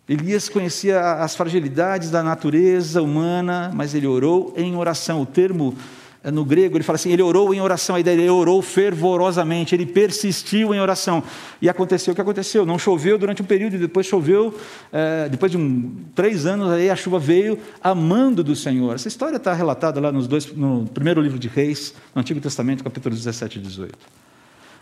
Elias 0.08 0.48
conhecia 0.48 1.00
as 1.22 1.36
fragilidades 1.36 2.10
da 2.10 2.20
natureza 2.20 3.00
humana, 3.00 3.70
mas 3.72 3.94
ele 3.94 4.08
orou 4.08 4.52
em 4.56 4.74
oração. 4.74 5.22
O 5.22 5.26
termo 5.26 5.76
no 6.24 6.44
grego, 6.44 6.76
ele 6.76 6.84
fala 6.84 6.96
assim: 6.96 7.10
ele 7.12 7.22
orou 7.22 7.54
em 7.54 7.60
oração, 7.60 7.96
a 7.96 8.00
ideia 8.00 8.14
ele 8.14 8.28
orou 8.28 8.60
fervorosamente, 8.60 9.74
ele 9.74 9.86
persistiu 9.86 10.74
em 10.74 10.80
oração. 10.80 11.22
E 11.62 11.68
aconteceu 11.68 12.12
o 12.12 12.14
que 12.14 12.20
aconteceu: 12.20 12.66
não 12.66 12.78
choveu 12.78 13.16
durante 13.16 13.40
um 13.40 13.44
período, 13.44 13.78
depois 13.78 14.06
choveu, 14.06 14.54
é, 14.92 15.28
depois 15.30 15.50
de 15.50 15.56
um, 15.56 15.94
três 16.14 16.44
anos, 16.44 16.70
aí 16.70 16.90
a 16.90 16.96
chuva 16.96 17.18
veio 17.18 17.58
amando 17.82 18.44
do 18.44 18.54
Senhor. 18.54 18.94
Essa 18.94 19.08
história 19.08 19.36
está 19.36 19.54
relatada 19.54 19.98
lá 19.98 20.12
nos 20.12 20.26
dois, 20.26 20.52
no 20.54 20.86
primeiro 20.92 21.22
livro 21.22 21.38
de 21.38 21.48
Reis, 21.48 21.94
no 22.14 22.20
Antigo 22.20 22.40
Testamento, 22.40 22.84
capítulos 22.84 23.18
17 23.18 23.58
e 23.58 23.62
18. 23.62 23.98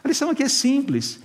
A 0.02 0.08
lição 0.08 0.30
aqui 0.30 0.42
é 0.42 0.48
simples: 0.48 1.20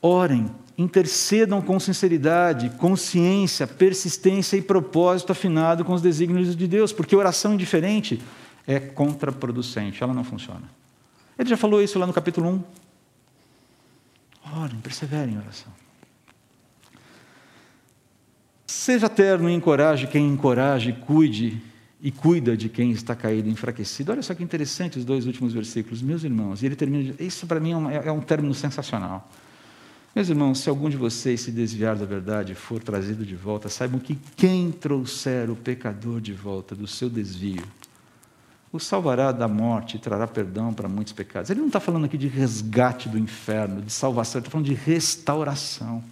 orem, 0.00 0.48
intercedam 0.76 1.60
com 1.60 1.80
sinceridade, 1.80 2.70
consciência, 2.78 3.66
persistência 3.66 4.56
e 4.56 4.62
propósito 4.62 5.32
afinado 5.32 5.84
com 5.84 5.94
os 5.94 6.00
desígnios 6.00 6.54
de 6.54 6.68
Deus, 6.68 6.92
porque 6.92 7.16
oração 7.16 7.54
indiferente 7.54 8.14
é 8.14 8.47
contraproducente, 8.78 10.02
ela 10.02 10.12
não 10.12 10.24
funciona. 10.24 10.68
Ele 11.38 11.48
já 11.48 11.56
falou 11.56 11.80
isso 11.80 11.98
lá 11.98 12.06
no 12.06 12.12
capítulo 12.12 12.50
1. 12.50 12.64
Orem, 14.60 14.80
perseverem 14.80 15.34
em 15.34 15.38
oração. 15.38 15.72
Seja 18.66 19.08
terno 19.08 19.48
e 19.48 19.54
encoraje 19.54 20.06
quem 20.06 20.26
encoraje, 20.28 20.92
cuide 20.92 21.62
e 22.00 22.10
cuida 22.10 22.56
de 22.56 22.68
quem 22.68 22.90
está 22.90 23.14
caído 23.14 23.48
e 23.48 23.52
enfraquecido. 23.52 24.12
Olha 24.12 24.22
só 24.22 24.34
que 24.34 24.42
interessante 24.42 24.98
os 24.98 25.04
dois 25.04 25.26
últimos 25.26 25.52
versículos, 25.52 26.02
meus 26.02 26.24
irmãos. 26.24 26.62
E 26.62 26.66
ele 26.66 26.76
termina, 26.76 27.14
isso 27.18 27.46
para 27.46 27.60
mim 27.60 27.72
é 27.72 27.76
um, 27.76 27.90
é 27.90 28.12
um 28.12 28.20
término 28.20 28.54
sensacional. 28.54 29.30
Meus 30.14 30.28
irmãos, 30.28 30.60
se 30.60 30.68
algum 30.68 30.88
de 30.88 30.96
vocês 30.96 31.40
se 31.40 31.50
desviar 31.50 31.96
da 31.96 32.04
verdade 32.04 32.52
e 32.52 32.54
for 32.54 32.82
trazido 32.82 33.24
de 33.24 33.36
volta, 33.36 33.68
saibam 33.68 34.00
que 34.00 34.18
quem 34.36 34.72
trouxer 34.72 35.50
o 35.50 35.56
pecador 35.56 36.20
de 36.20 36.32
volta 36.32 36.74
do 36.74 36.86
seu 36.86 37.08
desvio, 37.08 37.62
o 38.72 38.78
salvará 38.78 39.32
da 39.32 39.48
morte 39.48 39.96
e 39.96 39.98
trará 39.98 40.26
perdão 40.26 40.74
para 40.74 40.88
muitos 40.88 41.12
pecados. 41.12 41.50
Ele 41.50 41.60
não 41.60 41.68
está 41.68 41.80
falando 41.80 42.04
aqui 42.04 42.18
de 42.18 42.28
resgate 42.28 43.08
do 43.08 43.18
inferno, 43.18 43.80
de 43.80 43.90
salvação, 43.90 44.38
ele 44.38 44.46
está 44.46 44.50
falando 44.50 44.66
de 44.66 44.74
restauração. 44.74 46.04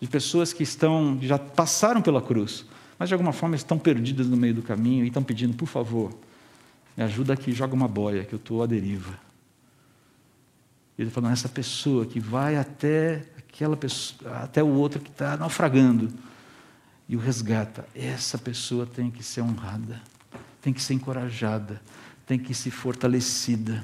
De 0.00 0.06
pessoas 0.06 0.52
que 0.52 0.62
estão, 0.62 1.18
já 1.20 1.38
passaram 1.38 2.00
pela 2.00 2.22
cruz, 2.22 2.64
mas 2.98 3.08
de 3.08 3.14
alguma 3.14 3.32
forma 3.32 3.54
estão 3.54 3.78
perdidas 3.78 4.26
no 4.26 4.36
meio 4.36 4.54
do 4.54 4.62
caminho 4.62 5.04
e 5.04 5.08
estão 5.08 5.22
pedindo, 5.22 5.54
por 5.54 5.66
favor, 5.66 6.16
me 6.96 7.04
ajuda 7.04 7.34
aqui, 7.34 7.52
joga 7.52 7.74
uma 7.74 7.88
boia, 7.88 8.24
que 8.24 8.32
eu 8.32 8.38
estou 8.38 8.62
à 8.62 8.66
deriva. 8.66 9.18
Ele 10.98 11.10
falando, 11.10 11.32
essa 11.32 11.48
pessoa 11.48 12.06
que 12.06 12.18
vai 12.18 12.56
até 12.56 13.24
aquela 13.36 13.76
pessoa, 13.76 14.38
até 14.38 14.62
o 14.62 14.68
outro 14.68 15.00
que 15.00 15.10
está 15.10 15.36
naufragando, 15.36 16.08
e 17.08 17.16
o 17.16 17.18
resgata, 17.18 17.86
essa 17.94 18.38
pessoa 18.38 18.86
tem 18.86 19.10
que 19.10 19.22
ser 19.22 19.42
honrada 19.42 20.00
tem 20.68 20.72
que 20.74 20.82
ser 20.82 20.94
encorajada, 20.94 21.80
tem 22.26 22.38
que 22.38 22.52
ser 22.52 22.70
fortalecida. 22.70 23.82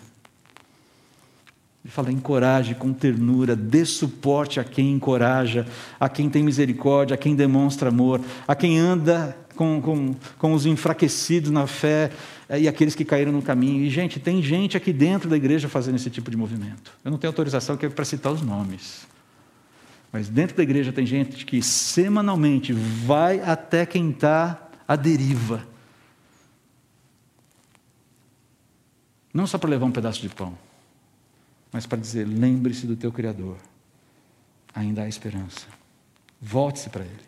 Ele 1.83 1.91
fala: 1.91 2.13
encoraje 2.13 2.75
com 2.75 2.93
ternura, 2.93 3.57
dê 3.57 3.87
suporte 3.87 4.61
a 4.61 4.65
quem 4.65 4.93
encoraja, 4.93 5.67
a 5.99 6.11
quem 6.11 6.29
tem 6.29 6.43
misericórdia, 6.43 7.15
a 7.15 7.17
quem 7.17 7.35
demonstra 7.35 7.89
amor, 7.89 8.21
a 8.47 8.55
quem 8.55 8.79
anda 8.79 9.35
com, 9.57 9.81
com, 9.81 10.15
com 10.37 10.53
os 10.53 10.67
enfraquecidos 10.67 11.51
na 11.51 11.67
fé 11.67 12.11
eh, 12.51 12.61
e 12.61 12.69
aqueles 12.69 12.95
que 12.95 13.05
caíram 13.05 13.33
no 13.33 13.41
caminho. 13.41 13.83
E, 13.83 13.89
gente, 13.89 14.21
tem 14.21 14.43
gente 14.43 14.77
aqui 14.77 14.93
dentro 14.93 15.31
da 15.31 15.37
igreja 15.37 15.71
fazendo 15.71 15.95
esse 15.95 16.11
tipo 16.11 16.31
de 16.31 16.37
movimento. 16.37 16.93
Eu 17.03 17.11
não 17.11 17.17
tenho 17.17 17.31
autorização 17.31 17.77
aqui 17.77 17.89
para 17.89 18.05
citar 18.05 18.31
os 18.31 18.43
nomes. 18.43 19.07
Mas 20.13 20.29
dentro 20.29 20.55
da 20.55 20.63
igreja 20.63 20.93
tem 20.93 21.07
gente 21.07 21.47
que 21.47 21.63
semanalmente 21.63 22.75
vai 22.75 23.41
até 23.41 23.87
quem 23.87 24.11
está 24.11 24.69
à 24.87 24.97
deriva 24.97 25.74
Não 29.35 29.49
só 29.49 29.59
para 29.59 29.69
levar 29.69 29.87
um 29.87 29.91
pedaço 29.91 30.23
de 30.23 30.29
pão, 30.29 30.57
mas 31.73 31.85
para 31.85 31.99
dizer: 31.99 32.25
lembre-se 32.25 32.87
do 32.87 32.95
teu 32.95 33.11
Criador, 33.11 33.57
ainda 34.73 35.03
há 35.03 35.09
esperança. 35.09 35.67
Volte-se 36.41 36.89
para 36.89 37.05
Ele. 37.05 37.25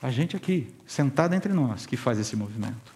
A 0.00 0.10
gente 0.12 0.36
aqui, 0.36 0.72
sentado 0.86 1.34
entre 1.34 1.52
nós, 1.52 1.86
que 1.86 1.96
faz 1.96 2.20
esse 2.20 2.36
movimento. 2.36 2.94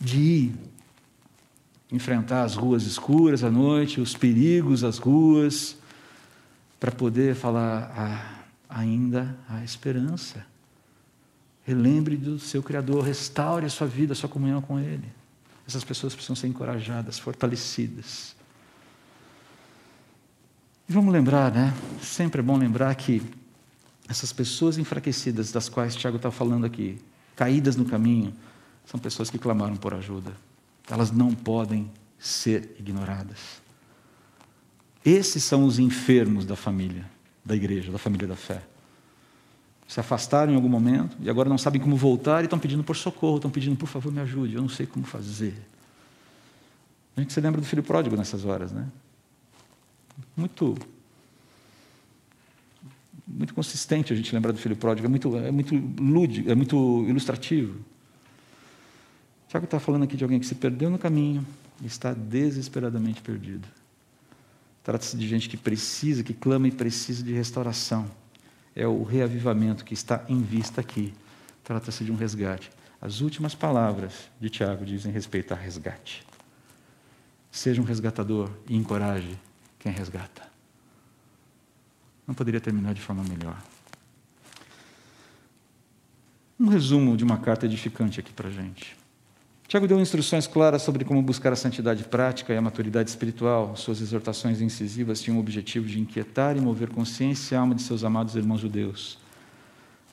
De 0.00 0.18
ir 0.18 0.54
enfrentar 1.92 2.42
as 2.42 2.56
ruas 2.56 2.84
escuras 2.84 3.44
à 3.44 3.50
noite, 3.50 4.00
os 4.00 4.16
perigos, 4.16 4.82
as 4.82 4.98
ruas, 4.98 5.76
para 6.80 6.90
poder 6.90 7.36
falar: 7.36 7.92
ah, 7.96 8.44
ainda 8.68 9.38
há 9.48 9.62
esperança. 9.62 10.44
Relembre 11.64 12.16
do 12.16 12.38
seu 12.38 12.62
Criador, 12.62 13.04
restaure 13.04 13.66
a 13.66 13.70
sua 13.70 13.86
vida, 13.86 14.12
a 14.12 14.16
sua 14.16 14.28
comunhão 14.28 14.60
com 14.60 14.78
Ele. 14.78 15.08
Essas 15.66 15.84
pessoas 15.84 16.14
precisam 16.14 16.34
ser 16.34 16.48
encorajadas, 16.48 17.18
fortalecidas. 17.18 18.34
E 20.88 20.92
vamos 20.92 21.12
lembrar, 21.12 21.52
né? 21.52 21.72
Sempre 22.02 22.40
é 22.40 22.42
bom 22.42 22.56
lembrar 22.56 22.94
que 22.96 23.22
essas 24.08 24.32
pessoas 24.32 24.76
enfraquecidas 24.76 25.52
das 25.52 25.68
quais 25.68 25.94
Tiago 25.94 26.16
está 26.16 26.30
falando 26.30 26.66
aqui, 26.66 26.98
caídas 27.36 27.76
no 27.76 27.84
caminho, 27.84 28.34
são 28.84 28.98
pessoas 28.98 29.30
que 29.30 29.38
clamaram 29.38 29.76
por 29.76 29.94
ajuda. 29.94 30.32
Elas 30.90 31.12
não 31.12 31.32
podem 31.32 31.90
ser 32.18 32.74
ignoradas. 32.78 33.62
Esses 35.04 35.42
são 35.42 35.64
os 35.64 35.78
enfermos 35.78 36.44
da 36.44 36.56
família, 36.56 37.08
da 37.44 37.54
igreja, 37.54 37.90
da 37.90 37.98
família 37.98 38.26
da 38.26 38.36
fé. 38.36 38.62
Se 39.92 40.00
afastaram 40.00 40.54
em 40.54 40.56
algum 40.56 40.70
momento 40.70 41.14
e 41.20 41.28
agora 41.28 41.50
não 41.50 41.58
sabem 41.58 41.78
como 41.78 41.94
voltar 41.96 42.40
e 42.40 42.44
estão 42.44 42.58
pedindo 42.58 42.82
por 42.82 42.96
socorro, 42.96 43.36
estão 43.36 43.50
pedindo, 43.50 43.76
por 43.76 43.86
favor, 43.86 44.10
me 44.10 44.20
ajude, 44.20 44.54
eu 44.54 44.62
não 44.62 44.68
sei 44.70 44.86
como 44.86 45.04
fazer. 45.04 45.52
A 47.14 47.20
gente 47.20 47.30
se 47.30 47.38
lembra 47.42 47.60
do 47.60 47.66
filho 47.66 47.82
pródigo 47.82 48.16
nessas 48.16 48.46
horas, 48.46 48.72
né? 48.72 48.88
Muito 50.34 50.78
muito 53.26 53.52
consistente 53.52 54.14
a 54.14 54.16
gente 54.16 54.34
lembrar 54.34 54.52
do 54.52 54.58
filho 54.58 54.74
pródigo, 54.74 55.06
é 55.06 55.10
muito, 55.10 55.36
é 55.36 55.50
muito 55.50 55.74
lúdico, 56.00 56.50
é 56.50 56.54
muito 56.54 57.04
ilustrativo. 57.06 57.78
Tiago 59.46 59.66
está 59.66 59.78
falando 59.78 60.04
aqui 60.04 60.16
de 60.16 60.24
alguém 60.24 60.40
que 60.40 60.46
se 60.46 60.54
perdeu 60.54 60.88
no 60.88 60.98
caminho 60.98 61.46
e 61.82 61.86
está 61.86 62.14
desesperadamente 62.14 63.20
perdido. 63.20 63.68
Trata-se 64.82 65.18
de 65.18 65.28
gente 65.28 65.50
que 65.50 65.56
precisa, 65.58 66.22
que 66.22 66.32
clama 66.32 66.66
e 66.66 66.70
precisa 66.72 67.22
de 67.22 67.34
restauração. 67.34 68.21
É 68.74 68.86
o 68.86 69.02
reavivamento 69.02 69.84
que 69.84 69.94
está 69.94 70.24
em 70.28 70.42
vista 70.42 70.80
aqui. 70.80 71.12
Trata-se 71.62 72.04
de 72.04 72.12
um 72.12 72.16
resgate. 72.16 72.70
As 73.00 73.20
últimas 73.20 73.54
palavras 73.54 74.30
de 74.40 74.48
Tiago 74.48 74.84
dizem 74.84 75.12
respeito 75.12 75.52
a 75.52 75.56
resgate. 75.56 76.24
Seja 77.50 77.82
um 77.82 77.84
resgatador 77.84 78.50
e 78.68 78.76
encoraje 78.76 79.38
quem 79.78 79.92
resgata. 79.92 80.42
Não 82.26 82.34
poderia 82.34 82.60
terminar 82.60 82.94
de 82.94 83.00
forma 83.00 83.22
melhor. 83.24 83.60
Um 86.58 86.68
resumo 86.68 87.16
de 87.16 87.24
uma 87.24 87.38
carta 87.38 87.66
edificante 87.66 88.20
aqui 88.20 88.32
para 88.32 88.48
a 88.48 88.52
gente. 88.52 88.96
Tiago 89.72 89.88
deu 89.88 89.98
instruções 89.98 90.46
claras 90.46 90.82
sobre 90.82 91.02
como 91.02 91.22
buscar 91.22 91.50
a 91.50 91.56
santidade 91.56 92.04
prática 92.04 92.52
e 92.52 92.56
a 92.58 92.60
maturidade 92.60 93.08
espiritual. 93.08 93.74
Suas 93.74 94.02
exortações 94.02 94.60
incisivas 94.60 95.22
tinham 95.22 95.38
o 95.38 95.40
objetivo 95.40 95.86
de 95.86 95.98
inquietar 95.98 96.58
e 96.58 96.60
mover 96.60 96.90
consciência 96.90 97.54
e 97.54 97.56
alma 97.56 97.74
de 97.74 97.80
seus 97.80 98.04
amados 98.04 98.36
irmãos 98.36 98.60
judeus. 98.60 99.18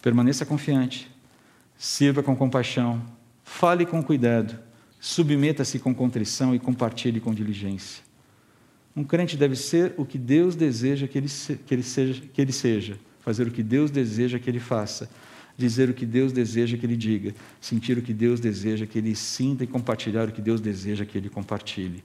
Permaneça 0.02 0.46
confiante, 0.46 1.12
sirva 1.78 2.24
com 2.24 2.38
compaixão, 2.38 3.02
fale 3.44 3.86
com 3.86 4.02
cuidado, 4.02 4.58
submeta-se 4.98 5.78
com 5.78 5.94
contrição 5.94 6.56
e 6.56 6.60
compartilhe 6.60 7.20
com 7.20 7.34
diligência. 7.34 8.02
Um 8.96 9.04
crente 9.04 9.36
deve 9.36 9.58
ser 9.58 9.94
o 9.98 10.06
que 10.06 10.18
Deus 10.18 10.56
deseja 10.56 11.06
que 11.06 11.18
ele, 11.18 11.28
que 11.68 11.74
ele, 11.74 11.84
seja, 11.84 12.22
que 12.34 12.42
ele 12.42 12.54
seja, 12.54 12.98
fazer 13.20 13.46
o 13.46 13.52
que 13.52 13.62
Deus 13.62 13.92
deseja 13.92 14.40
que 14.40 14.50
ele 14.50 14.62
faça, 14.62 15.10
dizer 15.60 15.90
o 15.90 15.94
que 15.94 16.06
Deus 16.06 16.32
deseja 16.32 16.78
que 16.78 16.86
ele 16.86 16.96
diga, 16.96 17.36
sentir 17.60 17.98
o 17.98 18.02
que 18.02 18.14
Deus 18.14 18.40
deseja 18.40 18.86
que 18.86 18.98
ele 18.98 19.16
sinta 19.16 19.64
e 19.64 19.68
compartilhar 19.68 20.28
o 20.28 20.32
que 20.32 20.42
Deus 20.42 20.62
deseja 20.62 21.06
que 21.06 21.18
ele 21.18 21.30
compartilhe. 21.30 22.04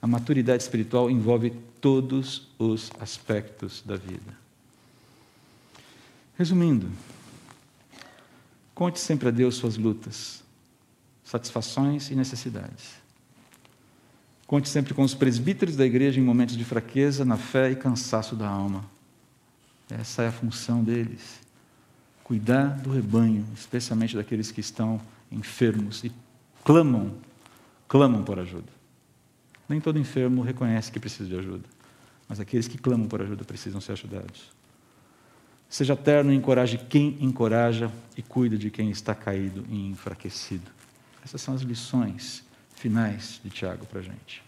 A 0.00 0.06
maturidade 0.06 0.62
espiritual 0.62 1.10
envolve 1.10 1.52
todos 1.80 2.48
os 2.58 2.90
aspectos 3.00 3.82
da 3.84 3.96
vida. 3.96 4.38
Resumindo, 6.38 6.88
conte 8.74 9.00
sempre 9.00 9.28
a 9.28 9.30
Deus 9.30 9.56
suas 9.56 9.76
lutas, 9.76 10.42
satisfações 11.24 12.10
e 12.10 12.14
necessidades. 12.14 13.00
Conte 14.46 14.68
sempre 14.68 14.94
com 14.94 15.02
os 15.02 15.14
presbíteros 15.14 15.76
da 15.76 15.86
igreja 15.86 16.18
em 16.18 16.24
momentos 16.24 16.56
de 16.56 16.64
fraqueza, 16.64 17.24
na 17.24 17.36
fé 17.36 17.70
e 17.70 17.76
cansaço 17.76 18.34
da 18.34 18.48
alma. 18.48 18.84
Essa 19.90 20.22
é 20.22 20.28
a 20.28 20.32
função 20.32 20.82
deles. 20.82 21.40
Cuidar 22.30 22.78
do 22.78 22.92
rebanho, 22.92 23.44
especialmente 23.56 24.14
daqueles 24.14 24.52
que 24.52 24.60
estão 24.60 25.00
enfermos 25.32 26.04
e 26.04 26.12
clamam, 26.64 27.12
clamam 27.88 28.22
por 28.22 28.38
ajuda. 28.38 28.72
Nem 29.68 29.80
todo 29.80 29.98
enfermo 29.98 30.40
reconhece 30.40 30.92
que 30.92 31.00
precisa 31.00 31.28
de 31.28 31.36
ajuda, 31.36 31.64
mas 32.28 32.38
aqueles 32.38 32.68
que 32.68 32.78
clamam 32.78 33.08
por 33.08 33.20
ajuda 33.20 33.44
precisam 33.44 33.80
ser 33.80 33.94
ajudados. 33.94 34.48
Seja 35.68 35.96
terno 35.96 36.32
e 36.32 36.36
encoraje 36.36 36.78
quem 36.78 37.16
encoraja 37.20 37.90
e 38.16 38.22
cuida 38.22 38.56
de 38.56 38.70
quem 38.70 38.92
está 38.92 39.12
caído 39.12 39.66
e 39.68 39.88
enfraquecido. 39.88 40.70
Essas 41.24 41.42
são 41.42 41.52
as 41.52 41.62
lições 41.62 42.44
finais 42.76 43.40
de 43.42 43.50
Tiago 43.50 43.86
para 43.86 43.98
a 43.98 44.02
gente. 44.04 44.40